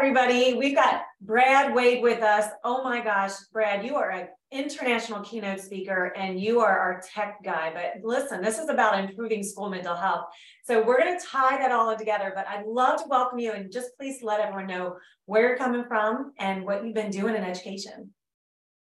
everybody. 0.00 0.54
We've 0.54 0.74
got 0.74 1.02
Brad 1.20 1.74
Waid 1.74 2.00
with 2.00 2.22
us. 2.22 2.50
Oh 2.64 2.82
my 2.82 3.04
gosh, 3.04 3.32
Brad, 3.52 3.84
you 3.84 3.96
are 3.96 4.08
an 4.08 4.28
international 4.50 5.20
keynote 5.20 5.60
speaker 5.60 6.14
and 6.16 6.40
you 6.40 6.60
are 6.60 6.78
our 6.78 7.02
tech 7.14 7.36
guy. 7.44 7.70
But 7.74 8.02
listen, 8.02 8.40
this 8.40 8.58
is 8.58 8.70
about 8.70 8.98
improving 8.98 9.42
school 9.42 9.68
mental 9.68 9.94
health. 9.94 10.24
So 10.64 10.82
we're 10.82 10.98
going 10.98 11.18
to 11.18 11.26
tie 11.26 11.58
that 11.58 11.70
all 11.70 11.94
together. 11.94 12.32
But 12.34 12.48
I'd 12.48 12.64
love 12.64 13.02
to 13.02 13.08
welcome 13.10 13.38
you 13.38 13.52
and 13.52 13.70
just 13.70 13.90
please 13.98 14.22
let 14.22 14.40
everyone 14.40 14.68
know 14.68 14.96
where 15.26 15.46
you're 15.48 15.58
coming 15.58 15.84
from 15.84 16.32
and 16.38 16.64
what 16.64 16.82
you've 16.82 16.94
been 16.94 17.10
doing 17.10 17.36
in 17.36 17.44
education. 17.44 18.14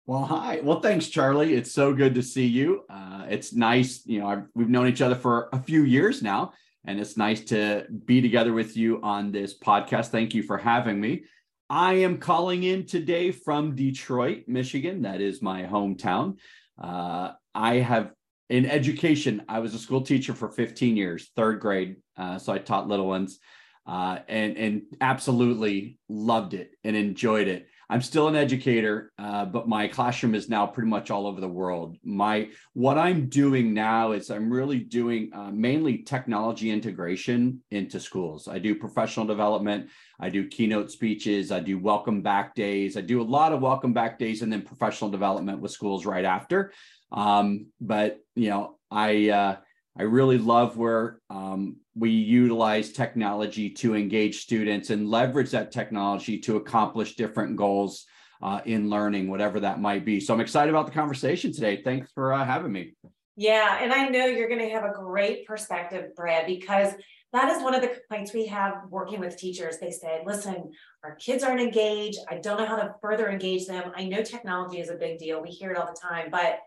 Well, 0.07 0.25
hi. 0.25 0.61
Well, 0.63 0.79
thanks, 0.79 1.07
Charle. 1.09 1.41
It's 1.41 1.71
so 1.71 1.93
good 1.93 2.15
to 2.15 2.23
see 2.23 2.47
you. 2.47 2.81
Uh, 2.89 3.27
it's 3.29 3.53
nice. 3.53 4.01
You 4.07 4.21
know, 4.21 4.27
I've, 4.27 4.45
we've 4.55 4.69
known 4.69 4.87
each 4.87 5.03
other 5.03 5.15
for 5.15 5.49
a 5.53 5.61
few 5.61 5.83
years 5.83 6.23
now 6.23 6.53
and 6.87 6.99
it's 6.99 7.17
nice 7.17 7.41
to 7.45 7.85
be 8.05 8.21
together 8.21 8.53
with 8.53 8.77
you 8.77 9.01
on 9.01 9.31
this 9.31 9.57
podcast. 9.57 10.07
Thank 10.07 10.33
you 10.33 10.43
for 10.43 10.57
having 10.57 10.99
me. 10.99 11.23
I 11.69 11.95
am 11.95 12.17
calling 12.17 12.63
in 12.63 12.85
today 12.85 13.31
from 13.31 13.75
Detroit, 13.75 14.43
Michigan. 14.47 15.01
That 15.01 15.21
is 15.21 15.41
my 15.41 15.63
hometown. 15.63 16.37
Uh, 16.81 17.31
I 17.53 17.75
have 17.75 18.11
in 18.49 18.65
education, 18.67 19.43
I 19.49 19.59
was 19.59 19.73
a 19.73 19.79
school 19.79 20.01
teacher 20.01 20.33
for 20.33 20.49
15 20.49 20.95
years, 20.95 21.31
third 21.35 21.59
grade. 21.59 21.95
Uh, 22.15 22.37
so 22.37 22.53
I 22.53 22.59
taught 22.59 22.87
little 22.87 23.07
ones 23.07 23.39
uh, 23.87 24.19
and, 24.27 24.57
and 24.57 24.81
absolutely 25.01 25.97
loved 26.07 26.53
it 26.53 26.71
and 26.83 26.95
enjoyed 26.95 27.47
it. 27.47 27.67
I'm 27.89 28.01
still 28.01 28.27
an 28.27 28.35
educator, 28.35 29.11
uh, 29.19 29.45
but 29.45 29.67
my 29.67 29.87
classroom 29.87 30.33
is 30.33 30.49
now 30.49 30.65
pretty 30.65 30.89
much 30.89 31.11
all 31.11 31.27
over 31.27 31.39
the 31.39 31.47
world. 31.47 31.97
My 32.03 32.49
what 32.73 32.97
I'm 32.97 33.29
doing 33.29 33.73
now 33.73 34.13
is 34.13 34.31
I'm 34.31 34.51
really 34.51 34.79
doing 34.79 35.29
uh, 35.33 35.51
mainly 35.51 35.99
technology 35.99 36.71
integration 36.71 37.61
into 37.71 37.99
schools. 37.99 38.47
I 38.47 38.57
do 38.57 38.75
professional 38.75 39.25
development. 39.25 39.89
I 40.19 40.29
do 40.29 40.47
keynote 40.47 40.91
speeches. 40.91 41.51
I 41.51 41.59
do 41.59 41.77
welcome 41.77 42.21
back 42.21 42.55
days. 42.55 42.97
I 42.97 43.01
do 43.01 43.21
a 43.21 43.23
lot 43.23 43.53
of 43.53 43.61
welcome 43.61 43.93
back 43.93 44.17
days 44.17 44.41
and 44.41 44.51
then 44.51 44.63
professional 44.63 45.11
development 45.11 45.59
with 45.59 45.71
schools 45.71 46.05
right 46.05 46.25
after. 46.25 46.71
Um, 47.11 47.67
but 47.79 48.19
you 48.35 48.49
know, 48.49 48.77
I 48.89 49.29
uh, 49.29 49.57
I 49.97 50.03
really 50.03 50.37
love 50.37 50.75
where 50.75 51.19
um, 51.29 51.77
we 51.97 52.09
utilize 52.09 52.91
technology 52.91 53.69
to 53.69 53.95
engage 53.95 54.41
students 54.41 54.89
and 54.89 55.09
leverage 55.09 55.51
that 55.51 55.71
technology 55.71 56.37
to 56.39 56.57
accomplish 56.57 57.15
different 57.15 57.55
goals 57.55 58.05
uh, 58.41 58.59
in 58.65 58.89
learning, 58.89 59.29
whatever 59.29 59.61
that 59.61 59.79
might 59.79 60.03
be. 60.03 60.19
So 60.19 60.33
I'm 60.33 60.41
excited 60.41 60.69
about 60.69 60.87
the 60.87 60.91
conversation 60.91 61.53
today. 61.53 61.81
Thanks 61.81 62.11
for 62.11 62.33
uh, 62.33 62.45
having 62.45 62.71
me. 62.71 62.93
Yeah, 63.37 63.79
and 63.81 63.91
I 63.93 64.07
know 64.07 64.25
you're 64.25 64.47
going 64.49 64.61
to 64.61 64.69
have 64.69 64.83
a 64.83 64.93
great 64.93 65.45
perspective, 65.45 66.15
Brad, 66.15 66.47
because 66.47 66.93
that 67.33 67.49
is 67.49 67.61
one 67.61 67.75
of 67.75 67.81
the 67.81 67.89
complaints 67.89 68.33
we 68.33 68.45
have 68.47 68.75
working 68.89 69.19
with 69.19 69.37
teachers. 69.37 69.77
They 69.77 69.91
say, 69.91 70.21
listen, 70.25 70.71
our 71.03 71.15
kids 71.15 71.43
aren't 71.43 71.59
engaged. 71.59 72.19
I 72.29 72.35
don't 72.37 72.57
know 72.57 72.65
how 72.65 72.77
to 72.77 72.95
further 73.01 73.29
engage 73.29 73.67
them. 73.67 73.91
I 73.95 74.05
know 74.05 74.21
technology 74.21 74.79
is 74.79 74.89
a 74.89 74.95
big 74.95 75.17
deal. 75.17 75.41
We 75.41 75.49
hear 75.49 75.71
it 75.71 75.77
all 75.77 75.87
the 75.87 75.99
time, 75.99 76.29
but 76.31 76.59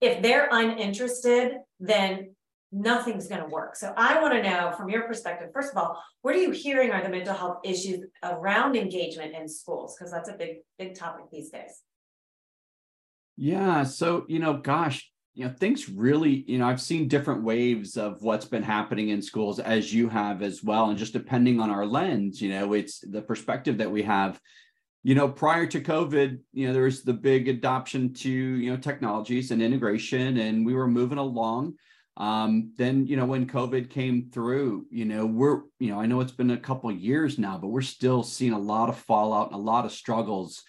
if 0.00 0.22
they're 0.22 0.48
uninterested, 0.50 1.54
then 1.80 2.33
nothing's 2.74 3.28
going 3.28 3.40
to 3.40 3.46
work. 3.46 3.76
So 3.76 3.94
I 3.96 4.20
want 4.20 4.34
to 4.34 4.42
know 4.42 4.72
from 4.76 4.88
your 4.90 5.02
perspective, 5.02 5.50
first 5.54 5.70
of 5.70 5.78
all, 5.78 6.02
what 6.22 6.34
are 6.34 6.38
you 6.38 6.50
hearing 6.50 6.90
are 6.90 7.02
the 7.02 7.08
mental 7.08 7.34
health 7.34 7.58
issues 7.64 8.04
around 8.22 8.74
engagement 8.76 9.34
in 9.34 9.48
schools? 9.48 9.96
Because 9.96 10.12
that's 10.12 10.28
a 10.28 10.32
big, 10.32 10.56
big 10.78 10.94
topic 10.96 11.26
these 11.30 11.50
days. 11.50 11.82
Yeah. 13.36 13.84
So, 13.84 14.24
you 14.28 14.40
know, 14.40 14.54
gosh, 14.54 15.08
you 15.34 15.46
know, 15.46 15.54
things 15.58 15.88
really, 15.88 16.44
you 16.48 16.58
know, 16.58 16.66
I've 16.66 16.80
seen 16.80 17.08
different 17.08 17.44
waves 17.44 17.96
of 17.96 18.22
what's 18.22 18.44
been 18.44 18.62
happening 18.62 19.10
in 19.10 19.22
schools 19.22 19.60
as 19.60 19.92
you 19.92 20.08
have 20.08 20.42
as 20.42 20.62
well. 20.62 20.90
And 20.90 20.98
just 20.98 21.12
depending 21.12 21.60
on 21.60 21.70
our 21.70 21.86
lens, 21.86 22.42
you 22.42 22.50
know, 22.50 22.72
it's 22.72 23.00
the 23.00 23.22
perspective 23.22 23.78
that 23.78 23.90
we 23.90 24.02
have. 24.02 24.40
You 25.02 25.14
know, 25.14 25.28
prior 25.28 25.66
to 25.66 25.80
COVID, 25.80 26.38
you 26.52 26.66
know, 26.66 26.72
there 26.72 26.84
was 26.84 27.02
the 27.02 27.12
big 27.12 27.48
adoption 27.48 28.14
to, 28.14 28.30
you 28.30 28.70
know, 28.70 28.78
technologies 28.78 29.50
and 29.50 29.60
integration, 29.62 30.38
and 30.38 30.64
we 30.64 30.72
were 30.72 30.88
moving 30.88 31.18
along 31.18 31.74
um, 32.16 32.72
then 32.76 33.06
you 33.06 33.16
know 33.16 33.24
when 33.24 33.46
covid 33.46 33.90
came 33.90 34.30
through 34.30 34.86
you 34.90 35.04
know 35.04 35.26
we're 35.26 35.62
you 35.80 35.90
know 35.90 36.00
i 36.00 36.06
know 36.06 36.20
it's 36.20 36.32
been 36.32 36.50
a 36.50 36.56
couple 36.56 36.90
years 36.92 37.38
now 37.38 37.58
but 37.58 37.68
we're 37.68 37.82
still 37.82 38.22
seeing 38.22 38.52
a 38.52 38.58
lot 38.58 38.88
of 38.88 38.96
fallout 38.96 39.48
and 39.48 39.56
a 39.56 39.58
lot 39.58 39.84
of 39.84 39.92
struggles. 39.92 40.62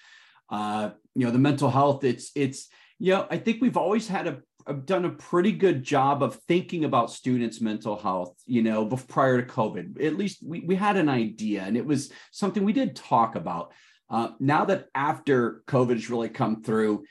Uh, 0.48 0.92
you 1.16 1.26
know 1.26 1.32
the 1.32 1.40
mental 1.40 1.72
health 1.72 2.04
it's 2.04 2.32
it's 2.36 2.68
you 3.00 3.12
know 3.12 3.26
i 3.32 3.38
think 3.38 3.60
we've 3.62 3.78
always 3.78 4.08
had 4.08 4.28
a 4.28 4.38
done 4.74 5.06
a 5.06 5.10
pretty 5.10 5.52
good 5.52 5.84
job 5.84 6.24
of 6.24 6.36
thinking 6.48 6.86
about 6.86 7.12
students 7.12 7.62
mental 7.62 7.96
health 7.96 8.36
you 8.46 8.64
know 8.64 8.86
prior 8.86 9.42
to 9.42 9.48
covid. 9.48 10.04
At 10.04 10.18
least 10.18 10.40
we, 10.44 10.62
we 10.62 10.76
had 10.76 10.98
an 10.98 11.10
idea 11.10 11.62
and 11.62 11.78
it 11.78 11.86
was 11.86 12.12
something 12.32 12.64
we 12.64 12.74
did 12.74 12.96
talk 12.96 13.36
about. 13.36 13.74
Uh, 14.10 14.30
now 14.40 14.66
that 14.66 14.88
after 14.94 15.64
covid 15.68 15.94
has 15.94 16.10
really 16.10 16.30
come 16.30 16.62
through 16.62 17.04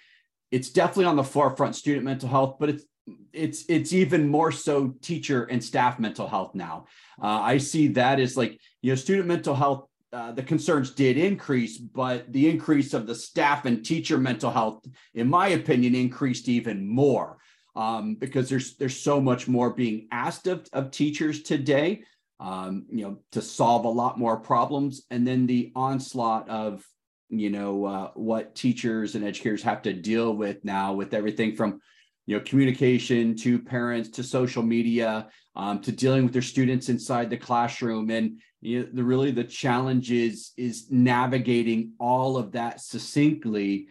it's 0.51 0.71
definitely 0.71 1.07
on 1.07 1.17
the 1.17 1.25
forefront 1.25 1.75
student 1.75 2.05
mental 2.05 2.29
health 2.29 2.57
but 2.61 2.69
it's 2.69 2.85
it's 3.33 3.65
it's 3.69 3.93
even 3.93 4.29
more 4.29 4.53
so 4.53 4.95
teacher 5.01 5.45
and 5.45 5.63
staff 5.63 5.99
mental 5.99 6.29
health 6.29 6.55
now. 6.55 6.87
Uh, 7.23 7.41
I 7.41 7.59
see 7.59 7.89
that 7.89 8.21
as 8.21 8.37
like 8.37 8.61
you 8.83 8.93
know 8.93 8.97
student 8.97 9.29
mental 9.29 9.55
health. 9.55 9.89
Uh, 10.13 10.31
the 10.31 10.43
concerns 10.45 10.93
did 10.93 11.19
increase, 11.19 11.77
but 11.77 12.33
the 12.33 12.49
increase 12.49 12.95
of 12.95 13.05
the 13.05 13.15
staff 13.15 13.65
and 13.65 13.85
teacher 13.85 14.17
mental 14.17 14.49
health, 14.49 14.81
in 15.15 15.29
my 15.29 15.49
opinion, 15.49 15.97
increased 15.97 16.49
even 16.49 16.87
more 16.87 17.37
um, 17.77 18.15
because 18.15 18.49
there's 18.49 18.77
there's 18.77 18.99
so 18.99 19.21
much 19.21 19.49
more 19.49 19.71
being 19.71 20.07
asked 20.13 20.47
of, 20.47 20.67
of 20.73 20.91
teachers 20.91 21.43
today. 21.43 22.03
Um, 22.41 22.87
you 22.91 23.05
know, 23.05 23.19
to 23.33 23.41
solve 23.41 23.85
a 23.85 23.89
lot 23.89 24.19
more 24.19 24.37
problems, 24.37 25.03
and 25.11 25.27
then 25.27 25.47
the 25.47 25.73
onslaught 25.75 26.49
of 26.49 26.85
you 27.29 27.51
know 27.51 27.85
uh, 27.85 28.11
what 28.15 28.55
teachers 28.55 29.15
and 29.15 29.25
educators 29.25 29.63
have 29.63 29.83
to 29.83 29.93
deal 29.93 30.35
with 30.35 30.65
now 30.65 30.93
with 30.93 31.15
everything 31.15 31.57
from 31.57 31.81
you 32.27 32.37
know 32.37 32.43
communication 32.45 33.37
to 33.37 33.59
parents 33.59 34.09
to 34.11 34.23
social 34.23 34.63
media 34.63 35.29
um, 35.57 35.81
to 35.81 35.93
dealing 35.93 36.25
with 36.25 36.33
their 36.33 36.43
students 36.43 36.89
inside 36.89 37.31
the 37.31 37.37
classroom. 37.37 38.11
And 38.11 38.41
you 38.61 38.81
know, 38.81 38.89
the 38.93 39.05
really 39.05 39.31
the 39.31 39.45
challenge 39.45 40.11
is 40.11 40.53
is 40.57 40.91
navigating 40.91 41.93
all 41.99 42.37
of 42.37 42.53
that 42.53 42.81
succinctly 42.81 43.89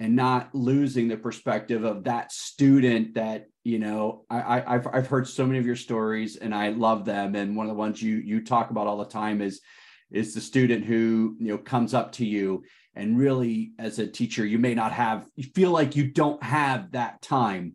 and 0.00 0.14
not 0.14 0.54
losing 0.54 1.08
the 1.08 1.16
perspective 1.16 1.84
of 1.84 2.04
that 2.04 2.30
student 2.30 3.14
that 3.14 3.46
you 3.64 3.78
know 3.78 4.24
I, 4.28 4.62
I 4.66 4.72
have 4.72 4.86
I've 4.92 5.06
heard 5.06 5.28
so 5.28 5.46
many 5.46 5.58
of 5.58 5.66
your 5.66 5.76
stories 5.76 6.36
and 6.36 6.54
I 6.54 6.70
love 6.70 7.04
them. 7.04 7.34
And 7.34 7.56
one 7.56 7.66
of 7.66 7.70
the 7.70 7.78
ones 7.78 8.02
you 8.02 8.16
you 8.16 8.44
talk 8.44 8.70
about 8.70 8.86
all 8.86 8.98
the 8.98 9.04
time 9.04 9.40
is 9.40 9.60
is 10.10 10.34
the 10.34 10.40
student 10.40 10.84
who 10.84 11.36
you 11.38 11.48
know 11.48 11.58
comes 11.58 11.94
up 11.94 12.12
to 12.12 12.26
you 12.26 12.64
and 12.98 13.18
really 13.18 13.72
as 13.78 13.98
a 13.98 14.06
teacher 14.06 14.44
you 14.44 14.58
may 14.58 14.74
not 14.74 14.92
have 14.92 15.26
you 15.36 15.44
feel 15.54 15.70
like 15.70 15.96
you 15.96 16.10
don't 16.10 16.42
have 16.42 16.92
that 16.92 17.22
time 17.22 17.72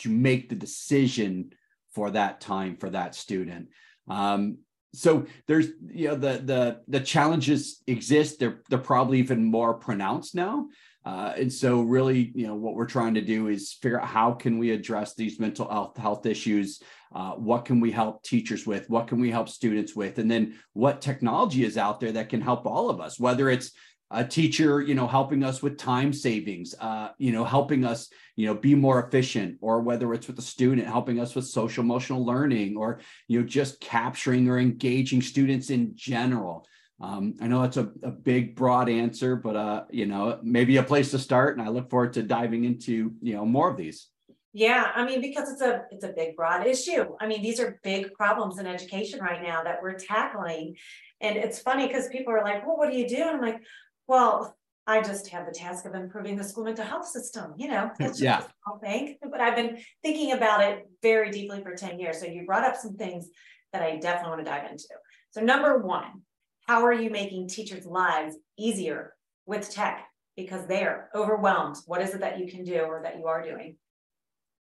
to 0.00 0.10
make 0.10 0.48
the 0.48 0.54
decision 0.56 1.52
for 1.92 2.10
that 2.10 2.40
time 2.40 2.76
for 2.76 2.90
that 2.90 3.14
student. 3.14 3.68
Um, 4.08 4.58
so 4.92 5.26
there's 5.46 5.68
you 5.86 6.08
know 6.08 6.16
the 6.16 6.42
the 6.44 6.80
the 6.88 7.00
challenges 7.00 7.82
exist. 7.86 8.40
They're 8.40 8.62
they're 8.68 8.78
probably 8.78 9.18
even 9.18 9.44
more 9.44 9.74
pronounced 9.74 10.34
now. 10.34 10.66
Uh, 11.02 11.32
and 11.36 11.50
so 11.50 11.80
really 11.80 12.30
you 12.34 12.46
know 12.46 12.56
what 12.56 12.74
we're 12.74 12.86
trying 12.86 13.14
to 13.14 13.20
do 13.20 13.48
is 13.48 13.72
figure 13.72 14.00
out 14.00 14.08
how 14.08 14.32
can 14.32 14.58
we 14.58 14.72
address 14.72 15.14
these 15.14 15.38
mental 15.38 15.68
health 15.68 15.96
health 15.96 16.26
issues? 16.26 16.82
Uh, 17.14 17.32
what 17.32 17.64
can 17.64 17.80
we 17.80 17.90
help 17.90 18.22
teachers 18.22 18.66
with? 18.66 18.90
What 18.90 19.06
can 19.06 19.20
we 19.20 19.30
help 19.30 19.48
students 19.48 19.94
with? 19.94 20.18
And 20.18 20.30
then 20.30 20.58
what 20.72 21.00
technology 21.00 21.64
is 21.64 21.76
out 21.76 22.00
there 22.00 22.12
that 22.12 22.28
can 22.28 22.40
help 22.40 22.66
all 22.66 22.90
of 22.90 23.00
us 23.00 23.18
whether 23.18 23.48
it's 23.48 23.72
a 24.10 24.24
teacher 24.24 24.80
you 24.80 24.94
know 24.94 25.06
helping 25.06 25.44
us 25.44 25.62
with 25.62 25.78
time 25.78 26.12
savings 26.12 26.74
uh, 26.80 27.10
you 27.18 27.32
know 27.32 27.44
helping 27.44 27.84
us 27.84 28.08
you 28.36 28.46
know 28.46 28.54
be 28.54 28.74
more 28.74 29.02
efficient 29.04 29.56
or 29.60 29.80
whether 29.80 30.12
it's 30.12 30.26
with 30.26 30.38
a 30.38 30.42
student 30.42 30.86
helping 30.86 31.20
us 31.20 31.34
with 31.34 31.46
social 31.46 31.84
emotional 31.84 32.24
learning 32.24 32.76
or 32.76 33.00
you 33.28 33.40
know 33.40 33.46
just 33.46 33.80
capturing 33.80 34.48
or 34.48 34.58
engaging 34.58 35.22
students 35.22 35.70
in 35.70 35.92
general 35.94 36.66
um, 37.00 37.34
i 37.40 37.46
know 37.46 37.62
that's 37.62 37.76
a, 37.76 37.90
a 38.02 38.10
big 38.10 38.56
broad 38.56 38.88
answer 38.88 39.36
but 39.36 39.56
uh, 39.56 39.84
you 39.90 40.06
know 40.06 40.38
maybe 40.42 40.76
a 40.76 40.82
place 40.82 41.10
to 41.10 41.18
start 41.18 41.56
and 41.56 41.66
i 41.66 41.70
look 41.70 41.88
forward 41.88 42.12
to 42.12 42.22
diving 42.22 42.64
into 42.64 43.12
you 43.20 43.34
know 43.34 43.44
more 43.44 43.70
of 43.70 43.76
these 43.76 44.08
yeah, 44.52 44.90
I 44.96 45.04
mean, 45.04 45.20
because 45.20 45.48
it's 45.52 45.62
a 45.62 45.84
it's 45.92 46.04
a 46.04 46.08
big 46.08 46.34
broad 46.34 46.66
issue. 46.66 47.14
I 47.20 47.28
mean, 47.28 47.40
these 47.40 47.60
are 47.60 47.78
big 47.84 48.12
problems 48.14 48.58
in 48.58 48.66
education 48.66 49.20
right 49.20 49.40
now 49.40 49.62
that 49.62 49.80
we're 49.80 49.94
tackling. 49.94 50.74
And 51.20 51.36
it's 51.36 51.60
funny 51.60 51.86
because 51.86 52.08
people 52.08 52.32
are 52.32 52.42
like, 52.42 52.66
well, 52.66 52.76
what 52.76 52.90
do 52.90 52.96
you 52.96 53.08
do? 53.08 53.16
And 53.16 53.30
I'm 53.30 53.40
like, 53.40 53.62
well, 54.10 54.56
I 54.88 55.02
just 55.02 55.28
have 55.28 55.46
the 55.46 55.52
task 55.52 55.84
of 55.86 55.94
improving 55.94 56.34
the 56.34 56.42
school 56.42 56.64
mental 56.64 56.84
health 56.84 57.06
system. 57.06 57.54
You 57.56 57.68
know, 57.68 57.92
that's 57.98 58.18
just 58.18 58.22
yeah. 58.22 58.40
a 58.40 58.44
small 58.64 58.78
thing. 58.80 59.16
But 59.22 59.40
I've 59.40 59.54
been 59.54 59.78
thinking 60.02 60.32
about 60.32 60.64
it 60.64 60.88
very 61.00 61.30
deeply 61.30 61.62
for 61.62 61.76
10 61.76 62.00
years. 62.00 62.18
So 62.18 62.26
you 62.26 62.44
brought 62.44 62.64
up 62.64 62.76
some 62.76 62.96
things 62.96 63.28
that 63.72 63.82
I 63.82 63.98
definitely 63.98 64.30
want 64.30 64.44
to 64.44 64.50
dive 64.50 64.68
into. 64.68 64.88
So, 65.30 65.40
number 65.40 65.78
one, 65.78 66.22
how 66.66 66.84
are 66.84 66.92
you 66.92 67.08
making 67.08 67.48
teachers' 67.48 67.86
lives 67.86 68.34
easier 68.58 69.14
with 69.46 69.70
tech? 69.70 70.04
Because 70.36 70.66
they're 70.66 71.08
overwhelmed. 71.14 71.76
What 71.86 72.02
is 72.02 72.12
it 72.12 72.20
that 72.20 72.40
you 72.40 72.50
can 72.50 72.64
do 72.64 72.80
or 72.80 73.02
that 73.04 73.16
you 73.16 73.26
are 73.26 73.44
doing? 73.44 73.76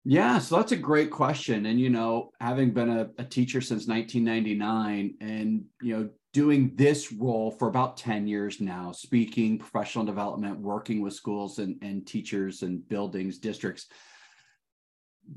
Yeah, 0.05 0.39
so 0.39 0.57
that's 0.57 0.73
a 0.73 0.77
great 0.77 1.11
question. 1.11 1.65
And, 1.65 1.79
you 1.79 1.89
know, 1.89 2.31
having 2.41 2.71
been 2.71 2.89
a, 2.89 3.09
a, 3.17 3.23
teacher 3.23 3.61
since 3.61 3.87
1999 3.87 5.15
and, 5.21 5.63
you 5.81 5.97
know, 5.97 6.09
doing 6.33 6.73
this 6.75 7.13
role 7.13 7.51
for 7.51 7.69
about 7.69 7.95
10 7.95 8.27
years 8.27 8.59
now, 8.59 8.91
speaking, 8.91 9.59
professional 9.59 10.03
development, 10.03 10.59
working 10.59 11.01
with 11.01 11.13
schools 11.13 11.59
and, 11.59 11.77
and 11.81 12.05
teachers 12.05 12.63
and 12.63 12.85
buildings, 12.89 13.37
districts, 13.37 13.87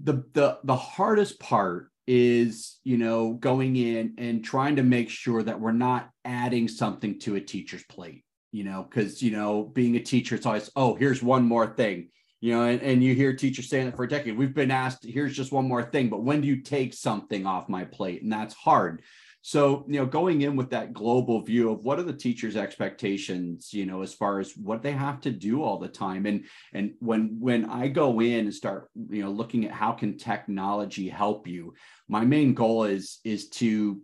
the, 0.02 0.24
the, 0.32 0.58
the 0.64 0.74
hardest 0.74 1.38
part 1.38 1.88
is, 2.08 2.80
you 2.82 2.98
know, 2.98 3.34
going 3.34 3.76
in 3.76 4.14
and 4.18 4.44
trying 4.44 4.76
to 4.76 4.82
make 4.82 5.10
sure 5.10 5.44
that 5.44 5.60
we're 5.60 5.70
not 5.70 6.10
adding 6.24 6.66
something 6.66 7.20
to 7.20 7.36
a 7.36 7.40
teacher's 7.40 7.84
plate, 7.84 8.24
you 8.50 8.64
know, 8.64 8.84
because, 8.88 9.22
you 9.22 9.30
know, 9.30 9.62
being 9.62 9.94
a 9.94 10.00
teacher, 10.00 10.34
it's 10.34 10.46
always, 10.46 10.70
oh, 10.74 10.96
here's 10.96 11.22
one 11.22 11.44
more 11.44 11.68
thing 11.68 12.08
you 12.40 12.52
know, 12.52 12.62
and, 12.62 12.82
and 12.82 13.02
you 13.02 13.14
hear 13.14 13.34
teachers 13.34 13.68
saying 13.68 13.88
it 13.88 13.96
for 13.96 14.04
a 14.04 14.08
decade. 14.08 14.36
We've 14.36 14.54
been 14.54 14.70
asked, 14.70 15.04
here's 15.04 15.34
just 15.34 15.52
one 15.52 15.66
more 15.66 15.82
thing, 15.82 16.08
but 16.08 16.22
when 16.22 16.40
do 16.40 16.48
you 16.48 16.62
take 16.62 16.94
something 16.94 17.46
off 17.46 17.68
my 17.68 17.84
plate? 17.84 18.22
And 18.22 18.32
that's 18.32 18.54
hard. 18.54 19.02
So, 19.46 19.84
you 19.86 20.00
know, 20.00 20.06
going 20.06 20.42
in 20.42 20.56
with 20.56 20.70
that 20.70 20.92
global 20.92 21.40
view 21.40 21.70
of 21.70 21.84
what 21.84 22.00
are 22.00 22.02
the 22.02 22.12
teachers' 22.12 22.56
expectations, 22.56 23.72
you 23.72 23.86
know, 23.86 24.02
as 24.02 24.12
far 24.12 24.40
as 24.40 24.56
what 24.56 24.82
they 24.82 24.90
have 24.90 25.20
to 25.20 25.30
do 25.30 25.62
all 25.62 25.78
the 25.78 25.86
time. 25.86 26.26
And 26.26 26.46
and 26.72 26.94
when 26.98 27.36
when 27.38 27.64
I 27.66 27.86
go 27.86 28.20
in 28.20 28.46
and 28.46 28.52
start, 28.52 28.90
you 29.08 29.22
know, 29.22 29.30
looking 29.30 29.64
at 29.64 29.70
how 29.70 29.92
can 29.92 30.18
technology 30.18 31.08
help 31.08 31.46
you, 31.46 31.74
my 32.08 32.24
main 32.24 32.54
goal 32.54 32.86
is 32.86 33.20
is 33.22 33.48
to 33.50 34.02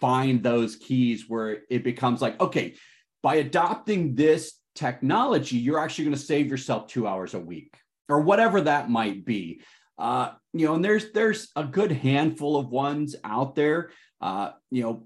find 0.00 0.40
those 0.40 0.76
keys 0.76 1.24
where 1.26 1.62
it 1.68 1.82
becomes 1.82 2.22
like, 2.22 2.40
okay, 2.40 2.76
by 3.24 3.36
adopting 3.36 4.14
this 4.14 4.59
technology, 4.80 5.58
you're 5.58 5.78
actually 5.78 6.06
going 6.06 6.16
to 6.16 6.22
save 6.22 6.48
yourself 6.48 6.86
two 6.86 7.06
hours 7.06 7.34
a 7.34 7.38
week 7.38 7.76
or 8.08 8.20
whatever 8.20 8.62
that 8.62 8.88
might 8.88 9.24
be. 9.26 9.60
Uh, 9.98 10.30
you 10.54 10.66
know, 10.66 10.74
and 10.74 10.84
there's 10.84 11.12
there's 11.12 11.50
a 11.54 11.64
good 11.64 11.92
handful 11.92 12.56
of 12.56 12.70
ones 12.70 13.14
out 13.22 13.54
there. 13.54 13.90
Uh, 14.22 14.52
you 14.70 14.82
know, 14.82 15.04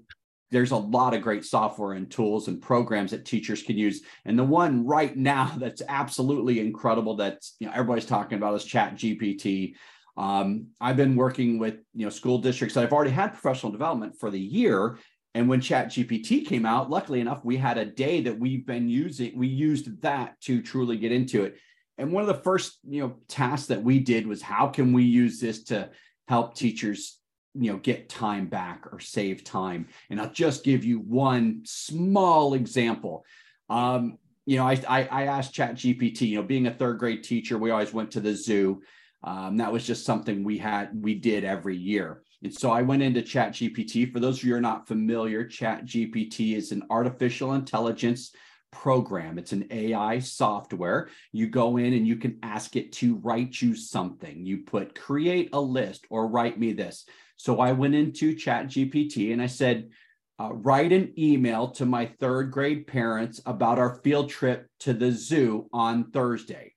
there's 0.51 0.71
a 0.71 0.77
lot 0.77 1.13
of 1.13 1.21
great 1.21 1.43
software 1.43 1.93
and 1.93 2.09
tools 2.09 2.47
and 2.47 2.61
programs 2.61 3.11
that 3.11 3.25
teachers 3.25 3.61
can 3.61 3.77
use. 3.77 4.01
And 4.23 4.39
the 4.39 4.43
one 4.43 4.85
right 4.85 5.15
now 5.15 5.53
that's 5.57 5.81
absolutely 5.87 6.61
incredible 6.61 7.17
that 7.17 7.45
you 7.59 7.67
know 7.67 7.73
everybody's 7.73 8.05
talking 8.05 8.37
about 8.37 8.55
is 8.55 8.63
Chat 8.63 8.95
GPT. 8.95 9.75
Um, 10.17 10.67
I've 10.79 10.95
been 10.95 11.17
working 11.17 11.59
with 11.59 11.75
you 11.93 12.05
know 12.05 12.09
school 12.09 12.37
districts 12.37 12.75
that 12.75 12.85
I've 12.85 12.93
already 12.93 13.11
had 13.11 13.33
professional 13.33 13.73
development 13.73 14.15
for 14.17 14.31
the 14.31 14.39
year, 14.39 14.97
and 15.35 15.49
when 15.49 15.59
Chat 15.59 15.89
GPT 15.89 16.45
came 16.45 16.65
out, 16.65 16.89
luckily 16.89 17.19
enough, 17.19 17.43
we 17.43 17.57
had 17.57 17.77
a 17.77 17.85
day 17.85 18.21
that 18.21 18.39
we've 18.39 18.65
been 18.65 18.87
using, 18.87 19.37
we 19.37 19.47
used 19.47 20.01
that 20.01 20.39
to 20.43 20.61
truly 20.61 20.95
get 20.95 21.11
into 21.11 21.43
it. 21.43 21.57
And 21.97 22.13
one 22.13 22.21
of 22.21 22.27
the 22.27 22.41
first, 22.41 22.79
you 22.87 23.01
know, 23.01 23.17
tasks 23.27 23.67
that 23.67 23.83
we 23.83 23.99
did 23.99 24.25
was 24.25 24.41
how 24.41 24.67
can 24.67 24.93
we 24.93 25.03
use 25.03 25.41
this 25.41 25.63
to 25.65 25.89
help 26.29 26.55
teachers, 26.55 27.19
you 27.53 27.69
know, 27.69 27.77
get 27.77 28.07
time 28.07 28.47
back 28.47 28.85
or 28.93 29.01
save 29.01 29.43
time? 29.43 29.87
And 30.09 30.21
I'll 30.21 30.31
just 30.31 30.63
give 30.63 30.85
you 30.85 30.99
one 30.99 31.63
small 31.65 32.53
example. 32.53 33.25
Um, 33.69 34.17
you 34.45 34.55
know, 34.55 34.65
I, 34.65 34.81
I, 34.87 35.03
I 35.03 35.23
asked 35.23 35.53
Chat 35.53 35.75
GPT, 35.75 36.21
you 36.29 36.37
know, 36.37 36.43
being 36.43 36.67
a 36.67 36.73
third 36.73 36.97
grade 36.97 37.25
teacher, 37.25 37.57
we 37.57 37.71
always 37.71 37.93
went 37.93 38.11
to 38.11 38.21
the 38.21 38.33
zoo. 38.33 38.81
Um, 39.21 39.57
that 39.57 39.73
was 39.73 39.85
just 39.85 40.05
something 40.05 40.45
we 40.45 40.57
had, 40.57 40.91
we 41.03 41.13
did 41.13 41.43
every 41.43 41.75
year. 41.75 42.21
And 42.45 42.53
so 42.53 42.69
I 42.69 42.83
went 42.83 43.01
into 43.01 43.23
Chat 43.23 43.53
GPT. 43.53 44.13
For 44.13 44.19
those 44.19 44.37
of 44.37 44.43
you 44.43 44.51
who 44.51 44.57
are 44.57 44.61
not 44.61 44.87
familiar, 44.87 45.43
Chat 45.47 45.85
GPT 45.85 46.55
is 46.55 46.71
an 46.71 46.83
artificial 46.91 47.55
intelligence 47.55 48.35
program. 48.71 49.39
It's 49.39 49.51
an 49.51 49.65
AI 49.71 50.19
software. 50.19 51.09
You 51.31 51.47
go 51.47 51.77
in 51.77 51.93
and 51.93 52.05
you 52.05 52.17
can 52.17 52.37
ask 52.43 52.75
it 52.75 52.91
to 52.93 53.15
write 53.15 53.59
you 53.59 53.75
something. 53.75 54.45
You 54.45 54.59
put 54.59 54.93
create 54.93 55.49
a 55.53 55.59
list 55.59 56.05
or 56.11 56.27
write 56.27 56.59
me 56.59 56.71
this. 56.73 57.07
So 57.35 57.61
I 57.61 57.71
went 57.71 57.95
into 57.95 58.35
Chat 58.35 58.67
GPT 58.67 59.33
and 59.33 59.41
I 59.41 59.47
said, 59.47 59.89
uh, 60.39 60.53
write 60.53 60.91
an 60.91 61.15
email 61.17 61.69
to 61.69 61.87
my 61.87 62.05
third 62.19 62.51
grade 62.51 62.85
parents 62.85 63.41
about 63.47 63.79
our 63.79 63.95
field 64.03 64.29
trip 64.29 64.67
to 64.81 64.93
the 64.93 65.11
zoo 65.11 65.67
on 65.73 66.11
Thursday. 66.11 66.74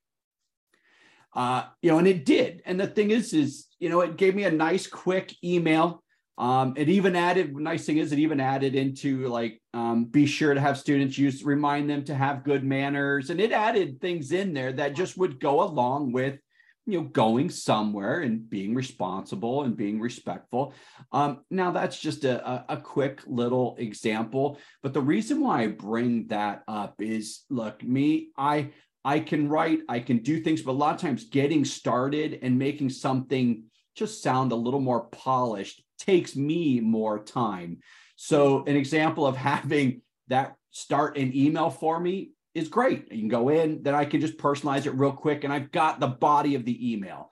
Uh, 1.39 1.63
you 1.83 1.91
know, 1.93 1.99
and 1.99 2.09
it 2.09 2.25
did. 2.25 2.63
And 2.67 2.81
the 2.81 2.89
thing 2.89 3.13
is, 3.13 3.33
is 3.33 3.69
you 3.79 3.89
know, 3.89 4.01
it 4.01 4.17
gave 4.17 4.35
me 4.35 4.43
a 4.43 4.51
nice 4.51 4.89
quick 4.89 5.33
email. 5.45 6.03
Um, 6.37 6.75
it 6.77 6.89
even 6.89 7.15
added, 7.15 7.55
nice 7.55 7.87
thing 7.87 7.99
is, 7.99 8.11
it 8.11 8.19
even 8.19 8.41
added 8.41 8.75
into 8.75 9.29
like, 9.29 9.63
um, 9.73 10.07
be 10.07 10.27
sure 10.27 10.53
to 10.53 10.61
have 10.61 10.77
students 10.77 11.17
use, 11.17 11.45
remind 11.45 11.89
them 11.89 12.03
to 12.07 12.15
have 12.15 12.43
good 12.43 12.65
manners. 12.65 13.31
And 13.31 13.41
it 13.41 13.53
added 13.53 14.01
things 14.01 14.33
in 14.33 14.53
there 14.53 14.73
that 14.73 14.95
just 14.95 15.17
would 15.17 15.39
go 15.39 15.63
along 15.63 16.11
with, 16.11 16.41
you 16.87 17.01
know, 17.01 17.07
going 17.07 17.51
somewhere 17.51 18.19
and 18.23 18.51
being 18.51 18.75
responsible 18.75 19.63
and 19.63 19.77
being 19.77 20.01
respectful. 20.01 20.75
Um, 21.13 21.45
now, 21.53 21.71
that's 21.71 22.01
just 22.01 22.25
a, 22.25 22.65
a, 22.69 22.79
quick 22.79 23.21
little 23.27 23.77
example. 23.79 24.59
But 24.83 24.93
the 24.93 25.01
reason 25.03 25.41
why 25.41 25.63
I 25.63 25.67
bring 25.69 26.27
that 26.29 26.65
up 26.67 26.95
is 26.99 27.45
look, 27.49 27.81
me, 27.85 28.31
I, 28.37 28.71
I 29.09 29.21
can 29.21 29.49
write, 29.49 29.81
I 29.89 30.01
can 30.01 30.19
do 30.19 30.39
things, 30.39 30.61
but 30.61 30.73
a 30.73 30.81
lot 30.85 30.95
of 30.95 31.01
times 31.01 31.31
getting 31.31 31.65
started 31.65 32.41
and 32.43 32.59
making 32.59 32.91
something 32.91 33.65
just 33.97 34.23
sound 34.23 34.53
a 34.53 34.55
little 34.55 34.81
more 34.81 35.07
polished 35.07 35.83
takes 35.99 36.37
me 36.37 36.81
more 36.81 37.25
time. 37.25 37.79
So, 38.17 38.65
an 38.67 38.77
example 38.77 39.27
of 39.27 39.35
having 39.55 40.03
that 40.27 40.57
start 40.73 41.17
an 41.17 41.35
email 41.35 41.71
for 41.71 41.99
me 41.99 42.33
is 42.55 42.69
great. 42.69 43.11
You 43.11 43.21
can 43.21 43.29
go 43.29 43.49
in, 43.49 43.83
then 43.83 43.95
I 43.95 44.05
can 44.05 44.21
just 44.21 44.37
personalize 44.37 44.85
it 44.85 44.91
real 44.91 45.13
quick, 45.13 45.43
and 45.43 45.55
I've 45.55 45.73
got 45.73 46.01
the 46.01 46.09
body 46.09 46.55
of 46.55 46.67
the 46.67 46.93
email. 46.93 47.31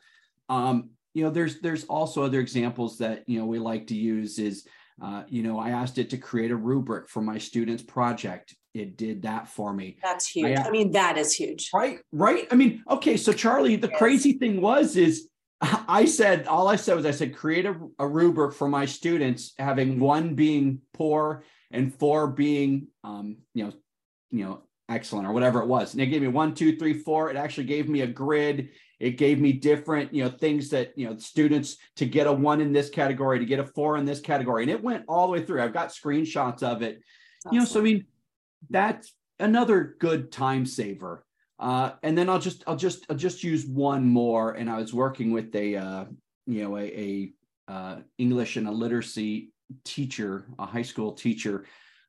Um, 0.49 0.93
you 1.13 1.25
know, 1.25 1.31
there's 1.31 1.61
there's 1.61 1.85
also 1.85 2.23
other 2.23 2.41
examples 2.41 2.97
that 2.99 3.29
you 3.29 3.39
know 3.39 3.45
we 3.45 3.59
like 3.59 3.89
to 3.89 3.95
use. 3.95 4.39
Is 4.39 4.67
uh, 5.03 5.25
you 5.29 5.43
know, 5.43 5.59
I 5.59 5.71
asked 5.71 5.99
it 5.99 6.09
to 6.11 6.17
create 6.17 6.53
a 6.53 6.57
rubric 6.57 7.11
for 7.11 7.21
my 7.21 7.37
students' 7.37 7.83
project. 7.83 8.55
It 8.77 8.97
did 8.97 9.23
that 9.23 9.49
for 9.49 9.73
me. 9.73 9.97
That's 10.03 10.27
huge. 10.27 10.59
I, 10.59 10.65
I 10.65 10.71
mean, 10.71 10.93
that 10.93 11.17
is 11.17 11.33
huge. 11.33 11.71
Right, 11.73 11.99
right. 12.13 12.47
I 12.51 12.55
mean, 12.55 12.83
okay. 12.91 13.17
So 13.17 13.33
Charle, 13.33 13.65
the 13.65 13.89
yes. 13.89 13.99
crazy 13.99 14.35
thing 14.35 14.61
was 14.61 14.97
is 14.97 15.29
I 15.61 16.05
said 16.05 16.47
all 16.47 16.69
I 16.69 16.77
said 16.77 16.97
was 16.97 17.07
I 17.07 17.11
said 17.11 17.35
create 17.35 17.67
a, 17.67 17.77
a, 17.99 18.07
rubric 18.07 18.55
for 18.55 18.69
my 18.69 18.85
students, 18.85 19.55
having 19.59 19.99
one 19.99 20.35
being 20.35 20.81
poor 20.93 21.45
and 21.71 21.95
four 21.95 22.29
being 22.29 22.89
um, 23.05 23.39
you 23.55 23.65
know, 23.65 23.73
you 24.31 24.45
know, 24.45 24.63
excellent 24.89 25.27
or 25.27 25.33
whatever 25.33 25.61
it 25.61 25.67
was. 25.67 25.93
And 25.93 26.03
it 26.03 26.07
gave 26.07 26.23
me 26.23 26.29
one, 26.29 26.55
two, 26.55 26.77
three, 26.77 26.95
four. 26.95 27.31
It 27.31 27.37
actually 27.37 27.65
gave 27.65 27.89
me 27.89 28.03
a 28.03 28.07
grid. 28.07 28.71
It 29.01 29.19
gave 29.19 29.41
me 29.41 29.53
different, 29.53 30.15
you 30.15 30.25
know, 30.25 30.31
things 30.31 30.71
that, 30.71 30.93
you 30.97 31.09
know, 31.09 31.17
students 31.19 31.77
to 31.97 32.07
get 32.07 32.27
a 32.27 32.33
one 32.33 32.61
in 32.61 32.73
this 32.73 32.89
category, 32.89 33.39
to 33.39 33.45
get 33.45 33.59
a 33.59 33.67
four 33.67 33.97
in 33.97 34.05
this 34.05 34.21
category. 34.21 34.63
And 34.63 34.71
it 34.71 34.83
went 34.83 35.05
all 35.09 35.27
the 35.27 35.33
way 35.33 35.45
through. 35.45 35.63
I've 35.63 35.73
got 35.73 35.89
screenshots 35.89 36.63
of 36.63 36.83
it. 36.83 37.01
Awesome. 37.47 37.55
You 37.55 37.61
know, 37.61 37.67
so 37.67 37.81
I 37.81 37.83
mean, 37.83 38.07
that's 38.71 39.13
another 39.39 39.97
good 39.99 40.33
time 40.33 40.67
saver. 40.67 41.25
Uh, 41.59 41.93
and 42.03 42.17
then 42.17 42.29
I'll 42.29 42.39
just 42.39 42.65
I'll 42.67 42.77
just 42.77 43.07
I'll 43.09 43.17
just 43.17 43.43
use 43.43 43.65
one 43.65 44.07
more. 44.07 44.53
And 44.53 44.69
I 44.69 44.77
was 44.79 44.93
working 44.93 45.31
with 45.31 45.55
a 45.55 45.77
uh, 45.77 46.05
you 46.47 46.63
know 46.63 46.77
a, 46.77 46.83
a 46.83 47.33
uh, 47.69 47.97
English 48.19 48.57
and 48.57 48.69
a 48.69 48.73
literacy 48.73 49.53
teacher, 49.85 50.47
a 50.59 50.67
high 50.67 50.83
school 50.83 51.13
teacher, 51.13 51.65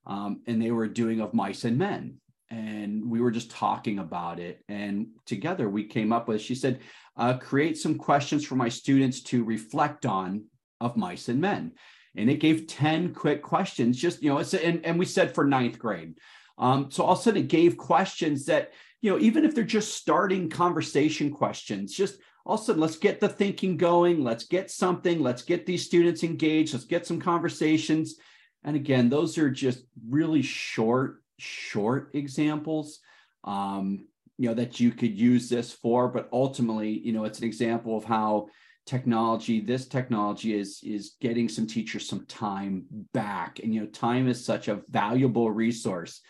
um, 0.06 0.42
and 0.48 0.62
they 0.62 0.72
were 0.72 0.88
doing 0.88 1.22
of 1.22 1.34
mice 1.34 1.64
and 1.64 1.78
men 1.78 2.18
and 2.50 3.10
we 3.10 3.20
were 3.20 3.32
just 3.32 3.52
talking 3.52 4.00
about 4.00 4.40
it 4.40 4.64
and 4.70 5.08
together 5.26 5.70
we 5.70 5.84
came 5.84 6.14
up 6.14 6.28
with 6.28 6.42
she 6.42 6.56
said 6.56 6.80
uh, 7.18 7.38
create 7.38 7.78
some 7.78 7.96
questions 7.96 8.46
for 8.46 8.56
my 8.56 8.70
students 8.70 9.22
to 9.22 9.44
reflect 9.44 10.06
on 10.06 10.46
of 10.80 10.96
mice 10.96 11.28
and 11.28 11.42
men 11.42 11.72
and 12.16 12.30
it 12.30 12.40
gave 12.40 12.68
10 12.68 13.14
quick 13.14 13.42
questions 13.42 13.98
just 13.98 14.22
you 14.22 14.30
know 14.30 14.38
it's 14.38 14.54
and, 14.54 14.86
and 14.86 14.98
we 14.98 15.06
said 15.06 15.34
for 15.34 15.46
ninth 15.46 15.78
grade 15.78 16.18
um, 16.58 16.90
so 16.90 17.04
all 17.04 17.14
of 17.14 17.20
a 17.20 17.22
sudden 17.22 17.44
it 17.44 17.48
gave 17.48 17.78
questions 17.78 18.46
that 18.46 18.74
you 19.02 19.12
know 19.12 19.20
even 19.20 19.46
if 19.46 19.54
they're 19.54 19.64
just 19.64 19.96
starting 19.96 20.50
conversation 20.50 21.32
questions 21.32 21.94
just 21.94 22.20
all 22.48 22.56
of 22.56 22.62
a 22.62 22.64
sudden 22.64 22.82
let's 22.82 22.98
get 22.98 23.20
the 23.20 23.28
thinking 23.28 23.76
going 23.76 24.24
let's 24.24 24.46
get 24.46 24.72
something 24.72 25.20
let's 25.20 25.42
get 25.44 25.66
these 25.66 25.86
students 25.86 26.24
engaged 26.24 26.74
let's 26.74 26.86
get 26.86 27.06
some 27.06 27.20
conversations. 27.20 28.16
And 28.64 28.76
again 28.76 29.10
those 29.10 29.38
are 29.38 29.52
just 29.52 29.84
really 30.10 30.42
short 30.42 31.22
short 31.38 32.12
examples 32.14 33.00
um, 33.44 34.08
you 34.38 34.50
know 34.50 34.56
that 34.56 34.80
you 34.80 34.92
could 34.92 35.18
use 35.18 35.50
this 35.50 35.74
for. 35.74 36.08
But 36.08 36.30
ultimately 36.32 36.90
you 36.90 37.12
know 37.12 37.26
it's 37.26 37.40
an 37.40 37.46
example 37.46 37.98
of 37.98 38.06
how 38.06 38.48
technology 38.86 39.60
this 39.60 39.86
technology 39.86 40.58
is 40.58 40.80
is 40.84 41.16
getting 41.20 41.50
some 41.50 41.68
teachers 41.68 42.08
some 42.08 42.26
time 42.28 42.86
back. 43.14 43.60
And 43.60 43.74
you 43.74 43.82
know 43.82 43.88
time 43.88 44.30
is 44.30 44.44
such 44.44 44.70
a 44.70 44.82
valuable 44.88 45.52
resource 45.52 46.22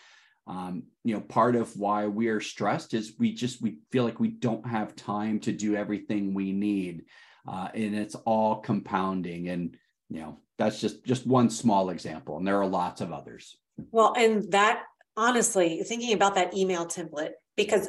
um, 0.48 0.84
you 1.04 1.14
know 1.14 1.20
part 1.20 1.54
of 1.54 1.76
why 1.76 2.06
we 2.06 2.28
are 2.28 2.40
stressed 2.40 2.94
is 2.94 3.12
we 3.18 3.32
just 3.32 3.62
we 3.62 3.78
feel 3.92 4.04
like 4.04 4.18
we 4.18 4.28
don't 4.28 4.66
have 4.66 4.96
time 4.96 5.38
to 5.40 5.52
do 5.52 5.76
everything 5.76 6.34
we 6.34 6.52
need 6.52 7.04
uh, 7.46 7.68
and 7.74 7.94
it's 7.94 8.14
all 8.14 8.56
compounding 8.56 9.48
and 9.48 9.76
you 10.08 10.20
know 10.20 10.38
that's 10.58 10.80
just 10.80 11.04
just 11.04 11.26
one 11.26 11.50
small 11.50 11.90
example 11.90 12.38
and 12.38 12.46
there 12.46 12.60
are 12.60 12.66
lots 12.66 13.00
of 13.00 13.12
others 13.12 13.56
well 13.92 14.14
and 14.16 14.50
that 14.50 14.82
honestly 15.16 15.82
thinking 15.84 16.14
about 16.14 16.34
that 16.34 16.56
email 16.56 16.86
template 16.86 17.32
because 17.56 17.88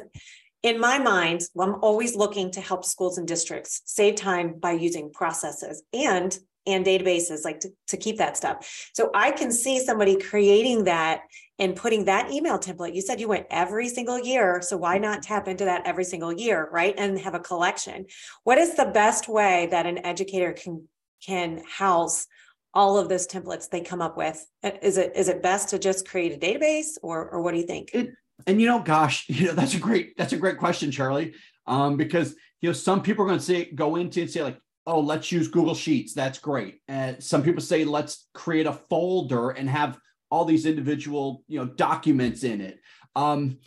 in 0.62 0.78
my 0.78 0.98
mind, 0.98 1.40
I'm 1.58 1.76
always 1.82 2.14
looking 2.14 2.50
to 2.52 2.60
help 2.60 2.84
schools 2.84 3.16
and 3.16 3.26
districts 3.26 3.82
save 3.86 4.16
time 4.16 4.58
by 4.58 4.72
using 4.72 5.10
processes 5.10 5.82
and 5.92 6.38
and 6.66 6.84
databases 6.84 7.42
like 7.42 7.60
to, 7.60 7.70
to 7.88 7.96
keep 7.96 8.18
that 8.18 8.36
stuff. 8.36 8.90
So 8.92 9.10
I 9.14 9.30
can 9.30 9.50
see 9.50 9.80
somebody 9.80 10.16
creating 10.16 10.84
that 10.84 11.22
and 11.60 11.76
putting 11.76 12.06
that 12.06 12.32
email 12.32 12.58
template. 12.58 12.94
You 12.94 13.02
said 13.02 13.20
you 13.20 13.28
went 13.28 13.46
every 13.50 13.88
single 13.88 14.18
year. 14.18 14.62
So 14.62 14.76
why 14.76 14.98
not 14.98 15.22
tap 15.22 15.46
into 15.46 15.66
that 15.66 15.86
every 15.86 16.04
single 16.04 16.32
year, 16.32 16.68
right? 16.72 16.94
And 16.96 17.18
have 17.20 17.34
a 17.34 17.40
collection. 17.40 18.06
What 18.44 18.58
is 18.58 18.74
the 18.74 18.86
best 18.86 19.28
way 19.28 19.68
that 19.70 19.86
an 19.86 20.04
educator 20.04 20.52
can 20.52 20.88
can 21.24 21.62
house 21.68 22.26
all 22.72 22.96
of 22.96 23.10
those 23.10 23.26
templates 23.26 23.68
they 23.68 23.82
come 23.82 24.00
up 24.00 24.16
with? 24.16 24.44
Is 24.82 24.96
it 24.96 25.12
is 25.14 25.28
it 25.28 25.42
best 25.42 25.68
to 25.68 25.78
just 25.78 26.08
create 26.08 26.32
a 26.32 26.38
database 26.38 26.96
or 27.02 27.28
or 27.28 27.42
what 27.42 27.52
do 27.52 27.58
you 27.58 27.66
think? 27.66 27.90
It, 27.92 28.10
and 28.46 28.60
you 28.60 28.66
know, 28.66 28.80
gosh, 28.80 29.26
you 29.28 29.48
know, 29.48 29.52
that's 29.52 29.74
a 29.74 29.78
great, 29.78 30.16
that's 30.16 30.32
a 30.32 30.38
great 30.38 30.58
question, 30.58 30.90
Charle. 30.90 31.26
Um, 31.66 31.96
because 31.96 32.34
you 32.60 32.68
know, 32.68 32.72
some 32.72 33.02
people 33.02 33.24
are 33.24 33.28
going 33.28 33.38
to 33.38 33.44
say 33.44 33.70
go 33.70 33.96
into 33.96 34.22
and 34.22 34.30
say, 34.30 34.42
like, 34.42 34.58
oh, 34.86 35.00
let's 35.00 35.30
use 35.30 35.48
Google 35.48 35.74
Sheets. 35.74 36.14
That's 36.14 36.38
great. 36.38 36.80
And 36.88 37.22
some 37.22 37.42
people 37.42 37.60
say, 37.60 37.84
let's 37.84 38.28
create 38.34 38.66
a 38.66 38.72
folder 38.72 39.50
and 39.50 39.68
have 39.68 39.98
all 40.30 40.44
these 40.44 40.66
individual, 40.66 41.42
you 41.48 41.58
know, 41.58 41.66
documents 41.66 42.44
in 42.44 42.60
it. 42.60 42.78
Um, 43.16 43.58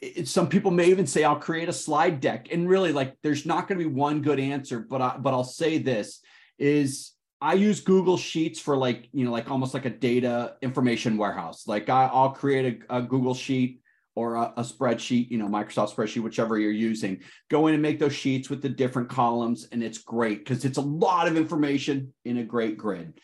it, 0.00 0.28
some 0.28 0.48
people 0.48 0.70
may 0.70 0.86
even 0.86 1.06
say 1.06 1.24
I'll 1.24 1.36
create 1.36 1.68
a 1.68 1.74
slide 1.74 2.20
deck, 2.20 2.48
and 2.50 2.68
really, 2.68 2.92
like, 2.92 3.16
there's 3.22 3.44
not 3.44 3.68
going 3.68 3.78
to 3.78 3.84
be 3.84 3.90
one 3.90 4.22
good 4.22 4.40
answer. 4.40 4.80
But 4.80 5.02
I, 5.02 5.16
but 5.18 5.34
I'll 5.34 5.44
say 5.44 5.78
this 5.78 6.20
is 6.58 7.12
I 7.40 7.54
use 7.54 7.80
Google 7.80 8.18
Sheets 8.18 8.60
for 8.60 8.76
like, 8.76 9.08
you 9.12 9.24
know, 9.24 9.32
like 9.32 9.50
almost 9.50 9.72
like 9.72 9.86
a 9.86 9.90
data 9.90 10.56
information 10.60 11.16
warehouse. 11.16 11.66
Like 11.66 11.88
I, 11.88 12.10
will 12.12 12.30
create 12.30 12.84
a, 12.90 12.98
a, 12.98 13.02
Google 13.02 13.34
Sheet 13.34 13.80
or 14.14 14.34
a, 14.34 14.52
a, 14.58 14.62
spreadsheet, 14.62 15.30
you 15.30 15.38
know, 15.38 15.46
Microsoft 15.46 15.94
spreadsheet, 15.94 16.22
whichever 16.22 16.58
you're 16.58 16.70
using. 16.70 17.20
Go 17.48 17.66
in 17.68 17.74
and 17.74 17.82
make 17.82 17.98
those 17.98 18.14
sheets 18.14 18.50
with 18.50 18.60
the 18.60 18.68
different 18.68 19.08
columns, 19.08 19.68
and 19.72 19.82
it's 19.82 19.98
great 19.98 20.40
because 20.40 20.66
it's 20.66 20.76
a 20.76 20.82
lot 20.82 21.28
of 21.28 21.36
information 21.38 22.12
in 22.26 22.38
a 22.38 22.44
great 22.44 22.76
grid. 22.76 23.18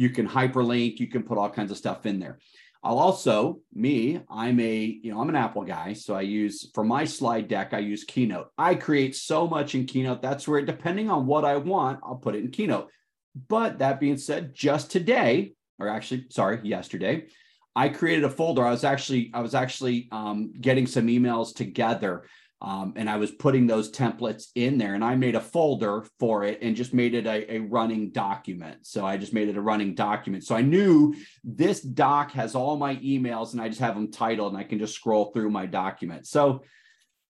You 0.00 0.08
can 0.08 0.26
hyperlink, 0.26 0.98
you 0.98 1.08
can 1.08 1.22
put 1.22 1.36
all 1.36 1.50
kinds 1.50 1.70
of 1.70 1.76
stuff 1.76 2.06
in 2.06 2.18
there. 2.18 2.38
I'll 2.82 2.98
also, 2.98 3.60
me, 3.74 4.22
I'm 4.30 4.58
a, 4.58 4.76
you 5.02 5.12
know, 5.12 5.20
I'm 5.20 5.28
an 5.28 5.36
Apple 5.36 5.64
guy. 5.64 5.92
So 5.92 6.14
I 6.14 6.22
use 6.22 6.70
for 6.72 6.82
my 6.82 7.04
slide 7.04 7.48
deck, 7.48 7.74
I 7.74 7.80
use 7.80 8.04
Keynote. 8.04 8.48
I 8.56 8.76
create 8.76 9.14
so 9.14 9.46
much 9.46 9.74
in 9.74 9.84
Keynote. 9.84 10.22
That's 10.22 10.48
where, 10.48 10.64
depending 10.64 11.10
on 11.10 11.26
what 11.26 11.44
I 11.44 11.56
want, 11.58 12.00
I'll 12.02 12.22
put 12.24 12.34
it 12.34 12.42
in 12.42 12.50
Keynote. 12.50 12.88
But 13.48 13.80
that 13.80 14.00
being 14.00 14.16
said, 14.16 14.54
just 14.54 14.90
today, 14.90 15.52
or 15.78 15.88
actually, 15.88 16.24
sorry, 16.30 16.60
yesterday, 16.62 17.26
I 17.76 17.90
created 17.90 18.24
a 18.24 18.30
folder. 18.30 18.64
I 18.64 18.70
was 18.70 18.84
actually 18.84 19.30
I 19.34 19.40
was 19.40 19.54
actually 19.54 20.08
um, 20.10 20.52
getting 20.58 20.86
some 20.86 21.08
emails 21.08 21.54
together, 21.54 22.24
um, 22.62 22.92
and 22.96 23.08
I 23.08 23.16
was 23.16 23.30
putting 23.30 23.66
those 23.66 23.90
templates 23.90 24.48
in 24.54 24.76
there. 24.76 24.94
And 24.94 25.02
I 25.02 25.14
made 25.14 25.34
a 25.34 25.40
folder 25.40 26.04
for 26.18 26.44
it 26.44 26.58
and 26.60 26.76
just 26.76 26.92
made 26.92 27.14
it 27.14 27.26
a, 27.26 27.54
a 27.54 27.58
running 27.60 28.10
document. 28.10 28.86
So 28.86 29.06
I 29.06 29.16
just 29.16 29.32
made 29.32 29.48
it 29.48 29.56
a 29.56 29.62
running 29.62 29.94
document. 29.94 30.44
So 30.44 30.54
I 30.54 30.60
knew 30.60 31.14
this 31.42 31.80
doc 31.80 32.32
has 32.32 32.54
all 32.54 32.76
my 32.76 32.96
emails, 32.96 33.52
and 33.52 33.62
I 33.62 33.68
just 33.68 33.80
have 33.80 33.94
them 33.94 34.10
titled, 34.10 34.52
and 34.52 34.60
I 34.60 34.64
can 34.64 34.78
just 34.78 34.94
scroll 34.94 35.32
through 35.32 35.50
my 35.50 35.66
document. 35.66 36.26
So, 36.26 36.62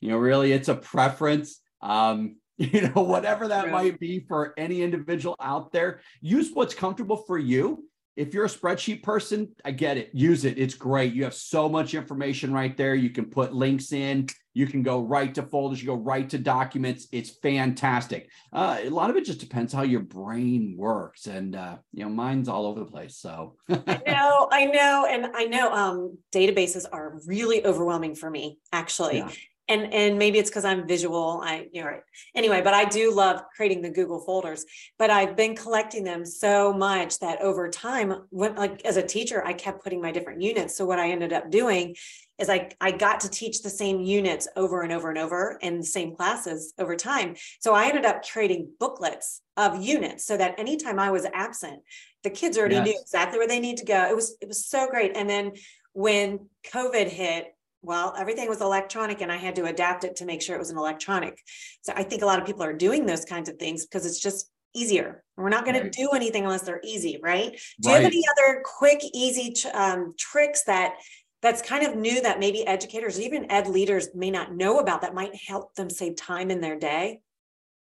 you 0.01 0.09
know, 0.09 0.17
really, 0.17 0.53
it's 0.53 0.69
a 0.69 0.75
preference. 0.75 1.61
Um, 1.83 2.37
you 2.59 2.89
know, 2.89 3.03
whatever 3.03 3.49
that 3.49 3.71
might 3.71 4.01
be 4.01 4.25
for 4.27 4.53
any 4.57 4.83
individual 4.83 5.37
out 5.41 5.71
there, 5.73 6.01
use 6.21 6.51
what's 6.53 6.75
comfortable 6.75 7.19
for 7.19 7.39
you 7.39 7.85
if 8.19 8.35
you're 8.35 8.47
a 8.47 8.49
spreadsheet 8.49 9.05
person, 9.05 9.55
I 9.65 9.71
get 9.71 9.97
it. 9.97 10.11
Use 10.13 10.45
it. 10.45 10.59
It's 10.59 10.75
great. 10.75 11.15
You 11.15 11.23
have 11.23 11.35
so 11.35 11.69
much 11.69 11.95
information 11.95 12.53
right 12.53 12.77
there. 12.77 12.97
You 12.97 13.11
can 13.11 13.27
put 13.27 13.55
links 13.55 13.93
in. 13.93 14.27
You 14.59 14.67
can 14.67 14.83
go 14.83 15.01
right 15.01 15.33
to 15.37 15.45
folders. 15.45 15.81
You 15.81 15.87
go 15.87 15.95
right 15.95 16.29
to 16.31 16.37
documents. 16.37 17.07
It's 17.13 17.31
fantastic. 17.31 18.29
Uh, 18.53 18.79
a 18.83 18.91
lot 18.91 19.09
of 19.09 19.15
it 19.15 19.25
just 19.25 19.39
depends 19.39 19.73
how 19.73 19.83
your 19.83 20.01
brain 20.01 20.75
works, 20.77 21.29
and 21.29 21.55
uh, 21.55 21.77
you 21.93 22.03
know, 22.03 22.11
mine's 22.11 22.49
all 22.49 22.67
over 22.67 22.81
the 22.81 22.91
place. 22.91 23.19
So 23.19 23.55
I 23.71 24.03
know, 24.05 24.49
I 24.51 24.65
know, 24.65 25.07
and 25.09 25.27
I 25.33 25.45
know 25.45 25.73
um, 25.73 26.19
databases 26.33 26.87
are 26.91 27.21
really 27.25 27.65
overwhelming 27.65 28.17
for 28.17 28.29
me, 28.29 28.59
actually. 28.73 29.19
Yeah 29.19 29.31
and 29.69 29.93
and 29.93 30.19
maybe 30.19 30.39
it's 30.39 30.51
because 30.51 30.65
i'm 30.65 30.87
visual 30.87 31.41
i 31.45 31.67
you 31.73 31.81
know 31.81 31.89
right. 31.89 32.01
anyway 32.35 32.61
but 32.61 32.75
i 32.75 32.85
do 32.85 33.13
love 33.13 33.41
creating 33.55 33.83
the 33.83 33.91
google 33.91 34.21
folders 34.21 34.65
but 34.99 35.11
i've 35.11 35.37
been 35.37 35.55
collecting 35.55 36.05
them 36.05 36.25
so 36.25 36.73
much 36.73 37.19
that 37.19 37.41
over 37.41 37.69
time 37.69 38.23
when 38.31 38.55
like 38.55 38.85
as 38.85 38.97
a 38.97 39.03
teacher 39.03 39.45
i 39.45 39.53
kept 39.53 39.83
putting 39.83 40.01
my 40.01 40.13
different 40.13 40.41
units 40.41 40.77
so 40.77 40.85
what 40.85 40.99
i 40.99 41.11
ended 41.11 41.33
up 41.33 41.51
doing 41.51 41.95
is 42.39 42.49
I, 42.49 42.71
I 42.81 42.93
got 42.93 43.21
to 43.21 43.29
teach 43.29 43.63
the 43.63 43.71
same 43.71 44.01
units 44.01 44.47
over 44.57 44.83
and 44.83 44.93
over 44.93 45.09
and 45.09 45.19
over 45.19 45.59
in 45.61 45.79
the 45.79 45.87
same 45.87 46.15
classes 46.15 46.73
over 46.79 46.95
time. 46.95 47.35
So 47.59 47.75
I 47.75 47.87
ended 47.87 48.05
up 48.05 48.25
creating 48.25 48.71
booklets 48.79 49.43
of 49.57 49.83
units 49.83 50.25
so 50.25 50.37
that 50.37 50.59
anytime 50.59 51.01
I 51.01 51.11
was 51.11 51.27
absent, 51.35 51.83
the 52.23 52.31
kids 52.31 52.57
already 52.57 52.77
yes. 52.77 52.87
knew 52.87 52.99
exactly 53.01 53.39
where 53.39 53.49
they 53.49 53.59
need 53.59 53.79
to 53.79 53.85
go. 53.85 54.09
It 54.09 54.15
was 54.15 54.37
it 54.41 54.47
was 54.47 54.65
so 54.67 54.89
great. 54.89 55.17
And 55.17 55.29
then 55.29 55.53
when 55.93 56.47
COVID 56.73 57.09
hit, 57.09 57.55
well, 57.83 58.15
everything 58.19 58.49
was 58.49 58.61
electronic 58.61 59.21
and 59.21 59.31
I 59.31 59.37
had 59.37 59.57
to 59.57 59.67
adapt 59.67 60.05
it 60.05 60.17
to 60.17 60.25
make 60.25 60.43
sure 60.43 60.57
it 60.57 60.59
was 60.59 60.71
an 60.71 60.79
electronic. 60.79 61.39
So 61.83 61.93
I 61.95 62.03
think 62.03 62.23
a 62.23 62.27
lot 62.27 62.41
of 62.41 62.47
people 62.47 62.63
are 62.63 62.73
doing 62.73 63.07
those 63.07 63.25
kinds 63.25 63.49
of 63.49 63.57
things 63.57 63.87
because 63.87 64.05
it's 64.05 64.21
just 64.21 64.51
easier. 64.75 65.23
We're 65.37 65.49
not 65.49 65.65
going 65.65 65.81
right. 65.81 65.93
to 65.93 66.03
do 66.03 66.11
anything 66.11 66.45
unless 66.45 66.63
they're 66.63 66.81
easy, 66.85 67.19
right? 67.23 67.59
Do 67.81 67.89
right. 67.89 67.99
you 67.99 68.03
have 68.03 68.13
any 68.13 68.25
other 68.37 68.63
quick, 68.65 69.01
easy 69.15 69.55
um, 69.73 70.15
tricks 70.19 70.65
that 70.65 70.95
that's 71.41 71.63
kind 71.63 71.87
of 71.87 71.95
new 71.95 72.21
that 72.23 72.41
maybe 72.41 72.67
educators, 72.67 73.21
even 73.21 73.51
ed 73.51 73.69
leaders 73.69 74.09
may 74.15 74.31
not 74.31 74.55
know 74.55 74.81
about 74.81 75.03
that 75.03 75.15
might 75.15 75.35
help 75.37 75.75
them 75.77 75.89
save 75.89 76.17
time 76.17 76.51
in 76.51 76.61
their 76.61 76.77
day? 76.77 77.21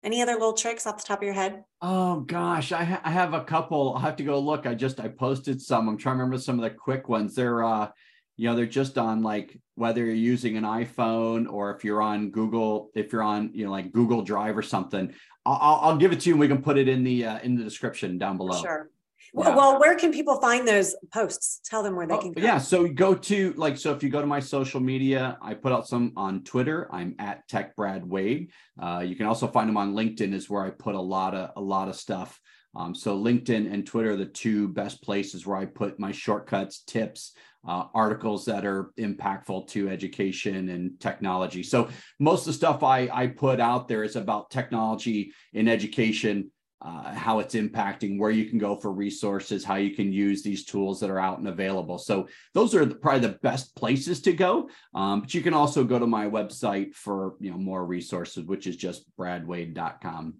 Any 0.04 0.22
other 0.22 0.34
little 0.34 0.54
tricks 0.54 0.86
off 0.86 0.98
the 0.98 1.04
top 1.04 1.20
of 1.20 1.24
your 1.24 1.34
head? 1.34 1.64
Oh 1.82 2.20
gosh, 2.20 2.72
I, 2.72 2.84
ha- 2.84 3.02
I 3.04 3.12
have 3.12 3.34
a 3.34 3.44
couple. 3.44 3.94
I'll 3.96 4.02
have 4.02 4.16
to 4.18 4.24
go 4.24 4.40
look. 4.40 4.68
I 4.68 4.76
just 4.76 5.00
I 5.00 5.08
posted 5.08 5.60
some. 5.60 5.90
I'm 5.90 5.98
trying 5.98 6.18
to 6.18 6.24
remember 6.24 6.38
some 6.38 6.60
of 6.60 6.64
the 6.64 6.70
quick 6.70 7.10
ones. 7.10 7.34
They're 7.34 7.64
uh 7.64 7.90
you 8.38 8.48
know 8.48 8.56
they're 8.56 8.66
just 8.66 8.98
on 8.98 9.22
like 9.22 9.60
whether 9.76 10.06
you're 10.06 10.14
using 10.14 10.56
an 10.58 10.64
iphone 10.64 11.52
or 11.52 11.76
if 11.76 11.84
you're 11.84 12.02
on 12.02 12.30
google 12.30 12.92
if 12.96 13.12
you're 13.12 13.24
on 13.24 13.52
you 13.54 13.66
know 13.66 13.72
like 13.72 13.92
google 13.92 14.22
drive 14.22 14.58
or 14.58 14.62
something 14.62 15.14
i'll, 15.46 15.80
I'll 15.82 15.98
give 15.98 16.12
it 16.12 16.22
to 16.22 16.30
you 16.30 16.36
and 16.36 16.40
we 16.40 16.48
can 16.48 16.62
put 16.62 16.78
it 16.78 16.88
in 16.88 17.04
the 17.04 17.26
uh, 17.26 17.40
in 17.40 17.56
the 17.56 17.64
description 17.64 18.18
down 18.18 18.38
below. 18.38 18.62
Sure. 18.62 18.90
Yeah. 19.34 19.56
well 19.56 19.80
where 19.80 19.96
can 19.96 20.14
people 20.14 20.40
find 20.40 20.66
those 20.66 20.96
posts? 21.14 21.60
Tell 21.66 21.84
them 21.84 21.96
where 21.98 22.08
they 22.08 22.14
oh, 22.14 22.22
can 22.22 22.32
go. 22.32 22.42
yeah 22.42 22.58
so 22.60 22.88
go 22.88 23.14
to 23.14 23.54
like 23.58 23.78
so 23.78 23.92
if 23.94 24.02
you 24.02 24.10
go 24.10 24.22
to 24.22 24.28
my 24.28 24.40
social 24.40 24.80
media 24.80 25.38
i 25.42 25.54
put 25.54 25.72
out 25.74 25.88
some 25.88 26.14
on 26.16 26.44
twitter. 26.44 26.88
I'm 26.92 27.16
at 27.20 27.48
tech 27.48 27.76
brad 27.76 28.04
waid 28.04 28.50
uh, 28.82 29.04
you 29.06 29.16
can 29.16 29.26
also 29.26 29.48
find 29.48 29.68
them 29.68 29.78
on 29.78 29.94
linkedin 29.94 30.34
is 30.34 30.50
where 30.50 30.64
i 30.64 30.70
put 30.70 30.96
a 30.96 31.02
lot 31.02 31.36
of 31.36 31.52
a 31.56 31.62
lot 31.62 31.90
of 31.90 31.96
stuff 31.96 32.40
um, 32.78 32.94
so 32.94 33.18
LinkedIn 33.18 33.74
and 33.74 33.86
Twitter 33.86 34.12
are 34.12 34.18
the 34.18 34.26
two 34.26 34.68
best 34.68 35.02
places 35.02 35.48
where 35.48 35.58
I 35.58 35.66
put 35.66 36.00
my 36.00 36.12
shortcuts, 36.12 36.84
tips, 36.84 37.34
uh, 37.68 37.86
articles 37.94 38.46
that 38.46 38.66
are 38.66 38.92
impactful 39.00 39.68
to 39.70 39.90
education 39.90 40.70
and 40.70 41.00
technology. 41.00 41.64
So 41.64 41.90
most 42.20 42.42
of 42.42 42.46
the 42.48 42.54
stuff 42.54 42.84
I, 42.84 43.10
I 43.12 43.28
put 43.28 43.60
out 43.60 43.88
there 43.88 44.04
is 44.04 44.16
about 44.16 44.52
technology 44.52 45.34
in 45.54 45.68
education, 45.68 46.52
uh, 46.80 47.16
how 47.16 47.40
it's 47.40 47.56
impacting, 47.56 48.20
where 48.20 48.30
you 48.30 48.46
can 48.46 48.60
go 48.60 48.76
for 48.76 48.94
resources, 48.94 49.66
how 49.66 49.76
you 49.76 49.96
can 49.96 50.14
use 50.14 50.44
these 50.44 50.64
tools 50.64 51.00
that 51.00 51.10
are 51.10 51.20
out 51.20 51.40
and 51.40 51.48
available. 51.48 51.98
So 51.98 52.28
those 52.54 52.76
are 52.76 52.86
probably 52.86 53.28
the 53.28 53.40
best 53.40 53.76
places 53.76 54.22
to 54.22 54.34
go. 54.34 54.70
Um, 54.94 55.22
but 55.22 55.34
you 55.34 55.42
can 55.42 55.56
also 55.56 55.84
go 55.84 55.98
to 55.98 56.08
my 56.08 56.28
website 56.30 56.94
for 56.94 57.34
you 57.40 57.50
know 57.50 57.58
more 57.58 57.84
resources, 57.84 58.46
which 58.46 58.68
is 58.68 58.78
just 58.78 59.04
bradwaid.com. 59.18 60.36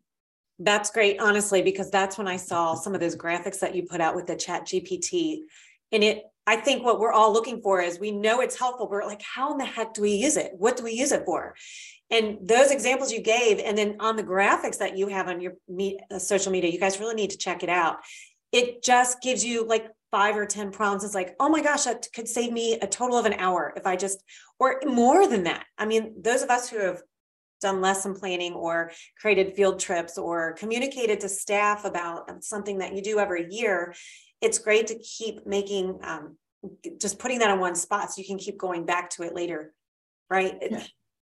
That's 0.60 0.90
great, 0.90 1.20
honestly, 1.20 1.62
because 1.62 1.92
that's 1.92 2.18
when 2.18 2.28
I 2.28 2.38
saw 2.38 2.74
some 2.74 2.96
of 2.96 3.00
those 3.00 3.16
graphics 3.16 3.60
that 3.60 3.76
you 3.76 3.84
put 3.84 4.02
out 4.02 4.16
with 4.16 4.26
the 4.26 4.36
chat 4.36 4.66
GPT. 4.66 5.42
And 5.92 6.04
it, 6.04 6.24
I 6.48 6.56
think 6.56 6.84
what 6.84 7.00
we're 7.00 7.12
all 7.12 7.32
looking 7.32 7.62
for 7.62 7.82
is 7.82 8.00
we 8.00 8.12
know 8.12 8.42
it's 8.42 8.58
helpful. 8.58 8.90
We're 8.90 9.06
like, 9.06 9.22
how 9.22 9.52
in 9.52 9.58
the 9.58 9.66
heck 9.66 9.94
do 9.94 10.02
we 10.02 10.16
use 10.16 10.38
it? 10.38 10.54
What 10.58 10.78
do 10.78 10.84
we 10.84 10.94
use 10.94 11.12
it 11.12 11.26
for? 11.26 11.56
And 12.10 12.38
those 12.42 12.72
examples 12.72 13.12
you 13.12 13.22
gave, 13.22 13.60
and 13.60 13.78
then 13.78 13.98
on 14.00 14.16
the 14.16 14.24
graphics 14.24 14.78
that 14.80 14.98
you 14.98 15.08
have 15.08 15.28
on 15.28 15.42
your 15.42 15.54
uh, 16.10 16.20
social 16.20 16.52
media, 16.52 16.72
you 16.72 16.80
guys 16.80 17.00
really 17.00 17.16
need 17.16 17.32
to 17.32 17.38
check 17.38 17.64
it 17.64 17.70
out. 17.70 17.98
It 18.52 18.82
just 18.82 19.22
gives 19.22 19.44
you 19.44 19.68
like 19.68 19.88
five 20.10 20.38
or 20.38 20.46
10 20.46 20.72
prompts. 20.72 21.04
It's 21.04 21.14
like, 21.14 21.36
oh 21.40 21.50
my 21.50 21.62
gosh, 21.62 21.84
that 21.84 22.08
could 22.14 22.30
save 22.30 22.54
me 22.54 22.80
a 22.80 22.88
total 22.88 23.18
of 23.18 23.26
an 23.26 23.34
hour 23.34 23.74
if 23.76 23.86
I 23.86 23.98
just, 23.98 24.24
or 24.58 24.80
more 24.86 25.28
than 25.28 25.44
that. 25.44 25.66
I 25.78 25.86
mean, 25.86 26.14
those 26.22 26.44
of 26.44 26.50
us 26.50 26.70
who 26.70 26.80
have 26.80 27.02
done 27.62 27.82
lesson 27.82 28.14
planning 28.14 28.54
or 28.54 28.92
created 29.20 29.56
field 29.56 29.80
trips 29.80 30.18
or 30.18 30.54
communicated 30.54 31.20
to 31.22 31.30
staff 31.30 31.86
about 31.86 32.44
something 32.44 32.80
that 32.80 32.96
you 32.96 33.02
do 33.02 33.20
every 33.20 33.48
year, 33.50 33.94
it's 34.42 34.60
great 34.60 34.88
to 34.88 35.00
keep 35.00 35.46
making, 35.46 36.00
um, 36.04 36.38
just 37.00 37.20
putting 37.20 37.40
that 37.40 37.50
on 37.50 37.60
one 37.60 37.76
spot 37.76 38.12
so 38.12 38.22
you 38.22 38.28
can 38.28 38.38
keep 38.38 38.58
going 38.58 38.86
back 38.86 39.10
to 39.12 39.24
it 39.24 39.34
later, 39.34 39.74
right? 40.30 40.56
Yeah. 40.62 40.84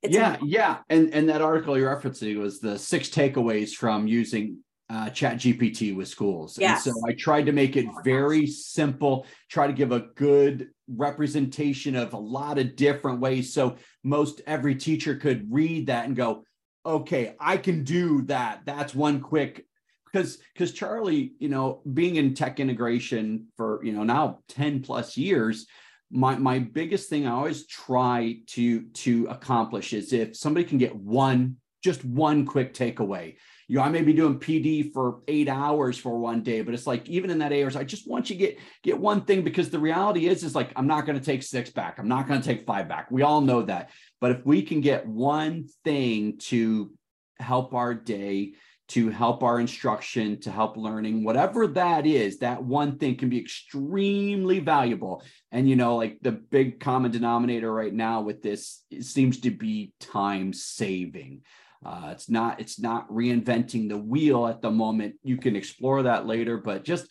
yeah, 0.03 0.37
yeah, 0.43 0.79
and 0.89 1.13
and 1.13 1.29
that 1.29 1.43
article 1.43 1.77
you're 1.77 1.95
referencing 1.95 2.39
was 2.39 2.61
the 2.61 2.79
six 2.79 3.09
takeaways 3.09 3.73
from 3.73 4.07
using 4.07 4.59
uh, 4.91 5.11
chat 5.11 5.37
gpt 5.37 5.95
with 5.95 6.09
schools 6.09 6.57
yes. 6.59 6.87
and 6.87 6.95
so 6.95 7.03
i 7.07 7.13
tried 7.13 7.45
to 7.45 7.53
make 7.53 7.77
it 7.77 7.85
very 8.03 8.47
simple 8.47 9.27
try 9.51 9.67
to 9.67 9.73
give 9.75 9.93
a 9.93 10.01
good 10.17 10.71
representation 10.89 11.95
of 11.95 12.13
a 12.13 12.19
lot 12.19 12.59
of 12.59 12.77
different 12.77 13.21
ways. 13.21 13.53
So 13.53 13.77
most 14.03 14.41
every 14.47 14.75
teacher 14.75 15.15
could 15.17 15.53
read 15.53 15.87
that 15.87 16.07
and 16.07 16.17
go, 16.17 16.45
okay, 16.85 17.37
I 17.39 17.57
can 17.57 17.85
do 17.85 18.23
that. 18.23 18.63
That's 18.65 18.95
one 18.95 19.21
quick 19.21 19.67
because 20.11 20.39
because 20.53 20.73
Charle, 20.73 21.11
you 21.11 21.49
know, 21.49 21.83
being 21.93 22.17
in 22.17 22.35
tech 22.35 22.61
integration 22.61 23.47
for 23.57 23.81
you 23.85 23.93
know 23.93 24.05
now 24.05 24.41
10 24.49 24.83
plus 24.83 25.17
years, 25.17 25.67
my 26.11 26.37
my 26.37 26.59
biggest 26.59 27.09
thing 27.09 27.27
I 27.27 27.33
always 27.33 27.67
try 27.67 28.37
to 28.49 28.83
to 28.83 29.27
accomplish 29.29 29.93
is 29.93 30.13
if 30.13 30.37
somebody 30.37 30.65
can 30.65 30.79
get 30.79 30.97
one 30.97 31.57
just 31.83 32.05
one 32.05 32.45
quick 32.47 32.75
takeaway. 32.75 33.37
You 33.69 33.77
know, 33.77 33.83
I 33.83 33.91
may 33.91 34.03
be 34.03 34.15
doing 34.15 34.41
PD 34.41 34.93
for 34.93 35.21
eight 35.29 35.49
hours 35.49 35.99
for 35.99 36.19
one 36.19 36.43
day, 36.43 36.63
but 36.63 36.73
it's 36.73 36.87
like 36.87 37.07
even 37.07 37.31
in 37.31 37.39
that 37.39 37.53
eight 37.53 37.63
hours, 37.63 37.77
I 37.77 37.85
just 37.85 38.09
want 38.09 38.31
you 38.31 38.37
to 38.37 38.41
get 38.41 38.59
get 38.83 38.99
one 38.99 39.21
thing 39.23 39.43
because 39.43 39.69
the 39.69 39.79
reality 39.79 40.27
is, 40.27 40.43
is 40.43 40.55
like 40.55 40.73
I'm 40.75 40.87
not 40.87 41.05
going 41.05 41.19
to 41.19 41.25
take 41.25 41.43
six 41.43 41.69
back. 41.69 41.99
I'm 41.99 42.09
not 42.09 42.27
going 42.27 42.41
to 42.41 42.47
take 42.47 42.67
five 42.67 42.89
back. 42.89 43.11
We 43.11 43.23
all 43.23 43.43
know 43.43 43.63
that. 43.63 43.91
But 44.21 44.33
if 44.33 44.47
we 44.47 44.63
can 44.63 44.81
get 44.81 45.07
one 45.07 45.69
thing 45.85 46.39
to 46.39 46.93
help 47.39 47.75
our 47.75 47.95
day, 47.95 48.55
to 48.89 49.11
help 49.11 49.43
our 49.43 49.61
instruction, 49.61 50.41
to 50.41 50.51
help 50.51 50.77
learning, 50.77 51.23
whatever 51.23 51.67
that 51.67 52.07
is, 52.07 52.39
that 52.39 52.65
one 52.65 52.99
thing 52.99 53.17
can 53.17 53.29
be 53.29 53.39
extremely 53.39 54.61
valuable. 54.61 55.23
And, 55.53 55.69
you 55.69 55.77
know, 55.77 55.97
like 55.97 56.19
the 56.23 56.33
big 56.33 56.81
common 56.81 57.11
denominator 57.11 57.73
right 57.73 57.93
now 57.93 58.23
with 58.23 58.43
this 58.43 58.83
seems 59.01 59.41
to 59.41 59.51
be 59.51 59.93
time 60.01 60.55
saving. 60.55 61.43
Uh, 61.85 62.09
it's 62.13 62.29
not 62.29 62.61
it's 62.61 62.79
not 62.79 63.09
reinventing 63.09 63.89
the 63.89 63.99
wheel 63.99 64.47
at 64.47 64.63
the 64.63 64.71
moment. 64.71 65.17
You 65.23 65.37
can 65.37 65.57
explore 65.57 66.03
that 66.03 66.27
later, 66.27 66.59
but 66.59 66.85
just 66.85 67.09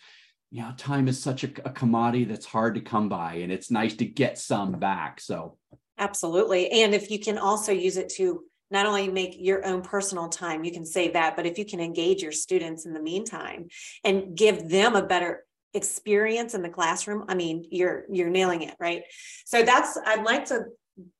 you 0.50 0.62
know, 0.62 0.74
time 0.78 1.08
is 1.08 1.22
such 1.22 1.44
a, 1.44 1.50
a 1.66 1.72
commodity 1.72 2.24
that's 2.24 2.46
hard 2.46 2.76
to 2.76 2.82
come 2.82 3.10
by, 3.10 3.36
and 3.36 3.52
it's 3.52 3.70
nice 3.70 3.96
to 3.96 4.06
get 4.06 4.38
some 4.38 4.74
back. 4.74 5.20
So, 5.20 5.58
absolutely, 5.98 6.70
and 6.70 6.94
if 6.94 7.12
you 7.12 7.20
can 7.20 7.38
also 7.38 7.72
use 7.72 7.98
it 7.98 8.10
to 8.18 8.44
not 8.70 8.86
only 8.86 9.08
make 9.08 9.36
your 9.40 9.66
own 9.66 9.82
personal 9.82 10.28
time, 10.28 10.64
you 10.64 10.72
can 10.72 10.86
save 10.86 11.14
that, 11.14 11.36
but 11.36 11.46
if 11.46 11.58
you 11.58 11.66
can 11.66 11.80
engage 11.80 12.22
your 12.22 12.34
students 12.34 12.86
in 12.86 12.94
the 12.94 13.02
meantime 13.02 13.68
and 14.04 14.36
give 14.36 14.70
them 14.70 14.96
a 14.96 15.06
better 15.06 15.46
experience 15.74 16.54
in 16.54 16.62
the 16.62 16.70
classroom, 16.70 17.26
I 17.30 17.36
mean, 17.36 17.66
you're 17.72 18.06
you're 18.12 18.30
nailing 18.30 18.64
it, 18.64 18.76
right? 18.80 19.04
So 19.46 19.64
that's 19.64 19.98
I'd 20.06 20.24
like 20.24 20.46
to 20.46 20.66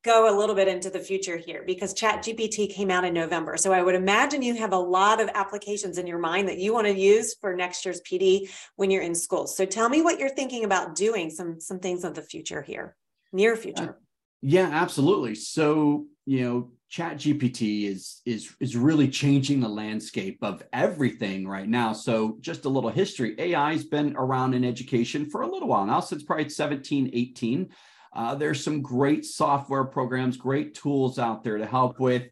go 0.04 0.34
a 0.34 0.36
little 0.38 0.56
bit 0.56 0.68
into 0.68 0.90
the 0.90 1.00
future 1.00 1.38
here 1.38 1.64
because 1.66 1.94
chat 1.94 2.24
gpt 2.24 2.74
came 2.74 2.90
out 2.90 3.06
in 3.06 3.14
november. 3.14 3.58
So 3.58 3.72
i 3.72 3.82
would 3.82 3.96
imagine 3.96 4.42
you 4.42 4.56
have 4.56 4.74
a 4.74 4.78
lot 4.78 5.22
of 5.22 5.30
applications 5.34 5.98
in 5.98 6.08
your 6.08 6.20
mind 6.20 6.48
that 6.48 6.58
you 6.58 6.74
want 6.74 6.88
to 6.88 6.98
use 6.98 7.36
for 7.40 7.56
next 7.56 7.86
year's 7.86 8.02
pd 8.02 8.50
when 8.76 8.90
you're 8.90 9.04
in 9.04 9.16
school. 9.16 9.48
So 9.48 9.66
tell 9.66 9.90
me 9.90 10.02
what 10.02 10.20
you're 10.20 10.30
thinking 10.30 10.64
about 10.64 10.96
doing 10.96 11.30
some 11.30 11.60
some 11.60 11.80
things 11.80 12.04
of 12.04 12.16
the 12.16 12.22
future 12.22 12.62
here 12.62 12.96
near 13.32 13.56
future. 13.56 13.90
Uh, 13.90 13.94
yeah 14.42 14.70
absolutely. 14.72 15.36
So 15.36 16.06
you 16.26 16.42
know 16.44 16.72
chat 16.90 17.18
gpt 17.18 17.84
is 17.84 18.22
is 18.26 18.56
is 18.60 18.76
really 18.76 19.10
changing 19.10 19.60
the 19.60 19.70
landscape 19.70 20.40
of 20.42 20.64
everything 20.74 21.48
right 21.48 21.68
now. 21.68 21.94
So 21.94 22.38
just 22.42 22.66
a 22.66 22.70
little 22.70 22.90
history 22.90 23.36
ai 23.38 23.74
has 23.74 23.84
been 23.84 24.16
around 24.16 24.54
in 24.54 24.64
education 24.64 25.30
for 25.30 25.42
a 25.42 25.52
little 25.52 25.68
while 25.68 25.86
now 25.86 26.00
since 26.00 26.24
probably 26.24 26.50
17 26.50 27.12
18 27.14 27.70
uh, 28.18 28.34
there's 28.34 28.64
some 28.64 28.82
great 28.82 29.24
software 29.24 29.86
programs 29.86 30.36
great 30.36 30.74
tools 30.74 31.20
out 31.20 31.44
there 31.44 31.58
to 31.58 31.66
help 31.66 32.00
with 32.00 32.24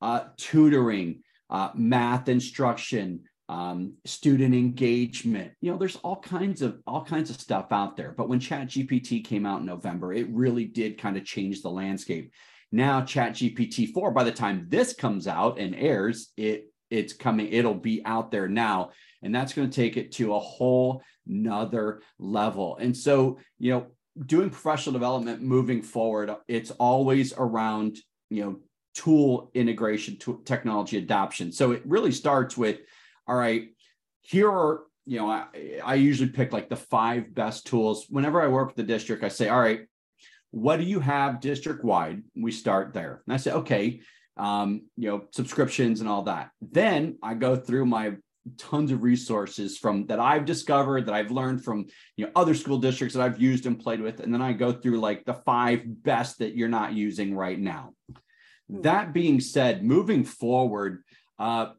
uh, 0.00 0.24
tutoring 0.36 1.22
uh, 1.50 1.70
math 1.74 2.28
instruction 2.28 3.20
um, 3.48 3.94
student 4.06 4.54
engagement. 4.54 5.52
You 5.60 5.72
know 5.72 5.76
there's 5.76 5.96
all 5.96 6.16
kinds 6.16 6.62
of 6.62 6.80
all 6.86 7.04
kinds 7.04 7.28
of 7.28 7.40
stuff 7.40 7.66
out 7.72 7.96
there. 7.96 8.12
But 8.16 8.28
when 8.28 8.40
chat 8.40 8.68
gpt 8.68 9.24
came 9.24 9.44
out 9.44 9.60
in 9.60 9.66
november 9.66 10.14
it 10.14 10.28
really 10.30 10.64
did 10.64 10.98
kind 10.98 11.16
of 11.16 11.24
change 11.24 11.60
the 11.60 11.68
landscape. 11.68 12.32
Now 12.72 13.02
chat 13.02 13.32
gpt 13.32 13.92
4 13.92 14.12
by 14.12 14.24
the 14.24 14.32
time 14.32 14.66
this 14.68 14.94
comes 14.94 15.26
out 15.26 15.58
and 15.58 15.74
airs 15.74 16.32
it 16.36 16.72
it's 16.90 17.12
coming 17.12 17.48
it'll 17.48 17.74
be 17.74 18.02
out 18.06 18.30
there 18.30 18.48
now. 18.48 18.90
And 19.22 19.34
that's 19.34 19.52
going 19.52 19.68
to 19.68 19.74
take 19.74 19.96
it 19.96 20.12
to 20.12 20.34
a 20.34 20.38
whole 20.38 21.02
nother 21.26 22.02
level. 22.18 22.76
And 22.80 22.96
so 22.96 23.38
you 23.58 23.72
know 23.72 23.86
doing 24.26 24.50
professional 24.50 24.92
development 24.92 25.42
moving 25.42 25.82
forward 25.82 26.34
it's 26.46 26.70
always 26.72 27.32
around 27.36 27.96
you 28.30 28.44
know 28.44 28.56
tool 28.94 29.50
integration 29.54 30.16
to 30.16 30.40
technology 30.44 30.98
adoption 30.98 31.50
so 31.50 31.72
it 31.72 31.82
really 31.84 32.12
starts 32.12 32.56
with 32.56 32.78
all 33.26 33.36
right 33.36 33.70
here 34.20 34.48
are 34.50 34.84
you 35.04 35.18
know 35.18 35.28
I, 35.28 35.46
I 35.84 35.94
usually 35.96 36.30
pick 36.30 36.52
like 36.52 36.68
the 36.68 36.76
five 36.76 37.34
best 37.34 37.66
tools 37.66 38.06
whenever 38.08 38.40
i 38.40 38.46
work 38.46 38.68
with 38.68 38.76
the 38.76 38.84
district 38.84 39.24
i 39.24 39.28
say 39.28 39.48
all 39.48 39.60
right 39.60 39.86
what 40.54 40.76
do 40.76 40.84
you 40.84 41.00
have 41.00 41.40
district 41.40 41.84
wide? 41.84 42.22
We 42.36 42.52
start 42.52 42.94
there. 42.94 43.22
And 43.26 43.34
I 43.34 43.38
say, 43.38 43.50
okay, 43.50 44.00
um, 44.36 44.82
you 44.96 45.08
know, 45.08 45.24
subscriptions 45.32 45.98
and 45.98 46.08
all 46.08 46.22
that. 46.22 46.50
Then 46.62 47.18
I 47.24 47.34
go 47.34 47.56
through 47.56 47.86
my 47.86 48.14
tons 48.58 48.92
of 48.92 49.02
resources 49.02 49.78
from 49.78 50.06
that 50.06 50.20
I've 50.20 50.44
discovered 50.44 51.06
that 51.06 51.14
I've 51.14 51.30
learned 51.30 51.64
from 51.64 51.86
you 52.16 52.26
know 52.26 52.32
other 52.36 52.54
school 52.54 52.78
districts 52.78 53.14
that 53.14 53.22
I've 53.22 53.40
used 53.40 53.66
and 53.66 53.78
played 53.78 54.00
with. 54.00 54.20
And 54.20 54.32
then 54.32 54.42
I 54.42 54.52
go 54.52 54.72
through 54.72 55.00
like 55.00 55.24
the 55.24 55.34
five 55.34 55.82
best 55.84 56.38
that 56.38 56.54
you're 56.54 56.68
not 56.68 56.92
using 56.92 57.34
right 57.34 57.58
now. 57.58 57.94
Hmm. 58.70 58.82
That 58.82 59.12
being 59.12 59.40
said, 59.40 59.84
moving 59.84 60.24
forward, 60.24 61.02
uh, 61.38 61.72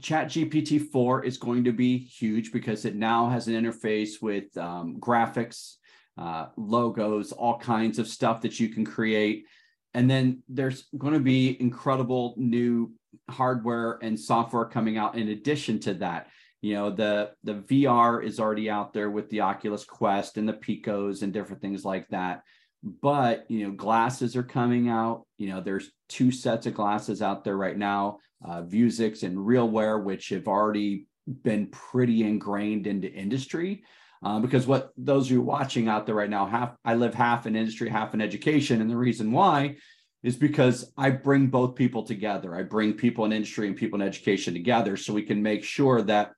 Chat 0.00 0.28
GPT 0.28 0.90
4 0.90 1.24
is 1.24 1.36
going 1.36 1.64
to 1.64 1.72
be 1.72 1.98
huge 1.98 2.50
because 2.50 2.84
it 2.84 2.96
now 2.96 3.28
has 3.28 3.46
an 3.46 3.54
interface 3.54 4.22
with 4.22 4.56
um, 4.56 4.96
graphics 4.98 5.76
uh, 6.18 6.46
logos, 6.56 7.32
all 7.32 7.58
kinds 7.58 7.98
of 7.98 8.08
stuff 8.08 8.42
that 8.42 8.58
you 8.60 8.68
can 8.68 8.84
create. 8.84 9.46
And 9.94 10.10
then 10.10 10.42
there's 10.48 10.86
going 10.96 11.14
to 11.14 11.20
be 11.20 11.60
incredible 11.60 12.34
new 12.36 12.92
hardware 13.30 13.98
and 14.02 14.18
software 14.18 14.64
coming 14.64 14.96
out 14.98 15.16
in 15.16 15.28
addition 15.28 15.78
to 15.80 15.94
that. 15.94 16.28
You 16.60 16.74
know, 16.74 16.90
the 16.90 17.32
the 17.42 17.54
VR 17.54 18.24
is 18.24 18.38
already 18.38 18.70
out 18.70 18.92
there 18.92 19.10
with 19.10 19.28
the 19.30 19.40
Oculus 19.40 19.84
Quest 19.84 20.36
and 20.36 20.48
the 20.48 20.52
Picos 20.52 21.22
and 21.22 21.32
different 21.32 21.60
things 21.60 21.84
like 21.84 22.08
that. 22.08 22.42
But 22.84 23.50
you 23.50 23.66
know, 23.66 23.74
glasses 23.74 24.36
are 24.36 24.42
coming 24.42 24.88
out. 24.88 25.24
You 25.38 25.50
know, 25.50 25.60
there's 25.60 25.90
two 26.08 26.30
sets 26.30 26.66
of 26.66 26.74
glasses 26.74 27.22
out 27.22 27.44
there 27.44 27.56
right 27.56 27.76
now, 27.76 28.18
uh, 28.44 28.62
Vuzix 28.62 29.22
and 29.22 29.36
RealWear 29.36 30.02
which 30.02 30.28
have 30.30 30.46
already 30.46 31.06
been 31.42 31.66
pretty 31.68 32.22
ingrained 32.24 32.86
into 32.86 33.12
industry. 33.12 33.84
Uh, 34.24 34.38
because 34.38 34.68
what 34.68 34.92
those 34.96 35.26
of 35.26 35.32
you 35.32 35.40
watching 35.40 35.88
out 35.88 36.06
there 36.06 36.14
right 36.14 36.30
now, 36.30 36.46
half 36.46 36.76
I 36.84 36.94
live 36.94 37.12
half 37.12 37.46
in 37.46 37.56
industry, 37.56 37.88
half 37.88 38.14
in 38.14 38.20
education, 38.20 38.80
and 38.80 38.88
the 38.88 38.96
reason 38.96 39.32
why 39.32 39.76
is 40.22 40.36
because 40.36 40.92
I 40.96 41.10
bring 41.10 41.48
both 41.48 41.74
people 41.74 42.04
together. 42.04 42.54
I 42.54 42.62
bring 42.62 42.94
people 42.94 43.24
in 43.24 43.32
industry 43.32 43.66
and 43.66 43.76
people 43.76 44.00
in 44.00 44.06
education 44.06 44.54
together, 44.54 44.96
so 44.96 45.12
we 45.12 45.22
can 45.22 45.42
make 45.42 45.64
sure 45.64 46.02
that 46.02 46.32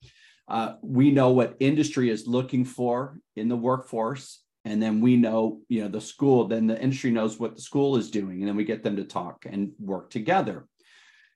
uh, 0.49 0.75
we 0.83 1.11
know 1.11 1.31
what 1.31 1.57
industry 1.61 2.11
is 2.11 2.27
looking 2.27 2.65
for 2.65 3.19
in 3.37 3.49
the 3.49 3.57
workforce, 3.57 4.43
and 4.65 4.83
then 4.83 5.01
we 5.01 5.17
know, 5.17 5.61
you 5.69 5.83
know, 5.83 5.89
the 5.89 6.01
school. 6.01 6.47
Then 6.47 6.67
the 6.67 6.81
industry 6.81 7.11
knows 7.11 7.39
what 7.39 7.57
the 7.57 7.63
school 7.63 7.97
is 7.97 8.11
doing, 8.11 8.41
and 8.41 8.49
then 8.49 8.57
we 8.57 8.65
get 8.65 8.83
them 8.83 8.97
to 8.97 9.05
talk 9.05 9.47
and 9.51 9.73
work 9.79 10.11
together. 10.11 10.67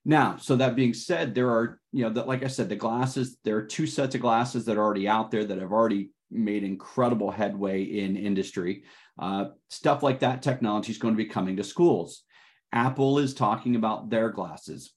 Now, 0.05 0.37
so 0.39 0.57
that 0.57 0.77
being 0.77 0.95
said, 0.95 1.35
there 1.35 1.51
are, 1.51 1.81
you 1.93 2.05
know, 2.05 2.11
that 2.11 2.27
like 2.27 2.43
I 2.43 2.47
said, 2.47 2.71
the 2.71 2.77
glasses, 2.77 3.37
there 3.45 3.57
are 3.57 3.67
two 3.67 3.87
sets 3.87 4.15
of 4.15 4.23
glasses 4.23 4.65
that 4.65 4.79
are 4.79 4.85
already 4.85 5.07
out 5.07 5.31
there 5.31 5.45
that 5.45 5.59
have 5.59 5.73
already 5.73 6.11
made 6.31 6.65
incredible 6.65 7.31
headway 7.31 7.83
in 7.83 8.17
industry. 8.17 8.85
Uh, 9.19 9.47
stuff 9.69 10.03
like 10.03 10.21
that 10.21 10.43
technology 10.43 10.93
is 10.93 10.99
going 10.99 11.13
to 11.15 11.23
be 11.23 11.29
coming 11.29 11.57
to 11.57 11.65
schools. 11.65 12.23
Apple 12.73 13.19
is 13.19 13.35
talking 13.35 13.77
about 13.77 14.11
their 14.11 14.31
glasses. 14.31 14.93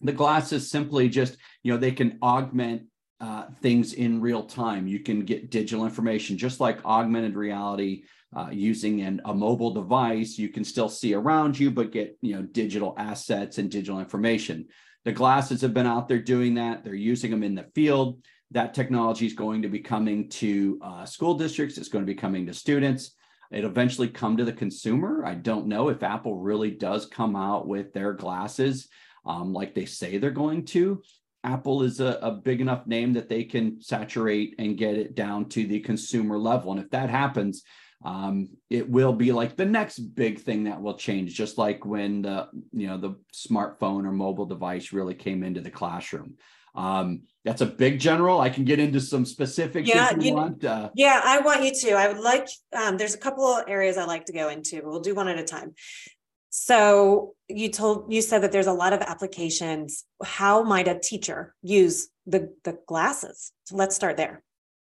The 0.00 0.12
glasses 0.12 0.70
simply 0.70 1.08
just, 1.08 1.36
you 1.62 1.72
know, 1.72 1.78
they 1.78 1.92
can 1.92 2.18
augment 2.22 2.84
uh, 3.20 3.46
things 3.62 3.94
in 3.94 4.20
real 4.20 4.44
time. 4.44 4.86
You 4.86 5.00
can 5.00 5.24
get 5.24 5.50
digital 5.50 5.84
information, 5.84 6.36
just 6.36 6.60
like 6.60 6.84
augmented 6.84 7.36
reality 7.36 8.04
uh, 8.36 8.48
using 8.50 9.02
an, 9.02 9.20
a 9.24 9.34
mobile 9.34 9.72
device. 9.72 10.36
You 10.36 10.48
can 10.48 10.64
still 10.64 10.88
see 10.88 11.14
around 11.14 11.58
you, 11.58 11.70
but 11.70 11.92
get 11.92 12.18
you 12.20 12.34
know 12.34 12.42
digital 12.42 12.94
assets 12.98 13.58
and 13.58 13.70
digital 13.70 14.00
information. 14.00 14.66
The 15.04 15.12
glasses 15.12 15.60
have 15.60 15.74
been 15.74 15.86
out 15.86 16.08
there 16.08 16.18
doing 16.18 16.54
that. 16.54 16.82
They're 16.82 16.94
using 16.94 17.30
them 17.30 17.42
in 17.42 17.54
the 17.54 17.70
field 17.74 18.22
that 18.50 18.72
technology 18.72 19.26
is 19.26 19.34
going 19.34 19.62
to 19.62 19.68
be 19.68 19.80
coming 19.80 20.28
to 20.28 20.78
uh, 20.82 21.04
school 21.04 21.34
districts. 21.34 21.76
It's 21.76 21.88
going 21.88 22.04
to 22.04 22.10
be 22.12 22.18
coming 22.18 22.46
to 22.46 22.54
students. 22.54 23.12
It'll 23.54 23.70
eventually 23.70 24.08
come 24.08 24.36
to 24.36 24.44
the 24.44 24.52
consumer. 24.52 25.24
I 25.24 25.34
don't 25.34 25.68
know 25.68 25.88
if 25.88 26.02
Apple 26.02 26.36
really 26.36 26.70
does 26.70 27.06
come 27.06 27.36
out 27.36 27.66
with 27.66 27.92
their 27.92 28.12
glasses 28.12 28.88
um, 29.26 29.52
like 29.52 29.74
they 29.74 29.86
say 29.86 30.18
they're 30.18 30.30
going 30.30 30.64
to. 30.66 31.02
Apple 31.42 31.82
is 31.82 32.00
a, 32.00 32.18
a, 32.22 32.30
big 32.30 32.60
enough 32.60 32.86
name 32.86 33.12
that 33.12 33.28
they 33.28 33.44
can 33.44 33.80
saturate 33.80 34.54
and 34.58 34.78
get 34.78 34.96
it 34.96 35.14
down 35.14 35.48
to 35.50 35.66
the 35.66 35.80
consumer 35.80 36.38
level. 36.38 36.72
And 36.72 36.80
if 36.80 36.90
that 36.90 37.10
happens, 37.10 37.62
um, 38.04 38.48
it 38.70 38.88
will 38.88 39.12
be 39.12 39.30
like 39.30 39.56
the 39.56 39.66
next 39.66 39.98
big 39.98 40.40
thing 40.40 40.64
that 40.64 40.80
will 40.80 40.96
change, 40.96 41.34
just 41.34 41.58
like 41.58 41.84
when 41.84 42.22
the 42.22 42.48
you 42.72 42.86
know 42.86 42.98
the 42.98 43.16
smartphone 43.34 44.06
or 44.06 44.12
mobile 44.12 44.46
device 44.46 44.92
really 44.92 45.14
came 45.14 45.42
into 45.42 45.60
the 45.60 45.70
classroom. 45.70 46.34
Um, 46.74 47.22
that's 47.44 47.60
a 47.60 47.66
big 47.66 48.00
general. 48.00 48.40
I 48.40 48.48
can 48.48 48.64
get 48.64 48.78
into 48.78 49.00
some 49.00 49.24
specifics 49.24 49.88
Yeah, 49.88 50.10
if 50.10 50.22
you, 50.22 50.30
you- 50.30 50.34
want. 50.34 50.64
Uh, 50.64 50.90
Yeah, 50.94 51.20
I 51.22 51.40
want 51.40 51.62
you 51.62 51.72
to. 51.72 51.92
I 51.92 52.08
would 52.08 52.18
like, 52.18 52.48
um, 52.76 52.96
there's 52.96 53.14
a 53.14 53.18
couple 53.18 53.44
of 53.44 53.68
areas 53.68 53.96
I 53.96 54.04
like 54.04 54.24
to 54.26 54.32
go 54.32 54.48
into, 54.48 54.76
but 54.76 54.86
we'll 54.86 55.00
do 55.00 55.14
one 55.14 55.28
at 55.28 55.38
a 55.38 55.44
time. 55.44 55.74
So 56.50 57.34
you 57.48 57.68
told, 57.68 58.12
you 58.12 58.22
said 58.22 58.42
that 58.42 58.52
there's 58.52 58.68
a 58.68 58.72
lot 58.72 58.92
of 58.92 59.00
applications. 59.02 60.04
How 60.24 60.62
might 60.62 60.88
a 60.88 60.98
teacher 60.98 61.54
use 61.62 62.08
the, 62.26 62.54
the 62.64 62.78
glasses? 62.86 63.52
So 63.64 63.76
let's 63.76 63.94
start 63.94 64.16
there. 64.16 64.42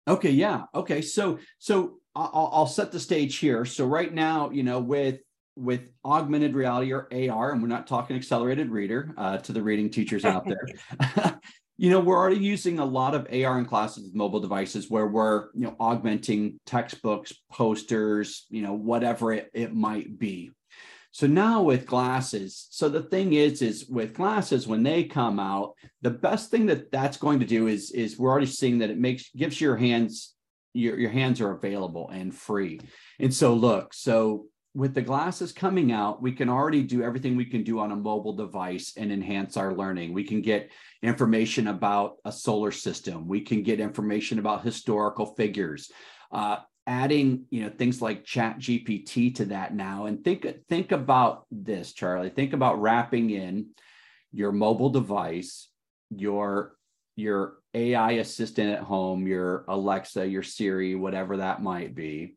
Okay, 0.09 0.31
yeah. 0.31 0.65
Okay, 0.75 1.03
so 1.03 1.39
so 1.59 1.99
I'll, 2.15 2.51
I'll 2.53 2.67
set 2.67 2.93
the 2.93 3.01
stage 3.01 3.39
here. 3.39 3.65
So 3.65 3.87
right 3.87 4.13
now, 4.13 4.51
you 4.51 4.63
know, 4.63 4.79
with 4.79 5.21
with 5.57 5.91
augmented 6.05 6.55
reality 6.55 6.93
or 6.93 7.09
AR, 7.11 7.53
and 7.53 7.63
we're 7.63 7.69
not 7.69 7.87
talking 7.87 8.15
accelerated 8.15 8.71
reader 8.71 9.15
uh, 9.17 9.39
to 9.39 9.53
the 9.53 9.63
reading 9.63 9.91
teachers 9.91 10.25
out 10.25 10.47
there. 10.47 10.69
you 11.79 11.91
know, 11.91 12.01
we're 12.01 12.17
already 12.17 12.39
using 12.41 12.79
a 12.79 12.85
lot 12.85 13.15
of 13.15 13.27
AR 13.33 13.59
in 13.59 13.67
classes 13.67 14.05
with 14.05 14.15
mobile 14.15 14.41
devices 14.41 14.91
where 14.91 15.07
we're 15.07 15.49
you 15.55 15.63
know 15.63 15.77
augmenting 15.79 16.59
textbooks, 16.67 17.33
posters, 17.51 18.47
you 18.49 18.63
know, 18.63 18.73
whatever 18.73 19.33
it, 19.33 19.51
it 19.53 19.75
might 19.75 20.19
be. 20.19 20.51
So 21.13 21.27
now 21.27 21.63
with 21.63 21.87
glasses, 21.87 22.67
so 22.71 22.89
the 22.89 23.03
thing 23.03 23.33
is, 23.33 23.63
is 23.63 23.87
with 23.89 24.13
glasses 24.13 24.67
when 24.67 24.83
they 24.83 25.05
come 25.05 25.41
out, 25.41 25.73
the 26.03 26.11
best 26.11 26.51
thing 26.51 26.67
that 26.67 26.93
that's 26.93 27.17
going 27.17 27.41
to 27.41 27.47
do 27.47 27.69
is 27.69 27.91
is 27.91 28.19
we're 28.19 28.31
already 28.31 28.47
seeing 28.47 28.79
that 28.79 28.91
it 28.91 28.99
makes 28.99 29.31
gives 29.31 29.61
your 29.61 29.77
hands 29.77 30.35
your 30.73 30.99
your 30.99 31.11
hands 31.11 31.41
are 31.41 31.53
available 31.53 32.09
and 32.11 32.35
free. 32.35 32.81
And 33.19 33.33
so 33.33 33.55
look, 33.55 33.95
so 33.95 34.47
with 34.77 34.93
the 34.93 35.01
glasses 35.01 35.53
coming 35.53 35.91
out, 35.91 36.21
we 36.21 36.33
can 36.33 36.51
already 36.51 36.83
do 36.83 37.03
everything 37.03 37.35
we 37.35 37.47
can 37.47 37.65
do 37.65 37.79
on 37.79 37.93
a 37.93 37.97
mobile 37.97 38.35
device 38.35 38.93
and 38.99 39.11
enhance 39.11 39.57
our 39.57 39.73
learning. 39.73 40.13
We 40.13 40.23
can 40.23 40.43
get 40.43 40.71
information 41.03 41.69
about 41.69 42.17
a 42.27 42.31
solar 42.31 42.71
system. 42.71 43.27
We 43.27 43.41
can 43.41 43.63
get 43.63 43.81
information 43.81 44.39
about 44.39 44.65
historical 44.65 45.35
figures. 45.35 45.91
Uh, 46.31 46.59
adding 46.87 47.47
you 47.51 47.63
know 47.63 47.69
things 47.69 48.01
like 48.01 48.25
chat 48.25 48.59
gpt 48.61 49.35
to 49.35 49.47
that 49.47 49.75
now 49.75 50.07
and 50.07 50.23
think 50.23 50.47
think 50.69 50.93
about 50.93 51.45
this 51.51 51.93
charle 51.93 52.29
think 52.29 52.53
about 52.53 52.81
wrapping 52.81 53.31
in 53.31 53.67
your 54.31 54.53
mobile 54.53 54.91
device 54.91 55.69
your 56.11 56.77
your 57.17 57.55
ai 57.75 58.13
assistant 58.13 58.71
at 58.71 58.85
home 58.85 59.27
your 59.27 59.65
alexa 59.67 60.25
your 60.29 60.45
siri 60.45 60.95
whatever 60.95 61.39
that 61.39 61.61
might 61.61 61.93
be 61.93 62.37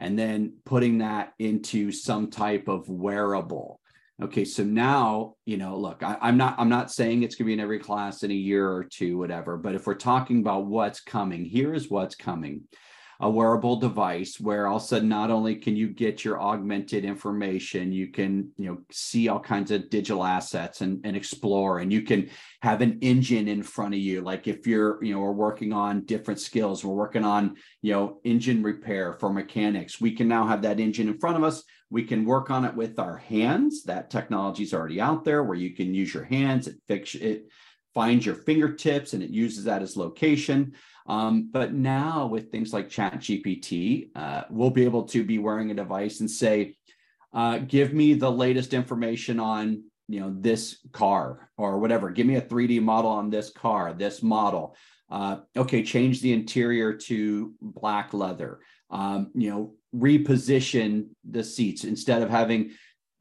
and 0.00 0.18
then 0.18 0.54
putting 0.64 0.98
that 0.98 1.34
into 1.38 1.92
some 1.92 2.30
type 2.30 2.66
of 2.66 2.88
wearable. 2.88 3.78
Okay 4.20 4.44
so 4.44 4.62
now 4.64 5.34
you 5.46 5.56
know 5.56 5.78
look 5.78 6.02
I, 6.02 6.18
i'm 6.20 6.36
not 6.36 6.54
i'm 6.58 6.68
not 6.68 6.90
saying 6.90 7.22
it's 7.22 7.36
going 7.36 7.46
to 7.46 7.48
be 7.48 7.52
in 7.54 7.60
every 7.60 7.78
class 7.78 8.22
in 8.22 8.30
a 8.30 8.34
year 8.34 8.70
or 8.70 8.84
two 8.84 9.16
whatever 9.16 9.56
but 9.56 9.74
if 9.74 9.86
we're 9.86 9.94
talking 9.94 10.40
about 10.40 10.66
what's 10.66 11.00
coming 11.00 11.42
here 11.42 11.72
is 11.72 11.88
what's 11.88 12.16
coming 12.16 12.64
a 13.20 13.30
wearable 13.30 13.76
device 13.76 14.40
where 14.40 14.66
all 14.66 14.76
of 14.76 14.82
a 14.82 14.86
sudden 14.86 15.08
not 15.08 15.30
only 15.30 15.54
can 15.54 15.76
you 15.76 15.88
get 15.88 16.24
your 16.24 16.40
augmented 16.40 17.04
information 17.04 17.92
you 17.92 18.08
can 18.08 18.50
you 18.56 18.66
know 18.66 18.78
see 18.90 19.28
all 19.28 19.40
kinds 19.40 19.70
of 19.70 19.90
digital 19.90 20.24
assets 20.24 20.80
and, 20.80 21.00
and 21.04 21.16
explore 21.16 21.78
and 21.80 21.92
you 21.92 22.02
can 22.02 22.28
have 22.62 22.82
an 22.82 22.98
engine 23.00 23.48
in 23.48 23.62
front 23.62 23.94
of 23.94 24.00
you. 24.00 24.20
Like 24.20 24.46
if 24.46 24.66
you're 24.66 25.02
you 25.02 25.14
know 25.14 25.20
we're 25.20 25.32
working 25.32 25.72
on 25.72 26.04
different 26.04 26.40
skills 26.40 26.84
we're 26.84 26.94
working 26.94 27.24
on 27.24 27.56
you 27.82 27.92
know 27.92 28.20
engine 28.24 28.62
repair 28.62 29.14
for 29.14 29.32
mechanics. 29.32 30.00
We 30.00 30.12
can 30.12 30.28
now 30.28 30.46
have 30.46 30.62
that 30.62 30.80
engine 30.80 31.08
in 31.08 31.18
front 31.18 31.36
of 31.36 31.44
us. 31.44 31.64
We 31.90 32.04
can 32.04 32.24
work 32.24 32.50
on 32.50 32.64
it 32.64 32.74
with 32.74 32.98
our 32.98 33.16
hands. 33.16 33.82
That 33.84 34.10
technology 34.10 34.62
is 34.62 34.74
already 34.74 35.00
out 35.00 35.24
there 35.24 35.42
where 35.42 35.56
you 35.56 35.74
can 35.74 35.94
use 35.94 36.14
your 36.14 36.24
hands 36.24 36.68
it 36.68 36.76
fix 36.86 37.14
it 37.14 37.46
finds 37.94 38.24
your 38.24 38.34
fingertips 38.34 39.12
and 39.12 39.22
it 39.22 39.30
uses 39.30 39.64
that 39.64 39.82
as 39.82 39.96
location 39.96 40.72
um, 41.10 41.48
but 41.50 41.74
now 41.74 42.26
with 42.26 42.52
things 42.52 42.72
like 42.72 42.88
Chat 42.88 43.14
GPT, 43.18 44.10
uh, 44.14 44.44
we'll 44.48 44.70
be 44.70 44.84
able 44.84 45.02
to 45.08 45.24
be 45.24 45.40
wearing 45.40 45.72
a 45.72 45.74
device 45.74 46.20
and 46.20 46.30
say, 46.30 46.76
uh, 47.32 47.58
"Give 47.58 47.92
me 47.92 48.14
the 48.14 48.30
latest 48.30 48.72
information 48.74 49.40
on 49.40 49.82
you 50.06 50.20
know 50.20 50.32
this 50.38 50.78
car 50.92 51.50
or 51.56 51.80
whatever. 51.80 52.10
Give 52.10 52.28
me 52.28 52.36
a 52.36 52.40
3D 52.40 52.80
model 52.80 53.10
on 53.10 53.28
this 53.28 53.50
car, 53.50 53.92
this 53.92 54.22
model. 54.22 54.76
Uh, 55.10 55.38
okay, 55.56 55.82
change 55.82 56.20
the 56.20 56.32
interior 56.32 56.92
to 56.92 57.54
black 57.60 58.14
leather. 58.14 58.60
Um, 58.90 59.32
you 59.34 59.50
know, 59.50 59.74
reposition 59.92 61.08
the 61.28 61.42
seats 61.42 61.82
instead 61.82 62.22
of 62.22 62.30
having." 62.30 62.70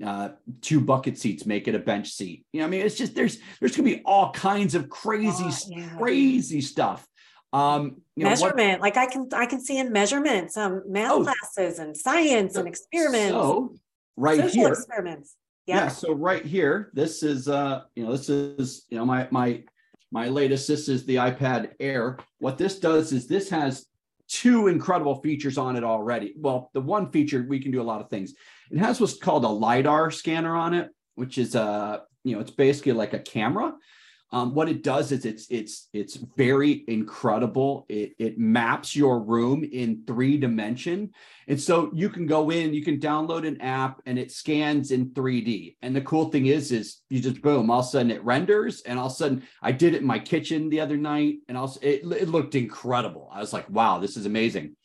Uh, 0.05 0.29
two 0.61 0.79
bucket 0.79 1.17
seats 1.17 1.45
make 1.45 1.67
it 1.67 1.75
a 1.75 1.79
bench 1.79 2.09
seat. 2.11 2.45
You 2.53 2.61
know, 2.61 2.67
I 2.67 2.69
mean, 2.69 2.81
it's 2.85 2.95
just 2.95 3.15
there's 3.15 3.37
there's 3.59 3.75
gonna 3.75 3.89
be 3.89 4.01
all 4.05 4.31
kinds 4.31 4.73
of 4.75 4.89
crazy, 4.89 5.43
Oh, 5.45 5.57
yeah. 5.69 5.97
crazy 5.97 6.61
stuff 6.61 7.05
um 7.51 7.95
you 8.15 8.23
know, 8.23 8.29
what- 8.29 8.55
measurement, 8.55 8.79
like 8.81 8.95
I 8.95 9.07
can, 9.07 9.27
I 9.33 9.45
can 9.47 9.59
see 9.59 9.77
in 9.79 9.91
measurements, 9.91 10.55
um, 10.55 10.83
math 10.87 11.11
Oh. 11.11 11.23
classes 11.23 11.79
and 11.79 11.97
science 11.97 12.55
and 12.55 12.67
experiments, 12.67 13.31
so 13.31 13.75
right 14.15 14.39
social 14.39 14.51
here 14.61 14.69
experiments. 14.69 15.35
yeah. 15.65 15.75
Yeah, 15.75 15.87
so 15.87 16.13
right 16.13 16.45
here 16.45 16.91
this 16.93 17.23
is 17.23 17.47
uh 17.49 17.81
you 17.95 18.05
know 18.05 18.11
this 18.11 18.29
is 18.29 18.85
you 18.89 18.97
know 18.97 19.05
my 19.05 19.27
my 19.31 19.63
my 20.11 20.27
latest 20.29 20.67
this 20.67 20.87
is 20.87 21.05
the 21.05 21.15
ipad 21.15 21.71
air 21.79 22.17
what 22.39 22.57
this 22.57 22.79
does 22.79 23.11
is 23.13 23.27
this 23.27 23.49
has 23.49 23.85
two 24.29 24.67
incredible 24.67 25.21
features 25.21 25.57
on 25.57 25.75
it 25.75 25.83
already. 25.83 26.33
Well 26.37 26.69
the 26.73 26.81
one 26.81 27.11
feature 27.11 27.45
we 27.47 27.59
can 27.59 27.71
do 27.71 27.81
a 27.81 27.83
lot 27.83 28.01
of 28.01 28.09
things. 28.09 28.33
It 28.71 28.77
has 28.77 29.01
what's 29.01 29.17
called 29.17 29.43
a 29.43 29.49
lidar 29.49 30.11
scanner 30.11 30.55
on 30.55 30.73
it 30.73 30.89
which 31.19 31.37
is 31.37 31.53
a, 31.53 32.03
you 32.23 32.33
know 32.33 32.39
it's 32.39 32.51
basically 32.51 32.93
like 32.93 33.13
a 33.13 33.19
camera 33.19 33.73
um, 34.31 34.53
what 34.53 34.69
it 34.69 34.83
does 34.83 35.11
is 35.11 35.25
it's 35.25 35.47
it's 35.49 35.89
it's 35.91 36.15
very 36.37 36.83
incredible. 36.87 37.85
It 37.89 38.13
it 38.19 38.37
maps 38.37 38.95
your 38.95 39.19
room 39.21 39.63
in 39.63 40.03
three 40.05 40.37
dimension, 40.37 41.11
and 41.47 41.59
so 41.59 41.89
you 41.93 42.09
can 42.09 42.27
go 42.27 42.51
in, 42.51 42.73
you 42.73 42.83
can 42.83 42.99
download 42.99 43.47
an 43.47 43.59
app, 43.59 44.01
and 44.05 44.19
it 44.19 44.31
scans 44.31 44.91
in 44.91 45.09
3D. 45.11 45.77
And 45.81 45.95
the 45.95 46.01
cool 46.01 46.29
thing 46.29 46.45
is, 46.45 46.71
is 46.71 47.01
you 47.09 47.19
just 47.19 47.41
boom, 47.41 47.71
all 47.71 47.79
of 47.79 47.85
a 47.85 47.89
sudden 47.89 48.11
it 48.11 48.23
renders, 48.23 48.81
and 48.81 48.99
all 48.99 49.07
of 49.07 49.13
a 49.13 49.15
sudden 49.15 49.43
I 49.63 49.71
did 49.71 49.95
it 49.95 50.01
in 50.01 50.07
my 50.07 50.19
kitchen 50.19 50.69
the 50.69 50.81
other 50.81 50.97
night, 50.97 51.37
and 51.47 51.57
also 51.57 51.79
it 51.81 52.03
it 52.03 52.29
looked 52.29 52.53
incredible. 52.53 53.31
I 53.33 53.39
was 53.39 53.51
like, 53.51 53.67
wow, 53.69 53.97
this 53.97 54.15
is 54.15 54.27
amazing. 54.27 54.75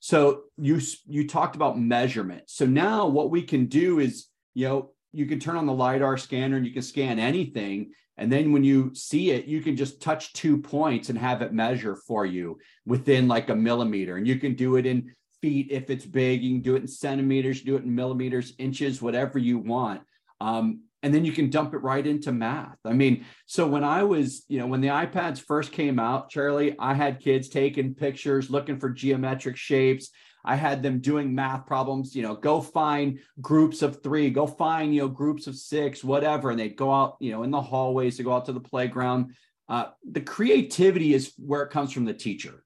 So 0.00 0.44
you 0.56 0.80
you 1.06 1.28
talked 1.28 1.56
about 1.56 1.78
measurement. 1.78 2.44
So 2.46 2.64
now 2.64 3.06
what 3.06 3.30
we 3.30 3.42
can 3.42 3.66
do 3.66 3.98
is, 3.98 4.28
you 4.54 4.66
know, 4.66 4.92
you 5.12 5.26
can 5.26 5.40
turn 5.40 5.56
on 5.56 5.66
the 5.66 5.74
lidar 5.74 6.16
scanner 6.16 6.56
and 6.56 6.66
you 6.66 6.72
can 6.72 6.82
scan 6.82 7.18
anything 7.18 7.92
and 8.16 8.30
then 8.30 8.52
when 8.52 8.64
you 8.64 8.94
see 8.94 9.30
it, 9.30 9.46
you 9.46 9.60
can 9.60 9.76
just 9.76 10.00
touch 10.00 10.32
two 10.32 10.58
points 10.58 11.08
and 11.08 11.18
have 11.18 11.42
it 11.42 11.52
measure 11.52 11.96
for 11.96 12.24
you 12.24 12.58
within 12.86 13.26
like 13.26 13.48
a 13.48 13.56
millimeter. 13.56 14.16
And 14.16 14.26
you 14.26 14.38
can 14.38 14.54
do 14.54 14.76
it 14.76 14.86
in 14.86 15.12
feet 15.42 15.68
if 15.70 15.90
it's 15.90 16.06
big. 16.06 16.42
You 16.42 16.54
can 16.54 16.62
do 16.62 16.76
it 16.76 16.82
in 16.82 16.88
centimeters, 16.88 17.62
do 17.62 17.76
it 17.76 17.82
in 17.82 17.94
millimeters, 17.94 18.54
inches, 18.58 19.02
whatever 19.02 19.38
you 19.38 19.58
want. 19.58 20.02
Um, 20.40 20.82
and 21.02 21.12
then 21.12 21.24
you 21.24 21.32
can 21.32 21.50
dump 21.50 21.74
it 21.74 21.82
right 21.82 22.06
into 22.06 22.32
math. 22.32 22.78
I 22.84 22.94
mean, 22.94 23.26
so 23.44 23.66
when 23.66 23.84
I 23.84 24.04
was, 24.04 24.44
you 24.48 24.58
know, 24.58 24.66
when 24.66 24.80
the 24.80 24.88
iPads 24.88 25.38
first 25.38 25.70
came 25.70 25.98
out, 25.98 26.30
Charle, 26.30 26.70
I 26.78 26.94
had 26.94 27.20
kids 27.20 27.48
taking 27.48 27.94
pictures, 27.94 28.48
looking 28.48 28.78
for 28.78 28.88
geometric 28.88 29.56
shapes. 29.56 30.10
I 30.44 30.56
had 30.56 30.82
them 30.82 31.00
doing 31.00 31.34
math 31.34 31.66
problems, 31.66 32.14
you 32.14 32.22
know, 32.22 32.34
go 32.34 32.60
find 32.60 33.18
groups 33.40 33.80
of 33.82 34.02
three, 34.02 34.28
go 34.30 34.46
find, 34.46 34.94
you 34.94 35.02
know, 35.02 35.08
groups 35.08 35.46
of 35.46 35.56
six, 35.56 36.04
whatever. 36.04 36.50
And 36.50 36.58
they'd 36.58 36.76
go 36.76 36.92
out, 36.92 37.16
you 37.20 37.32
know, 37.32 37.42
in 37.44 37.50
the 37.50 37.62
hallways 37.62 38.18
to 38.18 38.22
go 38.22 38.34
out 38.34 38.44
to 38.46 38.52
the 38.52 38.60
playground. 38.60 39.34
Uh, 39.68 39.86
the 40.10 40.20
creativity 40.20 41.14
is 41.14 41.32
where 41.38 41.62
it 41.62 41.70
comes 41.70 41.92
from 41.92 42.04
the 42.04 42.12
teacher. 42.12 42.62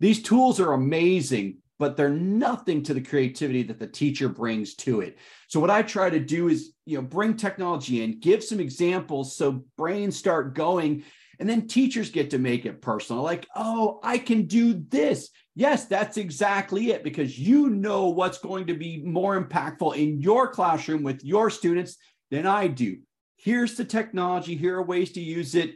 These 0.00 0.22
tools 0.22 0.58
are 0.58 0.72
amazing, 0.72 1.58
but 1.78 1.96
they're 1.96 2.10
nothing 2.10 2.82
to 2.84 2.94
the 2.94 3.00
creativity 3.00 3.62
that 3.64 3.78
the 3.78 3.86
teacher 3.86 4.28
brings 4.28 4.74
to 4.74 5.00
it. 5.00 5.18
So 5.46 5.60
what 5.60 5.70
I 5.70 5.82
try 5.82 6.10
to 6.10 6.18
do 6.18 6.48
is, 6.48 6.72
you 6.84 6.96
know, 6.96 7.02
bring 7.02 7.36
technology 7.36 8.02
in, 8.02 8.18
give 8.18 8.42
some 8.42 8.58
examples 8.58 9.36
so 9.36 9.64
brains 9.76 10.16
start 10.16 10.54
going 10.54 11.04
and 11.38 11.48
then 11.48 11.68
teachers 11.68 12.10
get 12.10 12.30
to 12.30 12.38
make 12.38 12.66
it 12.66 12.82
personal. 12.82 13.22
Like, 13.22 13.46
oh, 13.54 14.00
I 14.02 14.18
can 14.18 14.46
do 14.46 14.74
this. 14.74 15.30
Yes, 15.54 15.86
that's 15.86 16.16
exactly 16.16 16.90
it 16.90 17.04
because 17.04 17.38
you 17.38 17.70
know 17.70 18.08
what's 18.08 18.38
going 18.38 18.66
to 18.68 18.74
be 18.74 19.02
more 19.04 19.40
impactful 19.40 19.96
in 19.96 20.20
your 20.20 20.48
classroom 20.48 21.02
with 21.02 21.24
your 21.24 21.50
students 21.50 21.96
than 22.30 22.46
I 22.46 22.66
do. 22.66 22.98
Here's 23.36 23.76
the 23.76 23.84
technology, 23.84 24.56
here 24.56 24.76
are 24.78 24.82
ways 24.82 25.12
to 25.12 25.20
use 25.20 25.54
it. 25.54 25.74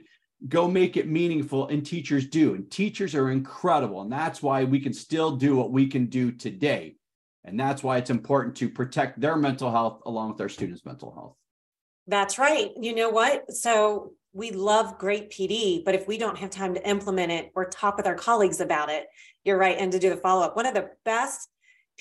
Go 0.48 0.66
make 0.66 0.96
it 0.96 1.06
meaningful, 1.06 1.68
and 1.68 1.86
teachers 1.86 2.26
do. 2.26 2.54
And 2.54 2.68
teachers 2.68 3.14
are 3.14 3.30
incredible. 3.30 4.00
And 4.00 4.10
that's 4.10 4.42
why 4.42 4.64
we 4.64 4.80
can 4.80 4.92
still 4.92 5.36
do 5.36 5.54
what 5.54 5.70
we 5.70 5.86
can 5.86 6.06
do 6.06 6.32
today. 6.32 6.96
And 7.44 7.58
that's 7.58 7.82
why 7.84 7.98
it's 7.98 8.10
important 8.10 8.56
to 8.56 8.68
protect 8.68 9.20
their 9.20 9.36
mental 9.36 9.70
health 9.70 10.02
along 10.04 10.32
with 10.32 10.40
our 10.40 10.48
students' 10.48 10.84
mental 10.84 11.12
health. 11.12 11.36
That's 12.08 12.38
right. 12.38 12.70
You 12.80 12.94
know 12.94 13.10
what? 13.10 13.52
So 13.52 14.14
we 14.32 14.50
love 14.50 14.98
great 14.98 15.30
PD, 15.30 15.84
but 15.84 15.94
if 15.94 16.06
we 16.06 16.16
don't 16.16 16.38
have 16.38 16.50
time 16.50 16.74
to 16.74 16.88
implement 16.88 17.32
it 17.32 17.50
or 17.54 17.66
talk 17.66 17.96
with 17.96 18.06
our 18.06 18.14
colleagues 18.14 18.60
about 18.60 18.88
it, 18.88 19.06
you're 19.44 19.58
right. 19.58 19.76
And 19.78 19.92
to 19.92 19.98
do 19.98 20.10
the 20.10 20.16
follow 20.16 20.42
up, 20.42 20.56
one 20.56 20.66
of 20.66 20.74
the 20.74 20.90
best 21.04 21.48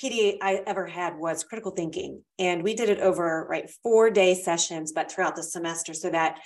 PD 0.01 0.37
I 0.41 0.63
ever 0.65 0.87
had 0.87 1.17
was 1.17 1.43
critical 1.43 1.71
thinking. 1.71 2.23
And 2.39 2.63
we 2.63 2.73
did 2.73 2.89
it 2.89 2.99
over, 2.99 3.45
right, 3.49 3.69
four 3.83 4.09
day 4.09 4.33
sessions, 4.33 4.93
but 4.93 5.11
throughout 5.11 5.35
the 5.35 5.43
semester 5.43 5.93
so 5.93 6.09
that 6.09 6.39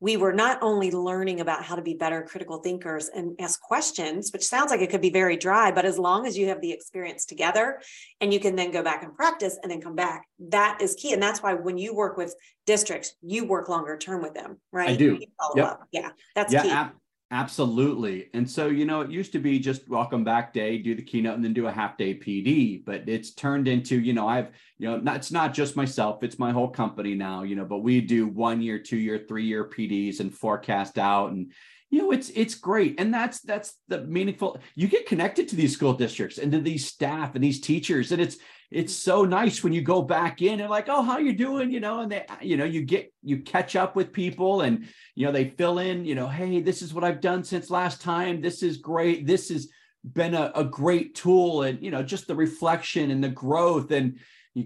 we 0.00 0.16
were 0.16 0.32
not 0.32 0.58
only 0.62 0.90
learning 0.90 1.40
about 1.40 1.62
how 1.62 1.76
to 1.76 1.82
be 1.82 1.94
better 1.94 2.22
critical 2.22 2.58
thinkers 2.58 3.08
and 3.08 3.38
ask 3.38 3.60
questions, 3.60 4.30
which 4.32 4.44
sounds 4.44 4.70
like 4.70 4.80
it 4.80 4.90
could 4.90 5.02
be 5.02 5.10
very 5.10 5.36
dry, 5.36 5.70
but 5.70 5.84
as 5.84 5.98
long 5.98 6.26
as 6.26 6.36
you 6.36 6.48
have 6.48 6.60
the 6.62 6.72
experience 6.72 7.26
together 7.26 7.80
and 8.20 8.32
you 8.32 8.40
can 8.40 8.56
then 8.56 8.70
go 8.70 8.82
back 8.82 9.02
and 9.02 9.14
practice 9.14 9.58
and 9.62 9.70
then 9.70 9.80
come 9.80 9.94
back, 9.94 10.26
that 10.48 10.80
is 10.80 10.94
key. 10.94 11.12
And 11.12 11.22
that's 11.22 11.42
why 11.42 11.52
when 11.54 11.76
you 11.76 11.94
work 11.94 12.16
with 12.16 12.34
districts, 12.66 13.14
you 13.22 13.44
work 13.44 13.68
longer 13.68 13.96
term 13.98 14.22
with 14.22 14.32
them, 14.32 14.58
right? 14.72 14.90
I 14.90 14.96
do. 14.96 15.20
Yep. 15.54 15.80
Yeah, 15.92 16.10
that's 16.34 16.52
yeah, 16.52 16.62
key. 16.62 16.70
Ab- 16.70 16.92
Absolutely. 17.32 18.28
And 18.34 18.48
so, 18.50 18.66
you 18.66 18.84
know, 18.84 19.02
it 19.02 19.10
used 19.10 19.30
to 19.32 19.38
be 19.38 19.60
just 19.60 19.88
welcome 19.88 20.24
back 20.24 20.52
day, 20.52 20.78
do 20.78 20.96
the 20.96 21.02
keynote 21.02 21.36
and 21.36 21.44
then 21.44 21.52
do 21.52 21.68
a 21.68 21.72
half 21.72 21.96
day 21.96 22.12
PD, 22.12 22.84
but 22.84 23.08
it's 23.08 23.30
turned 23.30 23.68
into, 23.68 24.00
you 24.00 24.12
know, 24.12 24.26
I've, 24.26 24.48
you 24.78 24.88
know, 24.90 24.96
not, 24.96 25.16
it's 25.16 25.30
not 25.30 25.54
just 25.54 25.76
myself, 25.76 26.24
it's 26.24 26.40
my 26.40 26.50
whole 26.50 26.68
company 26.68 27.14
now, 27.14 27.44
you 27.44 27.54
know, 27.54 27.64
but 27.64 27.78
we 27.78 28.00
do 28.00 28.26
one 28.26 28.60
year, 28.60 28.80
two 28.80 28.96
year, 28.96 29.24
three 29.28 29.44
year 29.44 29.64
PDs 29.64 30.18
and 30.18 30.34
forecast 30.34 30.98
out 30.98 31.30
and, 31.30 31.52
you 31.90 32.02
know, 32.02 32.12
it's, 32.12 32.30
it's 32.30 32.54
great. 32.54 33.00
And 33.00 33.12
that's, 33.12 33.40
that's 33.40 33.74
the 33.88 34.02
meaningful, 34.04 34.58
you 34.74 34.86
get 34.86 35.06
connected 35.06 35.48
to 35.48 35.56
these 35.56 35.72
school 35.72 35.92
districts 35.92 36.38
and 36.38 36.52
to 36.52 36.60
these 36.60 36.86
staff 36.86 37.34
and 37.34 37.42
these 37.42 37.60
teachers. 37.60 38.12
And 38.12 38.22
it's, 38.22 38.36
it's 38.70 38.94
so 38.94 39.24
nice 39.24 39.64
when 39.64 39.72
you 39.72 39.82
go 39.82 40.00
back 40.00 40.42
in 40.42 40.60
and 40.60 40.70
like, 40.70 40.88
oh, 40.88 41.02
how 41.02 41.18
you 41.18 41.32
doing? 41.32 41.72
You 41.72 41.80
know, 41.80 42.00
and 42.00 42.12
they, 42.12 42.24
you 42.40 42.56
know, 42.56 42.64
you 42.64 42.82
get 42.82 43.12
you 43.22 43.38
catch 43.38 43.74
up 43.74 43.96
with 43.96 44.12
people 44.12 44.60
and 44.60 44.86
you 45.16 45.26
know, 45.26 45.32
they 45.32 45.50
fill 45.50 45.80
in, 45.80 46.04
you 46.04 46.14
know, 46.14 46.28
hey, 46.28 46.60
this 46.60 46.80
is 46.80 46.94
what 46.94 47.02
I've 47.02 47.20
done 47.20 47.42
since 47.42 47.68
last 47.68 48.00
time. 48.00 48.40
This 48.40 48.62
is 48.62 48.76
great. 48.76 49.26
This 49.26 49.48
has 49.48 49.68
been 50.04 50.34
a, 50.34 50.52
a 50.54 50.62
great 50.62 51.16
tool. 51.16 51.62
And 51.62 51.82
you 51.82 51.90
know, 51.90 52.04
just 52.04 52.28
the 52.28 52.36
reflection 52.36 53.10
and 53.10 53.24
the 53.24 53.28
growth. 53.28 53.90
And 53.90 54.20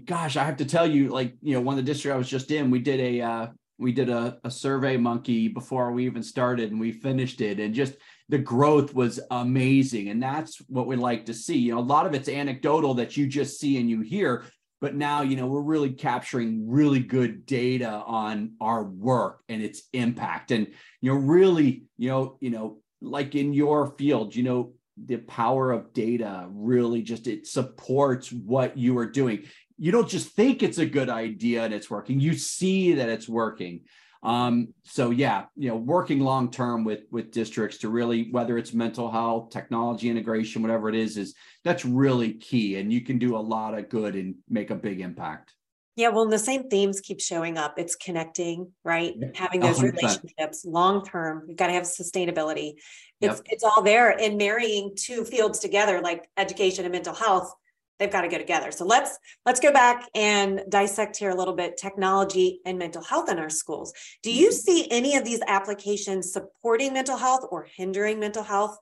gosh, 0.05 0.37
I 0.37 0.43
have 0.43 0.57
to 0.57 0.65
tell 0.65 0.85
you, 0.85 1.09
like, 1.09 1.33
you 1.41 1.55
know, 1.55 1.61
one 1.61 1.77
of 1.77 1.83
the 1.83 1.91
districts 1.91 2.13
I 2.13 2.17
was 2.17 2.29
just 2.29 2.51
in, 2.51 2.69
we 2.69 2.79
did 2.79 2.99
a 2.99 3.21
uh 3.21 3.47
we 3.77 3.91
did 3.91 4.09
a, 4.09 4.37
a 4.43 4.51
survey 4.51 4.97
monkey 4.97 5.47
before 5.47 5.91
we 5.91 6.05
even 6.05 6.23
started 6.23 6.71
and 6.71 6.79
we 6.79 6.91
finished 6.91 7.41
it 7.41 7.59
and 7.59 7.73
just 7.73 7.95
the 8.29 8.37
growth 8.37 8.93
was 8.93 9.19
amazing. 9.31 10.09
And 10.09 10.21
that's 10.21 10.57
what 10.67 10.87
we 10.87 10.95
like 10.95 11.25
to 11.25 11.33
see. 11.33 11.57
You 11.57 11.75
know, 11.75 11.79
a 11.79 11.81
lot 11.81 12.05
of 12.05 12.13
it's 12.13 12.29
anecdotal 12.29 12.95
that 12.95 13.15
you 13.15 13.27
just 13.27 13.59
see 13.59 13.77
and 13.77 13.89
you 13.89 14.01
hear, 14.01 14.45
but 14.81 14.95
now, 14.95 15.21
you 15.21 15.35
know, 15.35 15.47
we're 15.47 15.61
really 15.61 15.91
capturing 15.91 16.69
really 16.69 16.99
good 16.99 17.45
data 17.45 17.89
on 17.89 18.53
our 18.59 18.83
work 18.83 19.41
and 19.47 19.61
its 19.61 19.83
impact. 19.93 20.51
And, 20.51 20.67
you 21.01 21.11
know, 21.11 21.19
really, 21.19 21.83
you 21.97 22.09
know, 22.09 22.37
you 22.41 22.49
know, 22.49 22.79
like 23.01 23.35
in 23.35 23.53
your 23.53 23.95
field, 23.97 24.35
you 24.35 24.43
know, 24.43 24.73
the 25.03 25.17
power 25.17 25.71
of 25.71 25.93
data 25.93 26.47
really 26.49 27.01
just 27.01 27.27
it 27.27 27.45
supports 27.45 28.31
what 28.31 28.77
you 28.77 28.97
are 28.97 29.09
doing 29.09 29.43
you 29.77 29.91
don't 29.91 30.09
just 30.09 30.29
think 30.29 30.63
it's 30.63 30.77
a 30.77 30.85
good 30.85 31.09
idea 31.09 31.63
and 31.63 31.73
it's 31.73 31.89
working 31.89 32.19
you 32.19 32.33
see 32.33 32.93
that 32.93 33.09
it's 33.09 33.27
working 33.27 33.81
um, 34.25 34.73
so 34.83 35.11
yeah, 35.11 35.45
you 35.55 35.69
know, 35.69 35.75
working 35.75 36.19
long 36.19 36.49
term 36.49 36.83
with 36.83 37.01
with 37.11 37.31
districts 37.31 37.77
to 37.79 37.89
really 37.89 38.29
whether 38.31 38.57
it's 38.57 38.73
mental 38.73 39.11
health, 39.11 39.51
technology 39.51 40.09
integration, 40.09 40.63
whatever 40.63 40.89
it 40.89 40.95
is, 40.95 41.15
is 41.15 41.35
that's 41.63 41.85
really 41.85 42.33
key, 42.33 42.77
and 42.77 42.91
you 42.91 43.01
can 43.01 43.19
do 43.19 43.37
a 43.37 43.37
lot 43.37 43.77
of 43.77 43.87
good 43.87 44.15
and 44.15 44.33
make 44.49 44.71
a 44.71 44.75
big 44.75 44.99
impact. 44.99 45.53
Yeah, 45.95 46.09
well, 46.09 46.27
the 46.27 46.39
same 46.39 46.69
themes 46.69 47.01
keep 47.01 47.21
showing 47.21 47.59
up. 47.59 47.77
It's 47.77 47.95
connecting, 47.95 48.71
right? 48.83 49.13
Having 49.35 49.61
those 49.61 49.79
100%. 49.79 49.93
relationships 49.93 50.65
long 50.65 51.05
term. 51.05 51.45
You've 51.47 51.57
got 51.57 51.67
to 51.67 51.73
have 51.73 51.83
sustainability. 51.83 52.73
It's 53.21 53.37
yep. 53.37 53.41
it's 53.45 53.63
all 53.63 53.83
there, 53.83 54.09
and 54.19 54.39
marrying 54.39 54.95
two 54.97 55.23
fields 55.23 55.59
together, 55.59 56.01
like 56.01 56.27
education 56.35 56.83
and 56.83 56.91
mental 56.91 57.13
health, 57.13 57.53
they've 57.99 58.11
got 58.11 58.21
to 58.21 58.27
go 58.27 58.37
together. 58.37 58.71
So 58.71 58.85
let's 58.85 59.17
let's 59.45 59.59
go 59.59 59.71
back 59.71 60.07
and 60.15 60.63
dissect 60.69 61.17
here 61.17 61.29
a 61.29 61.35
little 61.35 61.55
bit 61.55 61.77
technology 61.77 62.59
and 62.65 62.77
mental 62.77 63.03
health 63.03 63.29
in 63.29 63.39
our 63.39 63.49
schools. 63.49 63.93
Do 64.23 64.31
you 64.31 64.49
mm-hmm. 64.49 64.55
see 64.55 64.87
any 64.91 65.15
of 65.15 65.23
these 65.23 65.41
applications 65.47 66.31
supporting 66.33 66.93
mental 66.93 67.17
health 67.17 67.45
or 67.49 67.67
hindering 67.75 68.19
mental 68.19 68.43
health? 68.43 68.77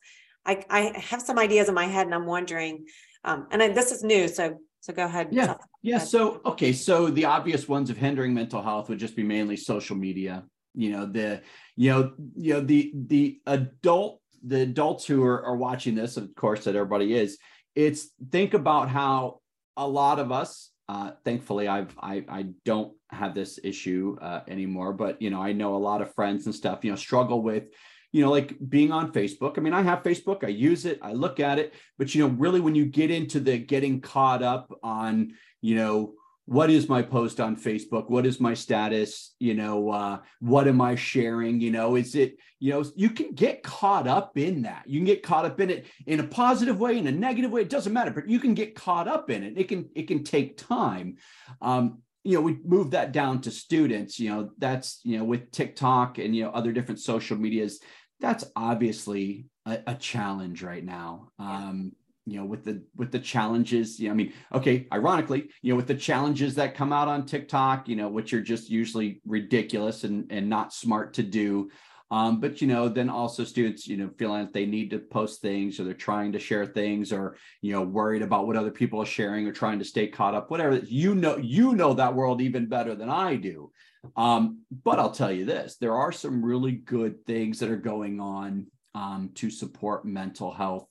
I, 0.45 0.63
I 0.69 0.99
have 0.99 1.21
some 1.21 1.39
ideas 1.39 1.69
in 1.69 1.75
my 1.75 1.85
head 1.85 2.05
and 2.05 2.13
I'm 2.13 2.25
wondering, 2.25 2.85
um, 3.23 3.47
and 3.51 3.63
I, 3.63 3.69
this 3.69 3.91
is 3.91 4.03
new, 4.03 4.27
so 4.27 4.59
so 4.81 4.91
go 4.91 5.05
ahead. 5.05 5.29
Yeah, 5.31 5.55
yeah. 5.81 5.99
So 5.99 6.41
okay, 6.45 6.73
so 6.73 7.07
the 7.09 7.25
obvious 7.25 7.69
ones 7.69 7.89
of 7.89 7.97
hindering 7.97 8.33
mental 8.33 8.61
health 8.61 8.89
would 8.89 8.99
just 8.99 9.15
be 9.15 9.23
mainly 9.23 9.55
social 9.55 9.95
media. 9.95 10.43
You 10.75 10.91
know 10.91 11.05
the 11.05 11.41
you 11.75 11.91
know 11.91 12.13
you 12.35 12.53
know 12.53 12.61
the 12.61 12.91
the 12.93 13.39
adult 13.45 14.19
the 14.43 14.61
adults 14.61 15.05
who 15.05 15.23
are, 15.23 15.43
are 15.45 15.55
watching 15.55 15.95
this, 15.95 16.17
of 16.17 16.35
course, 16.35 16.65
that 16.65 16.75
everybody 16.75 17.15
is 17.15 17.37
it's 17.75 18.09
think 18.31 18.53
about 18.53 18.89
how 18.89 19.39
a 19.77 19.87
lot 19.87 20.19
of 20.19 20.31
us 20.31 20.71
uh, 20.89 21.11
thankfully 21.23 21.67
i've 21.67 21.95
I, 21.99 22.25
I 22.29 22.45
don't 22.65 22.93
have 23.09 23.33
this 23.33 23.59
issue 23.63 24.17
uh, 24.21 24.41
anymore 24.47 24.93
but 24.93 25.21
you 25.21 25.29
know 25.29 25.41
i 25.41 25.53
know 25.53 25.75
a 25.75 25.77
lot 25.77 26.01
of 26.01 26.13
friends 26.13 26.45
and 26.45 26.53
stuff 26.53 26.83
you 26.83 26.91
know 26.91 26.97
struggle 26.97 27.41
with 27.41 27.65
you 28.11 28.21
know 28.21 28.29
like 28.29 28.55
being 28.69 28.91
on 28.91 29.11
facebook. 29.11 29.57
I 29.57 29.61
mean 29.61 29.73
i 29.73 29.81
have 29.81 30.03
facebook 30.03 30.43
i 30.43 30.49
use 30.49 30.85
it 30.85 30.99
i 31.01 31.13
look 31.13 31.39
at 31.39 31.57
it 31.59 31.73
but 31.97 32.13
you 32.13 32.27
know 32.27 32.33
really 32.35 32.59
when 32.59 32.75
you 32.75 32.85
get 32.85 33.11
into 33.11 33.39
the 33.39 33.57
getting 33.57 34.01
caught 34.01 34.43
up 34.43 34.71
on 34.83 35.33
you 35.61 35.75
know 35.75 36.13
what 36.45 36.69
is 36.69 36.89
my 36.89 37.01
post 37.01 37.39
on 37.39 37.55
facebook? 37.55 38.09
What 38.09 38.25
is 38.25 38.39
my 38.39 38.53
status? 38.53 39.33
You 39.39 39.53
know 39.53 39.89
uh, 39.89 40.19
what 40.39 40.67
am 40.67 40.81
i 40.81 40.95
sharing? 40.95 41.59
You 41.61 41.71
know 41.71 41.95
is 41.95 42.15
it 42.15 42.37
you 42.59 42.71
know 42.71 42.83
you 42.95 43.09
can 43.09 43.31
get 43.31 43.63
caught 43.63 44.07
up 44.07 44.37
in 44.37 44.63
that. 44.63 44.83
You 44.87 44.99
can 44.99 45.05
get 45.05 45.23
caught 45.23 45.45
up 45.45 45.59
in 45.59 45.69
it 45.69 45.85
in 46.05 46.19
a 46.19 46.27
positive 46.27 46.79
way 46.79 46.97
in 46.97 47.07
a 47.07 47.11
negative 47.11 47.51
way 47.51 47.61
it 47.61 47.69
doesn't 47.69 47.93
matter 47.93 48.11
but 48.11 48.29
you 48.29 48.39
can 48.39 48.53
get 48.53 48.75
caught 48.75 49.07
up 49.07 49.29
in 49.29 49.43
it. 49.43 49.57
It 49.57 49.67
can 49.67 49.89
it 49.95 50.07
can 50.07 50.23
take 50.23 50.57
time. 50.57 51.17
Um, 51.61 51.99
you 52.23 52.35
know 52.35 52.41
we 52.41 52.57
move 52.63 52.91
that 52.91 53.11
down 53.11 53.41
to 53.41 53.51
students 53.51 54.17
you 54.17 54.29
know 54.29 54.49
that's 54.57 55.01
you 55.03 55.17
know 55.17 55.25
with 55.25 55.51
tiktok 55.51 56.19
and 56.19 56.33
you 56.33 56.45
know 56.45 56.51
other 56.51 56.71
different 56.71 57.01
social 57.01 57.35
medias 57.35 57.81
that's 58.23 58.45
obviously 58.55 59.47
a, 59.65 59.79
a 59.87 59.95
challenge 59.95 60.63
right 60.63 60.83
now. 60.83 61.29
Um, 61.39 61.91
you 62.25 62.37
know 62.39 62.45
with 62.45 62.63
the 62.63 62.81
with 62.95 63.11
the 63.11 63.19
challenges 63.19 63.99
you 63.99 64.07
know, 64.07 64.13
i 64.13 64.15
mean 64.15 64.33
okay 64.53 64.87
ironically 64.93 65.49
you 65.61 65.71
know 65.71 65.75
with 65.75 65.87
the 65.87 65.95
challenges 65.95 66.55
that 66.55 66.75
come 66.75 66.93
out 66.93 67.07
on 67.07 67.25
tiktok 67.25 67.87
you 67.87 67.95
know 67.95 68.07
which 68.07 68.33
are 68.33 68.41
just 68.41 68.69
usually 68.69 69.21
ridiculous 69.25 70.03
and 70.03 70.31
and 70.31 70.47
not 70.49 70.73
smart 70.73 71.13
to 71.13 71.23
do 71.23 71.69
um, 72.11 72.39
but 72.39 72.61
you 72.61 72.67
know 72.67 72.87
then 72.87 73.09
also 73.09 73.43
students 73.43 73.87
you 73.87 73.97
know 73.97 74.09
feeling 74.17 74.41
that 74.41 74.53
they 74.53 74.65
need 74.65 74.89
to 74.91 74.99
post 74.99 75.41
things 75.41 75.79
or 75.79 75.83
they're 75.83 75.93
trying 75.93 76.31
to 76.31 76.39
share 76.39 76.65
things 76.65 77.11
or 77.11 77.37
you 77.61 77.73
know 77.73 77.81
worried 77.81 78.21
about 78.21 78.47
what 78.47 78.55
other 78.55 78.71
people 78.71 79.01
are 79.01 79.05
sharing 79.05 79.47
or 79.47 79.51
trying 79.51 79.79
to 79.79 79.85
stay 79.85 80.07
caught 80.07 80.35
up 80.35 80.49
whatever 80.51 80.75
you 80.75 81.15
know 81.15 81.37
you 81.37 81.73
know 81.73 81.93
that 81.93 82.13
world 82.13 82.41
even 82.41 82.67
better 82.67 82.95
than 82.95 83.09
i 83.09 83.35
do. 83.35 83.71
Um, 84.17 84.59
but 84.83 84.99
i'll 84.99 85.11
tell 85.11 85.31
you 85.31 85.45
this 85.45 85.77
there 85.77 85.95
are 85.95 86.11
some 86.11 86.43
really 86.43 86.73
good 86.73 87.25
things 87.25 87.59
that 87.59 87.69
are 87.69 87.77
going 87.77 88.19
on 88.19 88.67
um, 88.95 89.31
to 89.35 89.49
support 89.49 90.05
mental 90.05 90.51
health 90.51 90.87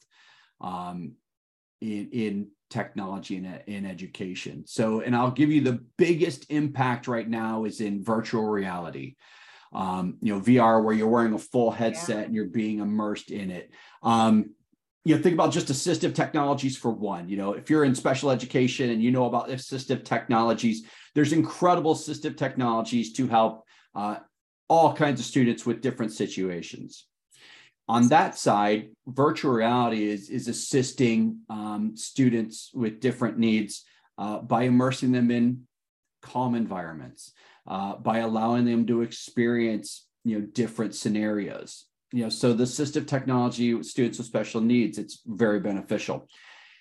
um, 0.62 1.12
in, 1.82 2.08
in 2.12 2.48
technology 2.70 3.36
and 3.36 3.62
in 3.66 3.84
education. 3.84 4.64
So, 4.66 5.00
and 5.00 5.14
I'll 5.14 5.30
give 5.30 5.50
you 5.50 5.60
the 5.60 5.80
biggest 5.98 6.46
impact 6.50 7.08
right 7.08 7.28
now 7.28 7.64
is 7.64 7.80
in 7.80 8.02
virtual 8.02 8.44
reality. 8.44 9.16
Um, 9.74 10.18
you 10.20 10.34
know, 10.34 10.40
VR 10.40 10.82
where 10.84 10.94
you're 10.94 11.08
wearing 11.08 11.32
a 11.32 11.38
full 11.38 11.70
headset 11.70 12.16
yeah. 12.16 12.24
and 12.24 12.34
you're 12.34 12.46
being 12.46 12.78
immersed 12.78 13.30
in 13.30 13.50
it. 13.50 13.70
Um, 14.02 14.50
you 15.04 15.16
know, 15.16 15.22
think 15.22 15.34
about 15.34 15.52
just 15.52 15.68
assistive 15.68 16.14
technologies 16.14 16.76
for 16.76 16.90
one. 16.90 17.28
You 17.28 17.36
know, 17.36 17.54
if 17.54 17.68
you're 17.68 17.84
in 17.84 17.94
special 17.94 18.30
education 18.30 18.90
and 18.90 19.02
you 19.02 19.10
know 19.10 19.26
about 19.26 19.48
assistive 19.48 20.04
technologies, 20.04 20.84
there's 21.14 21.32
incredible 21.32 21.94
assistive 21.94 22.36
technologies 22.36 23.12
to 23.14 23.26
help 23.26 23.64
uh, 23.94 24.16
all 24.68 24.94
kinds 24.94 25.20
of 25.20 25.26
students 25.26 25.66
with 25.66 25.80
different 25.80 26.12
situations 26.12 27.06
on 27.92 28.08
that 28.08 28.38
side, 28.38 28.88
virtual 29.06 29.52
reality 29.52 30.08
is, 30.08 30.30
is 30.30 30.48
assisting 30.48 31.40
um, 31.50 31.94
students 31.94 32.70
with 32.72 33.00
different 33.00 33.36
needs 33.36 33.84
uh, 34.16 34.38
by 34.38 34.62
immersing 34.62 35.12
them 35.12 35.30
in 35.30 35.64
calm 36.22 36.54
environments, 36.54 37.32
uh, 37.66 37.96
by 37.96 38.18
allowing 38.20 38.64
them 38.64 38.86
to 38.86 39.02
experience 39.02 40.06
you 40.24 40.38
know 40.38 40.46
different 40.46 40.94
scenarios. 40.94 41.84
You 42.14 42.22
know, 42.22 42.28
so 42.30 42.54
the 42.54 42.64
assistive 42.64 43.06
technology 43.06 43.74
with 43.74 43.84
students 43.84 44.16
with 44.16 44.26
special 44.26 44.62
needs, 44.62 44.96
it's 44.96 45.20
very 45.26 45.60
beneficial. 45.60 46.26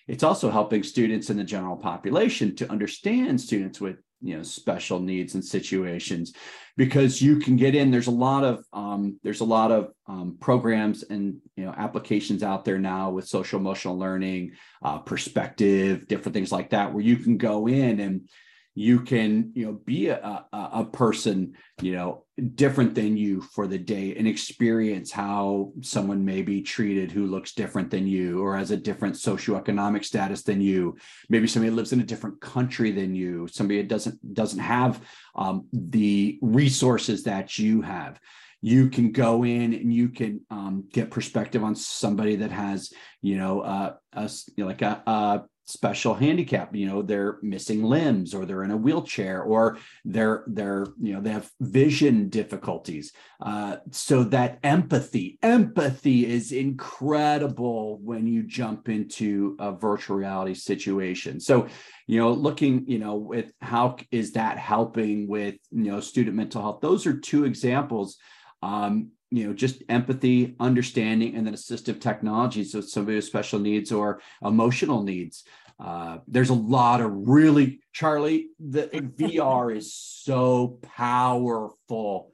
It's 0.07 0.23
also 0.23 0.49
helping 0.49 0.81
students 0.81 1.29
in 1.29 1.35
the 1.35 1.43
general 1.43 1.75
population 1.75 2.55
to 2.55 2.71
understand 2.71 3.41
students 3.41 3.81
with 3.81 3.97
you 4.21 4.37
know 4.37 4.43
special 4.43 4.99
needs 4.99 5.33
and 5.33 5.43
situations 5.43 6.33
because 6.77 7.21
you 7.21 7.37
can 7.37 7.55
get 7.55 7.75
in 7.75 7.91
there's 7.91 8.07
a 8.07 8.11
lot 8.11 8.43
of 8.43 8.63
um, 8.73 9.19
there's 9.23 9.41
a 9.41 9.45
lot 9.45 9.71
of 9.71 9.91
um, 10.07 10.37
programs 10.39 11.03
and 11.03 11.37
you 11.55 11.65
know 11.65 11.73
applications 11.77 12.43
out 12.43 12.63
there 12.63 12.79
now 12.79 13.09
with 13.09 13.27
social 13.27 13.59
emotional 13.59 13.97
learning 13.97 14.51
uh, 14.83 14.99
perspective 14.99 16.07
different 16.07 16.33
things 16.33 16.51
like 16.51 16.69
that 16.69 16.93
where 16.93 17.03
you 17.03 17.17
can 17.17 17.37
go 17.37 17.67
in 17.67 17.99
and 17.99 18.29
you 18.73 19.01
can 19.01 19.51
you 19.53 19.65
know 19.65 19.73
be 19.85 20.07
a, 20.07 20.45
a, 20.53 20.85
person 20.85 21.53
you 21.81 21.91
know 21.91 22.23
different 22.55 22.95
than 22.95 23.17
you 23.17 23.41
for 23.41 23.67
the 23.67 23.77
day 23.77 24.15
and 24.15 24.27
experience 24.27 25.11
how 25.11 25.71
someone 25.81 26.23
may 26.23 26.41
be 26.41 26.61
treated 26.61 27.11
who 27.11 27.27
looks 27.27 27.53
different 27.53 27.91
than 27.91 28.07
you 28.07 28.41
or 28.41 28.55
has 28.55 28.71
a 28.71 28.77
different 28.77 29.15
socioeconomic 29.15 30.05
status 30.05 30.43
than 30.43 30.61
you. 30.61 30.95
Maybe 31.29 31.47
somebody 31.47 31.71
lives 31.71 31.91
in 31.91 31.99
a 31.99 32.05
different 32.05 32.39
country 32.39 32.91
than 32.91 33.13
you. 33.13 33.47
Somebody 33.47 33.81
that 33.81 33.89
doesn't 33.89 34.33
doesn't 34.33 34.59
have 34.59 35.01
um, 35.35 35.67
the 35.73 36.39
resources 36.41 37.23
that 37.23 37.59
you 37.59 37.81
have. 37.81 38.19
You 38.61 38.89
can 38.89 39.11
go 39.11 39.43
in 39.43 39.73
and 39.73 39.93
you 39.93 40.09
can 40.09 40.41
um, 40.49 40.85
get 40.91 41.11
perspective 41.11 41.63
on 41.63 41.75
somebody 41.75 42.37
that 42.37 42.51
has 42.51 42.93
you 43.21 43.37
know 43.37 43.61
uh, 43.61 43.95
a, 44.13 44.29
like 44.57 44.81
a, 44.81 45.03
a 45.05 45.41
special 45.71 46.13
handicap 46.13 46.75
you 46.75 46.87
know 46.87 47.01
they're 47.01 47.37
missing 47.41 47.83
limbs 47.83 48.33
or 48.33 48.45
they're 48.45 48.63
in 48.63 48.71
a 48.71 48.77
wheelchair 48.77 49.41
or 49.41 49.77
they're 50.05 50.43
they're 50.47 50.87
you 51.01 51.13
know 51.13 51.21
they 51.21 51.31
have 51.31 51.49
vision 51.59 52.29
difficulties. 52.29 53.13
Uh, 53.41 53.77
so 53.91 54.23
that 54.23 54.59
empathy 54.63 55.37
empathy 55.41 56.25
is 56.25 56.51
incredible 56.51 57.99
when 58.03 58.27
you 58.27 58.43
jump 58.43 58.89
into 58.89 59.55
a 59.59 59.71
virtual 59.71 60.17
reality 60.17 60.53
situation. 60.53 61.39
So 61.39 61.67
you 62.07 62.19
know 62.19 62.31
looking 62.31 62.87
you 62.87 62.99
know 62.99 63.15
with 63.15 63.51
how 63.61 63.97
is 64.11 64.33
that 64.33 64.57
helping 64.57 65.27
with 65.27 65.55
you 65.71 65.91
know 65.91 65.99
student 65.99 66.35
mental 66.35 66.61
health? 66.61 66.81
Those 66.81 67.05
are 67.05 67.17
two 67.17 67.45
examples. 67.45 68.17
Um, 68.63 69.11
you 69.31 69.47
know 69.47 69.53
just 69.53 69.81
empathy 69.87 70.55
understanding 70.59 71.35
and 71.35 71.47
then 71.47 71.53
assistive 71.53 72.01
technology 72.01 72.63
so 72.65 72.81
somebody 72.81 73.15
with 73.15 73.25
special 73.25 73.59
needs 73.59 73.91
or 73.91 74.21
emotional 74.43 75.03
needs 75.03 75.45
uh, 75.81 76.19
there's 76.27 76.51
a 76.51 76.53
lot 76.53 77.01
of 77.01 77.11
really 77.27 77.81
charle 77.91 78.39
the 78.59 78.87
vr 79.19 79.75
is 79.75 79.93
so 79.93 80.79
powerful 80.83 82.31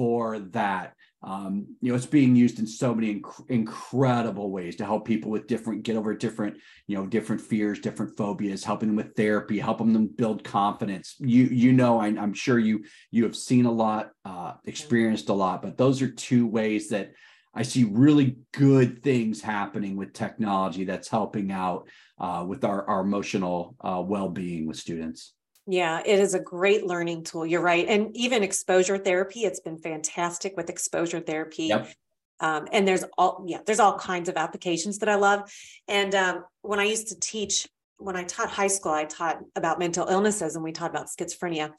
for 0.00 0.38
that. 0.38 0.94
Um, 1.22 1.76
you 1.82 1.90
know 1.90 1.96
it's 1.96 2.06
being 2.06 2.34
used 2.34 2.58
in 2.58 2.66
so 2.66 2.94
many 2.94 3.16
inc- 3.16 3.50
incredible 3.50 4.50
ways 4.50 4.76
to 4.76 4.86
help 4.86 5.04
people 5.04 5.30
with 5.30 5.46
different 5.46 5.82
get 5.82 5.96
over 5.96 6.14
different 6.14 6.56
you 6.86 6.96
know 6.96 7.04
different 7.06 7.42
fears 7.42 7.78
different 7.78 8.16
phobias 8.16 8.64
helping 8.64 8.88
them 8.88 8.96
with 8.96 9.14
therapy 9.14 9.58
helping 9.58 9.92
them 9.92 10.06
build 10.06 10.42
confidence. 10.42 11.16
You 11.18 11.44
you 11.44 11.74
know 11.74 12.00
I, 12.00 12.08
am 12.08 12.32
sure 12.32 12.58
you 12.58 12.84
you 13.10 13.24
have 13.24 13.36
seen 13.36 13.66
a 13.66 13.70
lot 13.70 14.12
uh, 14.24 14.54
experienced 14.64 15.28
a 15.28 15.34
lot 15.34 15.60
but 15.60 15.76
those 15.76 16.00
are 16.00 16.10
two 16.10 16.46
ways 16.46 16.88
that 16.88 17.12
i 17.54 17.62
see 17.62 17.84
really 17.84 18.38
good 18.54 19.02
things 19.02 19.42
happening 19.42 19.96
with 19.96 20.14
technology 20.14 20.84
that's 20.84 21.08
helping 21.08 21.52
out 21.52 21.86
uh, 22.20 22.44
with 22.46 22.64
our, 22.64 22.86
our 22.88 23.00
emotional 23.00 23.74
uh, 23.80 24.02
well-being 24.04 24.66
with 24.66 24.76
students 24.76 25.34
yeah, 25.66 26.02
it 26.04 26.18
is 26.18 26.34
a 26.34 26.40
great 26.40 26.84
learning 26.84 27.22
tool. 27.22 27.46
You're 27.46 27.60
right. 27.60 27.86
And 27.88 28.16
even 28.16 28.42
exposure 28.42 28.98
therapy, 28.98 29.40
it's 29.40 29.60
been 29.60 29.78
fantastic 29.78 30.56
with 30.56 30.68
exposure 30.68 31.20
therapy. 31.20 31.66
Yep. 31.66 31.92
Um, 32.40 32.66
and 32.72 32.88
there's 32.88 33.04
all, 33.16 33.44
yeah, 33.46 33.58
there's 33.66 33.78
all 33.78 33.96
kinds 33.96 34.28
of 34.28 34.36
applications 34.36 34.98
that 34.98 35.08
I 35.08 35.14
love. 35.14 35.52
And 35.86 36.14
um, 36.14 36.44
when 36.62 36.80
I 36.80 36.84
used 36.84 37.08
to 37.08 37.20
teach, 37.20 37.68
when 37.98 38.16
I 38.16 38.24
taught 38.24 38.50
high 38.50 38.66
school, 38.66 38.92
I 38.92 39.04
taught 39.04 39.40
about 39.54 39.78
mental 39.78 40.08
illnesses 40.08 40.56
and 40.56 40.64
we 40.64 40.72
taught 40.72 40.90
about 40.90 41.06
schizophrenia. 41.06 41.72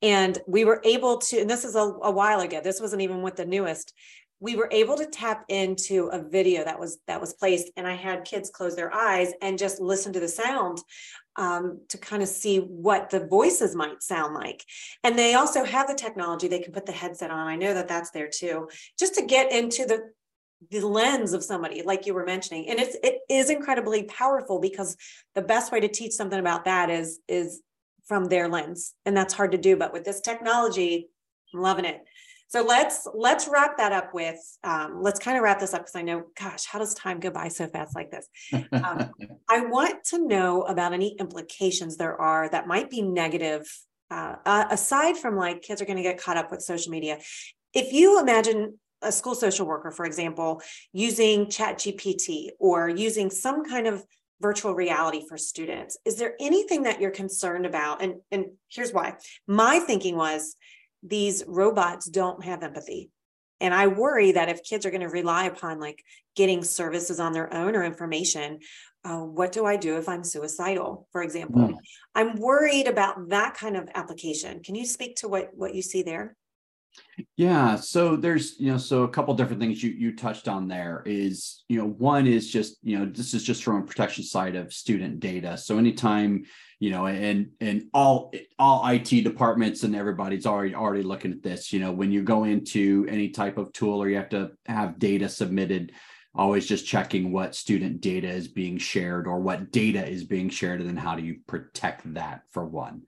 And 0.00 0.38
we 0.46 0.64
were 0.64 0.80
able 0.84 1.18
to, 1.18 1.40
and 1.40 1.50
this 1.50 1.64
is 1.66 1.74
a, 1.74 1.80
a 1.80 2.10
while 2.10 2.40
ago, 2.40 2.60
this 2.62 2.80
wasn't 2.80 3.02
even 3.02 3.20
with 3.20 3.36
the 3.36 3.44
newest, 3.44 3.92
we 4.40 4.56
were 4.56 4.68
able 4.72 4.96
to 4.96 5.06
tap 5.06 5.44
into 5.48 6.06
a 6.06 6.22
video 6.22 6.64
that 6.64 6.80
was 6.80 6.98
that 7.06 7.20
was 7.20 7.34
placed 7.34 7.70
and 7.76 7.86
i 7.86 7.94
had 7.94 8.24
kids 8.24 8.50
close 8.50 8.74
their 8.74 8.92
eyes 8.92 9.32
and 9.42 9.58
just 9.58 9.80
listen 9.80 10.12
to 10.12 10.20
the 10.20 10.28
sound 10.28 10.80
um, 11.36 11.80
to 11.88 11.98
kind 11.98 12.22
of 12.22 12.28
see 12.28 12.58
what 12.58 13.08
the 13.08 13.26
voices 13.26 13.74
might 13.74 14.02
sound 14.02 14.34
like. 14.34 14.64
And 15.04 15.18
they 15.18 15.34
also 15.34 15.64
have 15.64 15.86
the 15.88 15.94
technology, 15.94 16.48
they 16.48 16.58
can 16.58 16.72
put 16.72 16.86
the 16.86 16.92
headset 16.92 17.30
on. 17.30 17.46
I 17.46 17.56
know 17.56 17.72
that 17.72 17.88
that's 17.88 18.10
there 18.10 18.28
too, 18.28 18.68
just 18.98 19.14
to 19.14 19.24
get 19.24 19.52
into 19.52 19.86
the 19.86 20.10
the 20.70 20.86
lens 20.86 21.32
of 21.32 21.42
somebody 21.42 21.80
like 21.82 22.04
you 22.04 22.12
were 22.12 22.26
mentioning 22.26 22.68
and 22.68 22.78
it's 22.78 22.94
it 23.02 23.20
is 23.30 23.48
incredibly 23.48 24.02
powerful 24.02 24.60
because 24.60 24.94
the 25.34 25.40
best 25.40 25.72
way 25.72 25.80
to 25.80 25.88
teach 25.88 26.12
something 26.12 26.38
about 26.38 26.66
that 26.66 26.90
is 26.90 27.20
is 27.28 27.62
from 28.04 28.26
their 28.26 28.46
lens 28.46 28.92
and 29.06 29.16
that's 29.16 29.32
hard 29.32 29.52
to 29.52 29.56
do 29.56 29.74
but 29.74 29.90
with 29.90 30.04
this 30.04 30.20
technology 30.20 31.08
i'm 31.54 31.60
loving 31.60 31.86
it 31.86 32.04
so 32.50 32.64
let's 32.64 33.06
let's 33.14 33.46
wrap 33.46 33.78
that 33.78 33.92
up 33.92 34.12
with 34.12 34.36
um, 34.64 35.00
let's 35.00 35.20
kind 35.20 35.36
of 35.36 35.44
wrap 35.44 35.60
this 35.60 35.72
up 35.72 35.82
because 35.82 35.94
I 35.94 36.02
know, 36.02 36.24
gosh, 36.36 36.66
how 36.66 36.80
does 36.80 36.94
time 36.94 37.20
go 37.20 37.30
by 37.30 37.46
so 37.46 37.68
fast 37.68 37.94
like 37.94 38.10
this? 38.10 38.28
Um, 38.72 39.12
I 39.48 39.60
want 39.66 40.02
to 40.06 40.26
know 40.26 40.62
about 40.62 40.92
any 40.92 41.14
implications 41.20 41.96
there 41.96 42.20
are 42.20 42.48
that 42.48 42.66
might 42.66 42.90
be 42.90 43.02
negative, 43.02 43.72
uh, 44.10 44.34
uh, 44.44 44.64
aside 44.68 45.16
from 45.16 45.36
like 45.36 45.62
kids 45.62 45.80
are 45.80 45.84
going 45.84 45.98
to 45.98 46.02
get 46.02 46.20
caught 46.20 46.36
up 46.36 46.50
with 46.50 46.60
social 46.60 46.90
media. 46.90 47.20
If 47.72 47.92
you 47.92 48.20
imagine 48.20 48.80
a 49.00 49.12
school 49.12 49.36
social 49.36 49.64
worker, 49.64 49.92
for 49.92 50.04
example, 50.04 50.60
using 50.92 51.48
Chat 51.50 51.78
GPT 51.78 52.48
or 52.58 52.88
using 52.88 53.30
some 53.30 53.64
kind 53.64 53.86
of 53.86 54.04
virtual 54.40 54.74
reality 54.74 55.22
for 55.28 55.38
students, 55.38 55.98
is 56.04 56.16
there 56.16 56.34
anything 56.40 56.82
that 56.82 57.00
you're 57.00 57.12
concerned 57.12 57.64
about? 57.64 58.02
And 58.02 58.14
and 58.32 58.46
here's 58.68 58.92
why. 58.92 59.14
My 59.46 59.78
thinking 59.78 60.16
was 60.16 60.56
these 61.02 61.42
robots 61.46 62.06
don't 62.06 62.44
have 62.44 62.62
empathy. 62.62 63.10
And 63.60 63.74
I 63.74 63.88
worry 63.88 64.32
that 64.32 64.48
if 64.48 64.64
kids 64.64 64.86
are 64.86 64.90
going 64.90 65.02
to 65.02 65.08
rely 65.08 65.44
upon 65.44 65.80
like 65.80 66.02
getting 66.34 66.64
services 66.64 67.20
on 67.20 67.32
their 67.32 67.52
own 67.52 67.76
or 67.76 67.84
information, 67.84 68.60
uh, 69.04 69.18
what 69.18 69.52
do 69.52 69.64
I 69.64 69.76
do 69.76 69.96
if 69.96 70.08
I'm 70.08 70.24
suicidal, 70.24 71.06
for 71.12 71.22
example? 71.22 71.68
Mm. 71.68 71.76
I'm 72.14 72.36
worried 72.36 72.86
about 72.86 73.28
that 73.30 73.54
kind 73.54 73.76
of 73.76 73.88
application. 73.94 74.62
Can 74.62 74.74
you 74.74 74.84
speak 74.86 75.16
to 75.16 75.28
what 75.28 75.50
what 75.54 75.74
you 75.74 75.82
see 75.82 76.02
there? 76.02 76.36
Yeah, 77.36 77.76
so 77.76 78.16
there's 78.16 78.58
you 78.58 78.72
know 78.72 78.78
so 78.78 79.04
a 79.04 79.08
couple 79.08 79.32
different 79.34 79.60
things 79.60 79.82
you 79.82 79.90
you 79.90 80.16
touched 80.16 80.48
on 80.48 80.68
there 80.68 81.02
is 81.06 81.64
you 81.68 81.78
know 81.78 81.86
one 81.86 82.26
is 82.26 82.50
just 82.50 82.76
you 82.82 82.98
know 82.98 83.06
this 83.06 83.32
is 83.32 83.42
just 83.42 83.62
from 83.62 83.76
a 83.76 83.86
protection 83.86 84.24
side 84.24 84.56
of 84.56 84.72
student 84.72 85.20
data. 85.20 85.56
So 85.56 85.78
anytime 85.78 86.44
you 86.80 86.90
know 86.90 87.06
and 87.06 87.50
and 87.60 87.84
all 87.94 88.32
all 88.58 88.86
IT 88.88 89.08
departments 89.22 89.84
and 89.84 89.94
everybody's 89.94 90.46
already 90.46 90.74
already 90.74 91.02
looking 91.02 91.30
at 91.30 91.42
this. 91.42 91.72
You 91.72 91.78
know 91.78 91.92
when 91.92 92.10
you 92.10 92.22
go 92.22 92.44
into 92.44 93.06
any 93.08 93.28
type 93.28 93.58
of 93.58 93.72
tool 93.72 94.02
or 94.02 94.08
you 94.08 94.16
have 94.16 94.30
to 94.30 94.52
have 94.66 94.98
data 94.98 95.28
submitted, 95.28 95.92
always 96.34 96.66
just 96.66 96.86
checking 96.86 97.30
what 97.30 97.54
student 97.54 98.00
data 98.00 98.28
is 98.28 98.48
being 98.48 98.78
shared 98.78 99.26
or 99.26 99.40
what 99.40 99.70
data 99.70 100.04
is 100.04 100.24
being 100.24 100.48
shared 100.48 100.80
and 100.80 100.88
then 100.88 100.96
how 100.96 101.14
do 101.14 101.22
you 101.22 101.36
protect 101.46 102.14
that 102.14 102.42
for 102.50 102.64
one. 102.64 103.02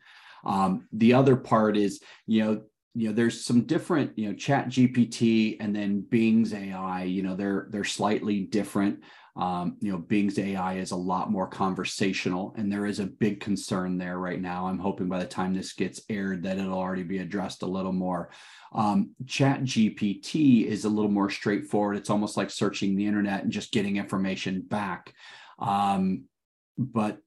Um, 0.45 0.87
the 0.93 1.15
other 1.15 1.37
part 1.37 1.77
is 1.77 2.01
you 2.27 2.45
know 2.45 2.63
you 2.95 3.09
know 3.09 3.15
there's 3.15 3.43
some 3.43 3.63
different 3.63 4.19
you 4.19 4.29
know 4.29 4.35
chat 4.35 4.69
gpt 4.69 5.57
and 5.61 5.75
then 5.75 6.03
bing's 6.03 6.53
ai 6.53 7.05
you 7.05 7.23
know 7.23 7.35
they're 7.35 7.69
they're 7.71 7.85
slightly 7.85 8.41
different 8.41 9.01
um, 9.35 9.77
you 9.81 9.91
know 9.91 9.99
bing's 9.99 10.39
ai 10.39 10.75
is 10.75 10.91
a 10.91 10.97
lot 10.97 11.31
more 11.31 11.47
conversational 11.47 12.55
and 12.59 12.71
there 12.71 12.85
is 12.85 13.01
a 13.01 13.07
big 13.07 13.41
concern 13.41 13.97
there 13.97 14.19
right 14.19 14.41
now. 14.41 14.67
I'm 14.67 14.79
hoping 14.79 15.09
by 15.09 15.19
the 15.19 15.27
time 15.27 15.55
this 15.55 15.73
gets 15.73 16.03
aired 16.11 16.43
that 16.43 16.59
it'll 16.59 16.79
already 16.79 17.03
be 17.03 17.19
addressed 17.19 17.63
a 17.63 17.67
little 17.67 17.93
more. 17.93 18.31
Um, 18.75 19.15
chat 19.27 19.63
gpt 19.63 20.67
is 20.67 20.85
a 20.85 20.91
little 20.91 21.11
more 21.11 21.31
straightforward. 21.31 21.97
It's 21.97 22.11
almost 22.11 22.37
like 22.37 22.51
searching 22.51 22.97
the 22.97 23.07
internet 23.07 23.43
and 23.43 23.53
just 23.53 23.73
getting 23.73 23.97
information 23.97 24.63
back. 24.63 25.15
Um, 25.59 26.25
but 26.79 27.19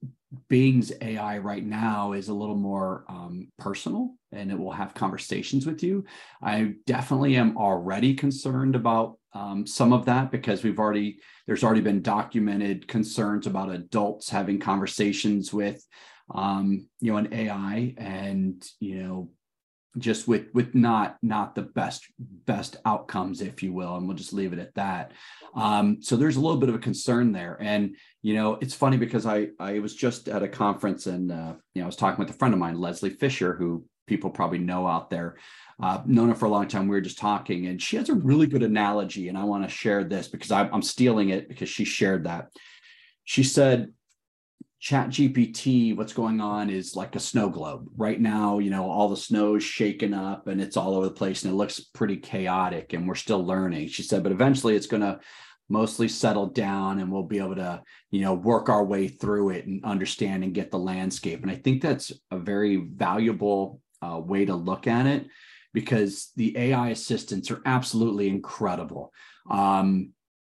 Bing's 0.49 0.91
AI 1.01 1.37
right 1.37 1.63
now 1.63 2.13
is 2.13 2.29
a 2.29 2.33
little 2.33 2.57
more 2.57 3.05
um, 3.07 3.47
personal 3.57 4.15
and 4.35 4.51
it 4.51 4.59
will 4.59 4.71
have 4.71 4.93
conversations 4.93 5.65
with 5.65 5.83
you. 5.83 6.05
I 6.41 6.73
definitely 6.85 7.35
am 7.35 7.57
already 7.57 8.13
concerned 8.13 8.75
about 8.75 9.17
um, 9.33 9.65
some 9.67 9.93
of 9.93 10.05
that 10.05 10.31
because 10.31 10.63
we've 10.63 10.79
already, 10.79 11.19
there's 11.47 11.63
already 11.63 11.81
been 11.81 12.01
documented 12.01 12.87
concerns 12.87 13.47
about 13.47 13.71
adults 13.71 14.29
having 14.29 14.59
conversations 14.59 15.53
with, 15.53 15.85
um, 16.33 16.87
you 17.01 17.11
know, 17.11 17.17
an 17.17 17.33
AI 17.33 17.93
and, 17.97 18.65
you 18.79 19.03
know, 19.03 19.29
just 19.97 20.27
with 20.27 20.47
with 20.53 20.75
not 20.75 21.17
not 21.21 21.55
the 21.55 21.61
best 21.61 22.05
best 22.19 22.77
outcomes 22.85 23.41
if 23.41 23.63
you 23.63 23.71
will 23.71 23.95
and 23.95 24.07
we'll 24.07 24.17
just 24.17 24.33
leave 24.33 24.53
it 24.53 24.59
at 24.59 24.73
that 24.75 25.11
um, 25.55 26.01
so 26.01 26.15
there's 26.15 26.35
a 26.35 26.39
little 26.39 26.57
bit 26.57 26.69
of 26.69 26.75
a 26.75 26.79
concern 26.79 27.31
there 27.31 27.57
and 27.61 27.95
you 28.21 28.33
know 28.33 28.57
it's 28.61 28.73
funny 28.73 28.97
because 28.97 29.25
i 29.25 29.47
i 29.59 29.79
was 29.79 29.95
just 29.95 30.27
at 30.27 30.43
a 30.43 30.47
conference 30.47 31.05
and 31.07 31.31
uh, 31.31 31.53
you 31.73 31.81
know 31.81 31.83
i 31.83 31.87
was 31.87 31.95
talking 31.95 32.19
with 32.19 32.33
a 32.33 32.37
friend 32.37 32.53
of 32.53 32.59
mine 32.59 32.77
leslie 32.77 33.09
fisher 33.09 33.55
who 33.55 33.85
people 34.07 34.29
probably 34.29 34.59
know 34.59 34.87
out 34.87 35.09
there. 35.09 35.37
Uh, 35.81 36.01
known 36.05 36.29
her 36.29 36.35
for 36.35 36.45
a 36.45 36.49
long 36.49 36.69
time 36.69 36.87
we 36.87 36.95
were 36.95 37.01
just 37.01 37.17
talking 37.17 37.67
and 37.67 37.81
she 37.81 37.97
has 37.97 38.07
a 38.07 38.13
really 38.13 38.47
good 38.47 38.63
analogy 38.63 39.27
and 39.27 39.37
i 39.37 39.43
want 39.43 39.61
to 39.61 39.69
share 39.69 40.05
this 40.05 40.29
because 40.29 40.49
I, 40.49 40.69
i'm 40.69 40.81
stealing 40.81 41.29
it 41.29 41.49
because 41.49 41.67
she 41.67 41.83
shared 41.83 42.23
that. 42.23 42.47
She 43.25 43.43
said 43.43 43.91
chat 44.79 45.09
gpt 45.09 45.97
what's 45.97 46.13
going 46.13 46.39
on 46.39 46.69
is 46.69 46.95
like 46.95 47.15
a 47.15 47.19
snow 47.19 47.49
globe. 47.49 47.87
Right 47.97 48.21
now 48.21 48.59
you 48.59 48.69
know 48.69 48.89
all 48.89 49.09
the 49.09 49.17
snow 49.17 49.55
is 49.55 49.63
shaken 49.63 50.13
up 50.13 50.47
and 50.47 50.61
it's 50.61 50.77
all 50.77 50.95
over 50.95 51.07
the 51.07 51.13
place 51.13 51.43
and 51.43 51.51
it 51.51 51.57
looks 51.57 51.81
pretty 51.81 52.17
chaotic 52.17 52.93
and 52.93 53.05
we're 53.05 53.15
still 53.15 53.45
learning 53.45 53.89
she 53.89 54.03
said 54.03 54.23
but 54.23 54.31
eventually 54.31 54.77
it's 54.77 54.87
going 54.87 55.01
to 55.03 55.19
mostly 55.69 56.07
settle 56.07 56.47
down 56.47 56.99
and 56.99 57.11
we'll 57.11 57.23
be 57.23 57.39
able 57.39 57.55
to 57.55 57.81
you 58.11 58.21
know 58.21 58.33
work 58.33 58.69
our 58.69 58.85
way 58.85 59.07
through 59.07 59.49
it 59.49 59.65
and 59.65 59.83
understand 59.83 60.43
and 60.43 60.53
get 60.53 60.71
the 60.71 60.77
landscape 60.77 61.41
and 61.41 61.51
i 61.51 61.55
think 61.55 61.81
that's 61.81 62.11
a 62.31 62.37
very 62.37 62.77
valuable 62.77 63.81
uh, 64.01 64.19
way 64.19 64.45
to 64.45 64.55
look 64.55 64.87
at 64.87 65.05
it 65.05 65.27
because 65.73 66.31
the 66.35 66.57
ai 66.57 66.89
assistants 66.89 67.51
are 67.51 67.61
absolutely 67.65 68.27
incredible 68.27 69.11
um, 69.49 70.11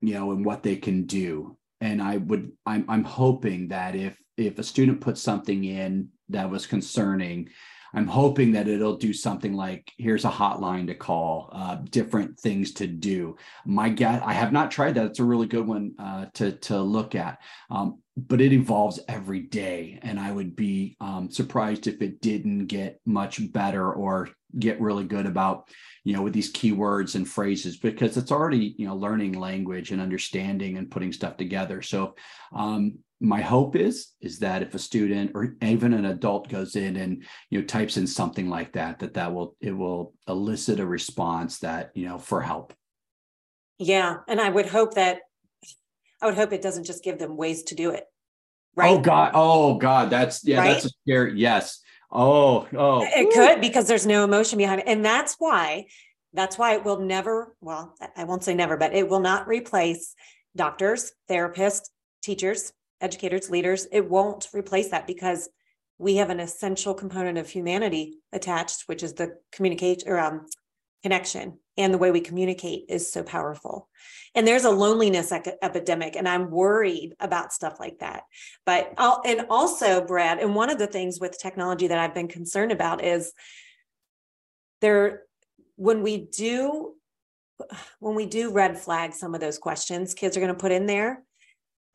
you 0.02 0.14
know 0.14 0.32
and 0.32 0.46
what 0.46 0.64
they 0.64 0.76
can 0.76 1.06
do 1.06 1.58
and 1.82 2.02
I 2.02 2.18
would 2.18 2.52
I'm 2.66 2.86
I'm 2.90 3.04
hoping 3.04 3.70
that 3.70 3.96
if 3.96 4.18
if 4.38 4.60
a 4.60 4.64
student 4.64 5.02
puts 5.02 5.22
something 5.22 5.64
in 5.64 6.10
that 6.30 6.50
was 6.50 6.66
concerning. 6.66 7.50
I'm 7.94 8.08
hoping 8.08 8.52
that 8.54 8.68
it'll 8.68 8.98
do 8.98 9.14
something 9.14 9.54
like 9.54 9.90
here's 9.98 10.26
a 10.26 10.30
hotline 10.30 10.88
to 10.88 10.96
call, 10.96 11.50
uh, 11.54 11.76
different 11.76 12.38
things 12.38 12.74
to 12.74 12.88
do. 12.88 13.38
My 13.66 13.88
guess, 13.88 14.22
I 14.26 14.34
have 14.34 14.52
not 14.52 14.70
tried 14.70 14.96
that. 14.96 15.06
It's 15.06 15.20
a 15.20 15.24
really 15.24 15.48
good 15.48 15.66
one 15.66 15.94
uh, 15.98 16.26
to 16.34 16.54
to 16.54 16.82
look 16.82 17.16
at, 17.16 17.40
um, 17.70 18.00
but 18.18 18.40
it 18.40 18.54
evolves 18.54 19.00
every 19.08 19.42
day, 19.42 20.00
and 20.02 20.20
I 20.20 20.32
would 20.32 20.56
be 20.56 20.96
um, 21.02 21.30
surprised 21.30 21.88
if 21.88 22.02
it 22.02 22.22
didn't 22.22 22.68
get 22.68 23.02
much 23.06 23.52
better 23.52 23.92
or 23.92 24.30
get 24.58 24.80
really 24.80 25.04
good 25.04 25.26
about 25.26 25.68
you 26.06 26.14
know 26.14 26.22
with 26.22 26.32
these 26.32 26.54
keywords 26.54 27.16
and 27.16 27.28
phrases 27.28 27.76
because 27.76 28.16
it's 28.16 28.32
already 28.32 28.74
you 28.78 28.88
know 28.88 28.96
learning 28.96 29.34
language 29.34 29.92
and 29.92 30.02
understanding 30.02 30.78
and 30.78 30.92
putting 30.92 31.12
stuff 31.12 31.36
together. 31.36 31.82
So 31.82 32.16
um, 32.56 33.00
my 33.20 33.42
hope 33.42 33.76
is 33.76 34.14
is 34.22 34.40
that 34.40 34.62
if 34.62 34.76
a 34.76 34.80
student 34.80 35.32
or 35.36 35.56
even 35.62 35.94
an 35.94 36.06
adult 36.06 36.50
goes 36.50 36.76
in 36.76 36.96
and 36.98 37.24
you 37.50 37.60
know 37.60 37.66
types 37.66 37.98
in 37.98 38.06
something 38.06 38.50
like 38.50 38.74
that 38.74 39.00
that 39.00 39.14
that 39.14 39.34
will 39.34 39.56
it 39.62 39.72
will 39.72 40.14
elicit 40.28 40.80
a 40.80 40.86
response 40.86 41.60
that 41.60 41.92
you 41.96 42.08
know 42.08 42.18
for 42.18 42.42
help 42.42 42.74
yeah 43.80 44.18
and 44.28 44.42
i 44.42 44.50
would 44.50 44.66
hope 44.66 44.96
that 44.96 45.20
i 46.22 46.26
would 46.26 46.36
hope 46.36 46.54
it 46.54 46.62
doesn't 46.62 46.86
just 46.86 47.04
give 47.04 47.20
them 47.20 47.38
ways 47.38 47.64
to 47.64 47.76
do 47.76 47.92
it 47.92 48.06
right? 48.76 48.92
Oh 48.92 49.00
god. 49.00 49.32
Oh 49.34 49.78
god. 49.78 50.10
That's 50.10 50.46
yeah 50.46 50.60
right? 50.60 50.74
that's 50.74 50.86
a 50.86 50.90
scary 50.90 51.40
yes. 51.40 51.80
Oh 52.12 52.68
oh. 52.78 53.04
It 53.04 53.34
could 53.34 53.62
because 53.62 53.88
there's 53.88 54.06
no 54.06 54.26
emotion 54.26 54.58
behind 54.58 54.82
it. 54.82 54.88
And 54.88 55.04
that's 55.04 55.36
why 55.40 55.86
that's 56.34 56.58
why 56.58 56.74
it 56.74 56.84
will 56.84 57.00
never 57.00 57.56
well 57.62 57.96
i 58.18 58.26
won't 58.26 58.44
say 58.44 58.54
never 58.54 58.76
but 58.76 58.94
it 58.94 59.08
will 59.08 59.22
not 59.22 59.48
replace 59.48 60.16
doctors 60.54 61.14
therapists 61.30 61.88
teachers 62.22 62.74
educators, 63.02 63.50
leaders, 63.50 63.88
it 63.92 64.10
won't 64.10 64.48
replace 64.54 64.90
that 64.90 65.08
because 65.08 65.50
we 65.98 66.18
have 66.18 66.30
an 66.30 66.40
essential 66.40 66.94
component 66.94 67.38
of 67.38 67.50
humanity 67.50 68.18
attached, 68.34 68.84
which 68.88 69.04
is 69.04 69.14
the 69.14 69.38
communication 69.52 70.10
or 70.10 70.20
um, 70.20 70.46
connection 71.04 71.60
and 71.78 71.94
the 71.94 71.98
way 71.98 72.12
we 72.12 72.22
communicate 72.22 72.86
is 72.90 73.12
so 73.12 73.24
powerful. 73.24 73.90
And 74.34 74.48
there's 74.48 74.66
a 74.66 74.72
loneliness 74.72 75.32
epidemic, 75.32 76.16
and 76.16 76.28
I'm 76.28 76.52
worried 76.52 77.16
about 77.20 77.54
stuff 77.54 77.80
like 77.80 78.00
that. 78.00 78.24
But 78.66 78.94
I'll, 78.98 79.22
and 79.26 79.46
also, 79.50 80.06
Brad, 80.06 80.40
and 80.40 80.56
one 80.56 80.70
of 80.70 80.78
the 80.78 80.88
things 80.88 81.20
with 81.20 81.40
technology 81.40 81.88
that 81.88 82.00
I've 82.00 82.14
been 82.14 82.28
concerned 82.28 82.72
about 82.72 83.04
is 83.04 83.32
there 84.82 85.24
when 85.76 86.04
we 86.04 86.18
do 86.18 86.94
when 88.00 88.16
we 88.16 88.26
do 88.26 88.52
red 88.52 88.78
flag 88.78 89.14
some 89.14 89.34
of 89.34 89.40
those 89.40 89.58
questions 89.58 90.14
kids 90.14 90.36
are 90.36 90.42
going 90.42 90.54
to 90.54 90.60
put 90.60 90.74
in 90.74 90.86
there 90.86 91.24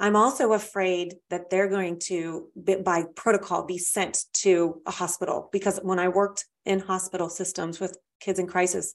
I'm 0.01 0.16
also 0.16 0.55
afraid 0.55 1.16
that 1.28 1.51
they're 1.51 1.68
going 1.68 1.99
to, 2.05 2.49
by 2.57 3.05
protocol, 3.14 3.66
be 3.66 3.76
sent 3.76 4.24
to 4.35 4.81
a 4.87 4.91
hospital 4.91 5.51
because 5.53 5.78
when 5.83 5.99
I 5.99 6.09
worked 6.09 6.47
in 6.64 6.81
hospital 6.81 7.28
systems 7.28 7.78
with 7.78 7.99
kids 8.18 8.39
in 8.39 8.47
crisis, 8.47 8.95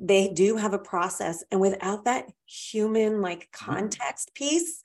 they 0.00 0.28
do 0.32 0.56
have 0.56 0.72
a 0.72 0.78
process. 0.78 1.44
And 1.50 1.60
without 1.60 2.04
that 2.04 2.26
human 2.46 3.20
like 3.20 3.50
mm-hmm. 3.52 3.72
context 3.72 4.34
piece, 4.34 4.82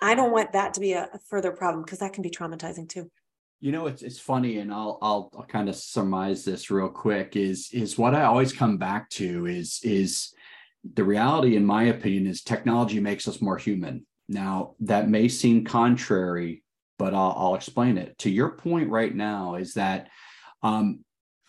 I 0.00 0.14
don't 0.14 0.32
want 0.32 0.52
that 0.52 0.74
to 0.74 0.80
be 0.80 0.92
a, 0.92 1.08
a 1.14 1.18
further 1.30 1.52
problem 1.52 1.84
because 1.84 2.00
that 2.00 2.12
can 2.12 2.22
be 2.22 2.30
traumatizing 2.30 2.88
too. 2.88 3.10
You 3.60 3.72
know, 3.72 3.86
it's 3.86 4.02
it's 4.02 4.18
funny, 4.18 4.58
and 4.58 4.72
I'll 4.72 4.98
I'll, 5.00 5.30
I'll 5.34 5.46
kind 5.46 5.70
of 5.70 5.76
surmise 5.76 6.44
this 6.44 6.70
real 6.70 6.90
quick. 6.90 7.36
Is 7.36 7.70
is 7.72 7.96
what 7.96 8.14
I 8.14 8.24
always 8.24 8.52
come 8.52 8.76
back 8.76 9.08
to 9.10 9.46
is 9.46 9.80
is 9.82 10.34
the 10.94 11.04
reality, 11.04 11.56
in 11.56 11.64
my 11.64 11.84
opinion, 11.84 12.26
is 12.26 12.42
technology 12.42 13.00
makes 13.00 13.26
us 13.26 13.40
more 13.40 13.56
human 13.56 14.04
now, 14.28 14.74
that 14.80 15.08
may 15.08 15.28
seem 15.28 15.64
contrary, 15.64 16.62
but 16.98 17.14
I'll, 17.14 17.34
I'll 17.36 17.54
explain 17.54 17.98
it. 17.98 18.18
To 18.18 18.30
your 18.30 18.50
point 18.50 18.90
right 18.90 19.14
now, 19.14 19.54
is 19.54 19.74
that 19.74 20.08
um, 20.62 21.04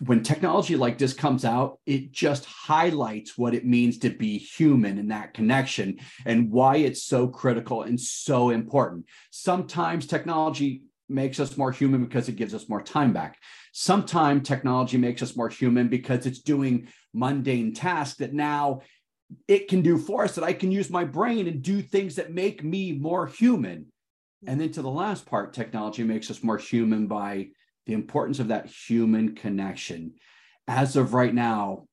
when 0.05 0.21
technology 0.21 0.75
like 0.75 0.97
this 0.97 1.13
comes 1.13 1.43
out, 1.43 1.79
it 1.85 2.11
just 2.11 2.45
highlights 2.45 3.37
what 3.37 3.55
it 3.55 3.65
means 3.65 3.97
to 3.99 4.09
be 4.11 4.37
human 4.37 4.99
in 4.99 5.07
that 5.07 5.33
connection 5.33 5.99
and 6.25 6.51
why 6.51 6.77
it's 6.77 7.03
so 7.03 7.27
critical 7.27 7.81
and 7.81 7.99
so 7.99 8.51
important. 8.51 9.05
Sometimes 9.31 10.05
technology 10.05 10.83
makes 11.09 11.39
us 11.39 11.57
more 11.57 11.71
human 11.71 12.03
because 12.03 12.29
it 12.29 12.35
gives 12.35 12.53
us 12.53 12.69
more 12.69 12.81
time 12.81 13.11
back. 13.11 13.37
Sometimes 13.71 14.47
technology 14.47 14.97
makes 14.97 15.23
us 15.23 15.35
more 15.35 15.49
human 15.49 15.87
because 15.87 16.25
it's 16.25 16.41
doing 16.41 16.89
mundane 17.13 17.73
tasks 17.73 18.17
that 18.17 18.33
now 18.33 18.81
it 19.47 19.67
can 19.67 19.81
do 19.81 19.97
for 19.97 20.25
us 20.25 20.35
that 20.35 20.43
I 20.43 20.53
can 20.53 20.71
use 20.71 20.89
my 20.89 21.05
brain 21.05 21.47
and 21.47 21.61
do 21.61 21.81
things 21.81 22.15
that 22.15 22.31
make 22.31 22.63
me 22.63 22.91
more 22.91 23.25
human. 23.25 23.87
And 24.45 24.61
then 24.61 24.71
to 24.73 24.81
the 24.81 24.89
last 24.89 25.25
part, 25.25 25.53
technology 25.53 26.03
makes 26.03 26.29
us 26.29 26.43
more 26.43 26.57
human 26.57 27.07
by 27.07 27.49
the 27.87 27.93
importance 27.93 28.39
of 28.39 28.49
that 28.49 28.67
human 28.67 29.33
connection. 29.33 30.13
As 30.67 30.95
of 30.95 31.13
right 31.13 31.33
now, 31.33 31.85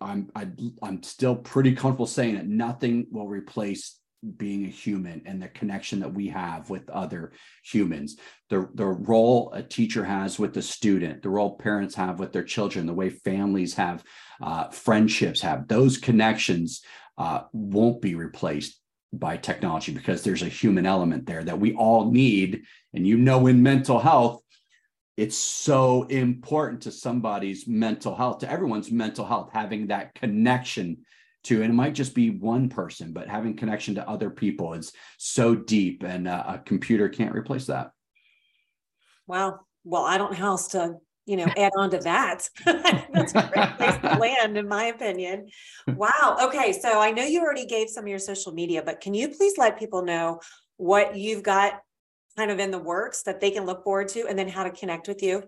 I'm 0.00 0.30
I, 0.34 0.46
i 0.82 0.88
am 0.88 1.02
still 1.02 1.36
pretty 1.36 1.74
comfortable 1.74 2.06
saying 2.06 2.34
that 2.34 2.46
nothing 2.46 3.06
will 3.10 3.26
replace 3.26 3.98
being 4.36 4.64
a 4.64 4.68
human 4.68 5.22
and 5.26 5.40
the 5.40 5.48
connection 5.48 6.00
that 6.00 6.12
we 6.12 6.28
have 6.28 6.68
with 6.68 6.88
other 6.90 7.32
humans 7.64 8.16
the 8.50 8.68
the 8.74 8.84
role 8.84 9.52
a 9.52 9.62
teacher 9.62 10.04
has 10.04 10.38
with 10.38 10.52
the 10.52 10.62
student 10.62 11.22
the 11.22 11.28
role 11.28 11.56
parents 11.56 11.94
have 11.94 12.18
with 12.18 12.32
their 12.32 12.42
children 12.42 12.86
the 12.86 12.94
way 12.94 13.08
families 13.08 13.74
have 13.74 14.02
uh, 14.42 14.68
friendships 14.68 15.40
have 15.40 15.68
those 15.68 15.98
connections 15.98 16.82
uh, 17.18 17.42
won't 17.52 18.00
be 18.00 18.14
replaced 18.14 18.80
by 19.12 19.36
technology 19.36 19.92
because 19.92 20.22
there's 20.22 20.42
a 20.42 20.48
human 20.48 20.86
element 20.86 21.26
there 21.26 21.44
that 21.44 21.60
we 21.60 21.74
all 21.74 22.10
need 22.10 22.62
and 22.94 23.06
you 23.06 23.16
know 23.16 23.46
in 23.46 23.62
mental 23.62 23.98
health 23.98 24.42
it's 25.16 25.36
so 25.36 26.02
important 26.04 26.82
to 26.82 26.92
somebody's 26.92 27.66
mental 27.66 28.14
health 28.14 28.38
to 28.38 28.50
everyone's 28.50 28.90
mental 28.90 29.24
health 29.24 29.50
having 29.52 29.86
that 29.86 30.14
connection 30.14 30.98
to 31.44 31.62
and 31.62 31.72
it 31.72 31.74
might 31.74 31.94
just 31.94 32.14
be 32.14 32.30
one 32.30 32.68
person 32.68 33.12
but 33.12 33.28
having 33.28 33.56
connection 33.56 33.94
to 33.94 34.08
other 34.08 34.30
people 34.30 34.74
is 34.74 34.92
so 35.16 35.54
deep 35.54 36.02
and 36.02 36.28
uh, 36.28 36.44
a 36.46 36.58
computer 36.58 37.08
can't 37.08 37.34
replace 37.34 37.66
that. 37.66 37.90
Wow 39.26 39.60
well 39.84 40.04
i 40.04 40.18
don't 40.18 40.32
know 40.32 40.38
how 40.38 40.48
else 40.48 40.68
to 40.68 40.96
you 41.24 41.36
know 41.36 41.46
add 41.56 41.72
on 41.76 41.90
to 41.90 41.98
that. 41.98 42.48
That's 42.64 43.34
a 43.34 43.50
great 43.52 43.76
place 43.76 43.96
to 43.98 44.18
land 44.20 44.56
in 44.56 44.68
my 44.68 44.84
opinion. 44.84 45.48
Wow 45.88 46.36
okay 46.42 46.72
so 46.72 47.00
i 47.00 47.10
know 47.10 47.24
you 47.24 47.40
already 47.40 47.66
gave 47.66 47.88
some 47.88 48.04
of 48.04 48.08
your 48.08 48.18
social 48.18 48.52
media 48.52 48.82
but 48.82 49.00
can 49.00 49.14
you 49.14 49.28
please 49.28 49.54
let 49.56 49.78
people 49.78 50.04
know 50.04 50.40
what 50.76 51.16
you've 51.16 51.42
got 51.42 51.80
kind 52.36 52.50
of 52.50 52.58
in 52.58 52.70
the 52.70 52.78
works 52.78 53.22
that 53.22 53.40
they 53.40 53.50
can 53.50 53.64
look 53.64 53.84
forward 53.84 54.08
to 54.08 54.26
and 54.26 54.38
then 54.38 54.48
how 54.48 54.64
to 54.64 54.70
connect 54.70 55.08
with 55.08 55.22
you 55.22 55.42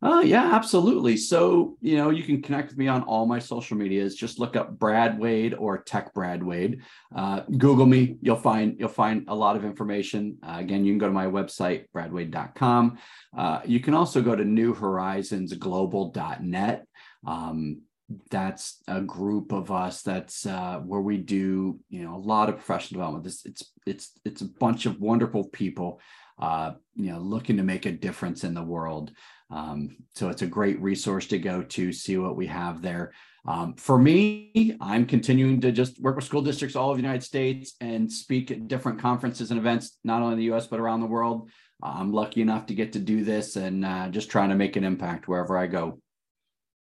Oh, 0.00 0.20
yeah, 0.20 0.54
absolutely. 0.54 1.18
So, 1.18 1.76
you 1.80 1.96
know, 1.96 2.10
you 2.10 2.22
can 2.22 2.40
connect 2.40 2.68
with 2.70 2.78
me 2.78 2.86
on 2.88 3.02
all 3.02 3.26
my 3.26 3.38
social 3.38 3.76
medias. 3.76 4.14
Just 4.14 4.38
look 4.38 4.56
up 4.56 4.78
Brad 4.78 5.18
Waid 5.18 5.54
or 5.58 5.82
Tech 5.82 6.14
Brad 6.14 6.40
Waid. 6.40 6.80
Uh, 7.14 7.40
Google 7.58 7.84
me. 7.86 8.16
You'll 8.22 8.36
find 8.36 8.76
you'll 8.78 8.88
find 8.88 9.26
a 9.28 9.34
lot 9.34 9.56
of 9.56 9.64
information. 9.64 10.38
Uh, 10.42 10.56
again, 10.58 10.84
you 10.84 10.92
can 10.92 10.98
go 10.98 11.08
to 11.08 11.12
my 11.12 11.26
website, 11.26 11.86
bradwaid.com. 11.94 12.98
Uh, 13.36 13.60
you 13.64 13.80
can 13.80 13.92
also 13.94 14.22
go 14.22 14.34
to 14.34 14.44
newhorizonsglobal.net. 14.44 16.86
Um, 17.26 17.82
that's 18.30 18.82
a 18.88 19.00
group 19.00 19.52
of 19.52 19.70
us 19.70 20.02
that's 20.02 20.46
uh, 20.46 20.78
where 20.80 21.00
we 21.00 21.16
do 21.16 21.78
you 21.88 22.04
know 22.04 22.16
a 22.16 22.18
lot 22.18 22.48
of 22.48 22.56
professional 22.56 22.98
development 22.98 23.24
this 23.24 23.44
it's 23.44 23.72
it's 23.86 24.18
it's 24.24 24.42
a 24.42 24.48
bunch 24.48 24.86
of 24.86 25.00
wonderful 25.00 25.44
people 25.48 26.00
uh, 26.38 26.72
you 26.94 27.12
know 27.12 27.18
looking 27.18 27.56
to 27.56 27.62
make 27.62 27.86
a 27.86 27.92
difference 27.92 28.44
in 28.44 28.54
the 28.54 28.62
world 28.62 29.12
um, 29.52 29.96
so 30.14 30.30
it's 30.30 30.42
a 30.42 30.46
great 30.46 30.80
resource 30.80 31.26
to 31.26 31.38
go 31.38 31.62
to 31.62 31.92
see 31.92 32.16
what 32.16 32.36
we 32.36 32.46
have 32.46 32.80
there. 32.80 33.12
Um, 33.44 33.74
for 33.74 33.98
me, 33.98 34.76
I'm 34.80 35.04
continuing 35.04 35.60
to 35.60 35.72
just 35.72 36.00
work 36.00 36.16
with 36.16 36.24
school 36.24 36.42
districts 36.42 36.74
all 36.74 36.88
over 36.88 36.96
the 36.96 37.02
United 37.02 37.24
States 37.24 37.74
and 37.80 38.10
speak 38.10 38.50
at 38.50 38.68
different 38.68 39.00
conferences 39.00 39.50
and 39.50 39.60
events, 39.60 39.98
not 40.04 40.22
only 40.22 40.34
in 40.34 40.38
the 40.38 40.54
US, 40.54 40.68
but 40.68 40.80
around 40.80 41.00
the 41.00 41.06
world. 41.06 41.50
I'm 41.82 42.12
lucky 42.12 42.40
enough 42.40 42.66
to 42.66 42.74
get 42.74 42.92
to 42.92 43.00
do 43.00 43.24
this 43.24 43.56
and 43.56 43.84
uh, 43.84 44.08
just 44.08 44.30
trying 44.30 44.50
to 44.50 44.54
make 44.54 44.76
an 44.76 44.84
impact 44.84 45.28
wherever 45.28 45.58
I 45.58 45.66
go. 45.66 45.98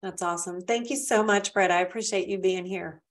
That's 0.02 0.22
awesome. 0.22 0.62
Thank 0.62 0.90
you 0.90 0.96
so 0.96 1.24
much, 1.24 1.54
Brett. 1.54 1.72
I 1.72 1.82
appreciate 1.82 2.28
you 2.28 2.40
being 2.40 2.66
here. 2.66 3.02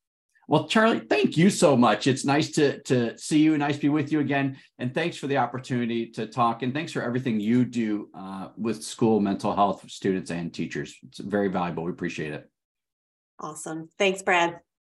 Well, 0.48 0.66
Charle, 0.66 0.98
thank 1.08 1.36
you 1.36 1.48
so 1.48 1.76
much. 1.76 2.08
It's 2.08 2.24
nice 2.24 2.50
to 2.52 2.80
to 2.82 3.16
see 3.16 3.38
you, 3.38 3.56
nice 3.56 3.76
to 3.76 3.82
be 3.82 3.88
with 3.88 4.10
you 4.10 4.18
again, 4.18 4.56
and 4.80 4.92
thanks 4.92 5.16
for 5.16 5.28
the 5.28 5.36
opportunity 5.36 6.06
to 6.10 6.26
talk. 6.26 6.62
And 6.64 6.74
thanks 6.74 6.90
for 6.90 7.02
everything 7.02 7.38
you 7.38 7.64
do 7.64 8.08
uh, 8.14 8.48
with 8.56 8.82
school 8.82 9.20
mental 9.20 9.54
health 9.54 9.88
students 9.88 10.32
and 10.32 10.52
teachers. 10.52 10.96
It's 11.06 11.20
very 11.20 11.46
valuable. 11.46 11.84
We 11.84 11.92
appreciate 11.92 12.32
it. 12.32 12.50
Awesome. 13.38 13.90
Thanks, 13.96 14.22
Brad. 14.22 14.58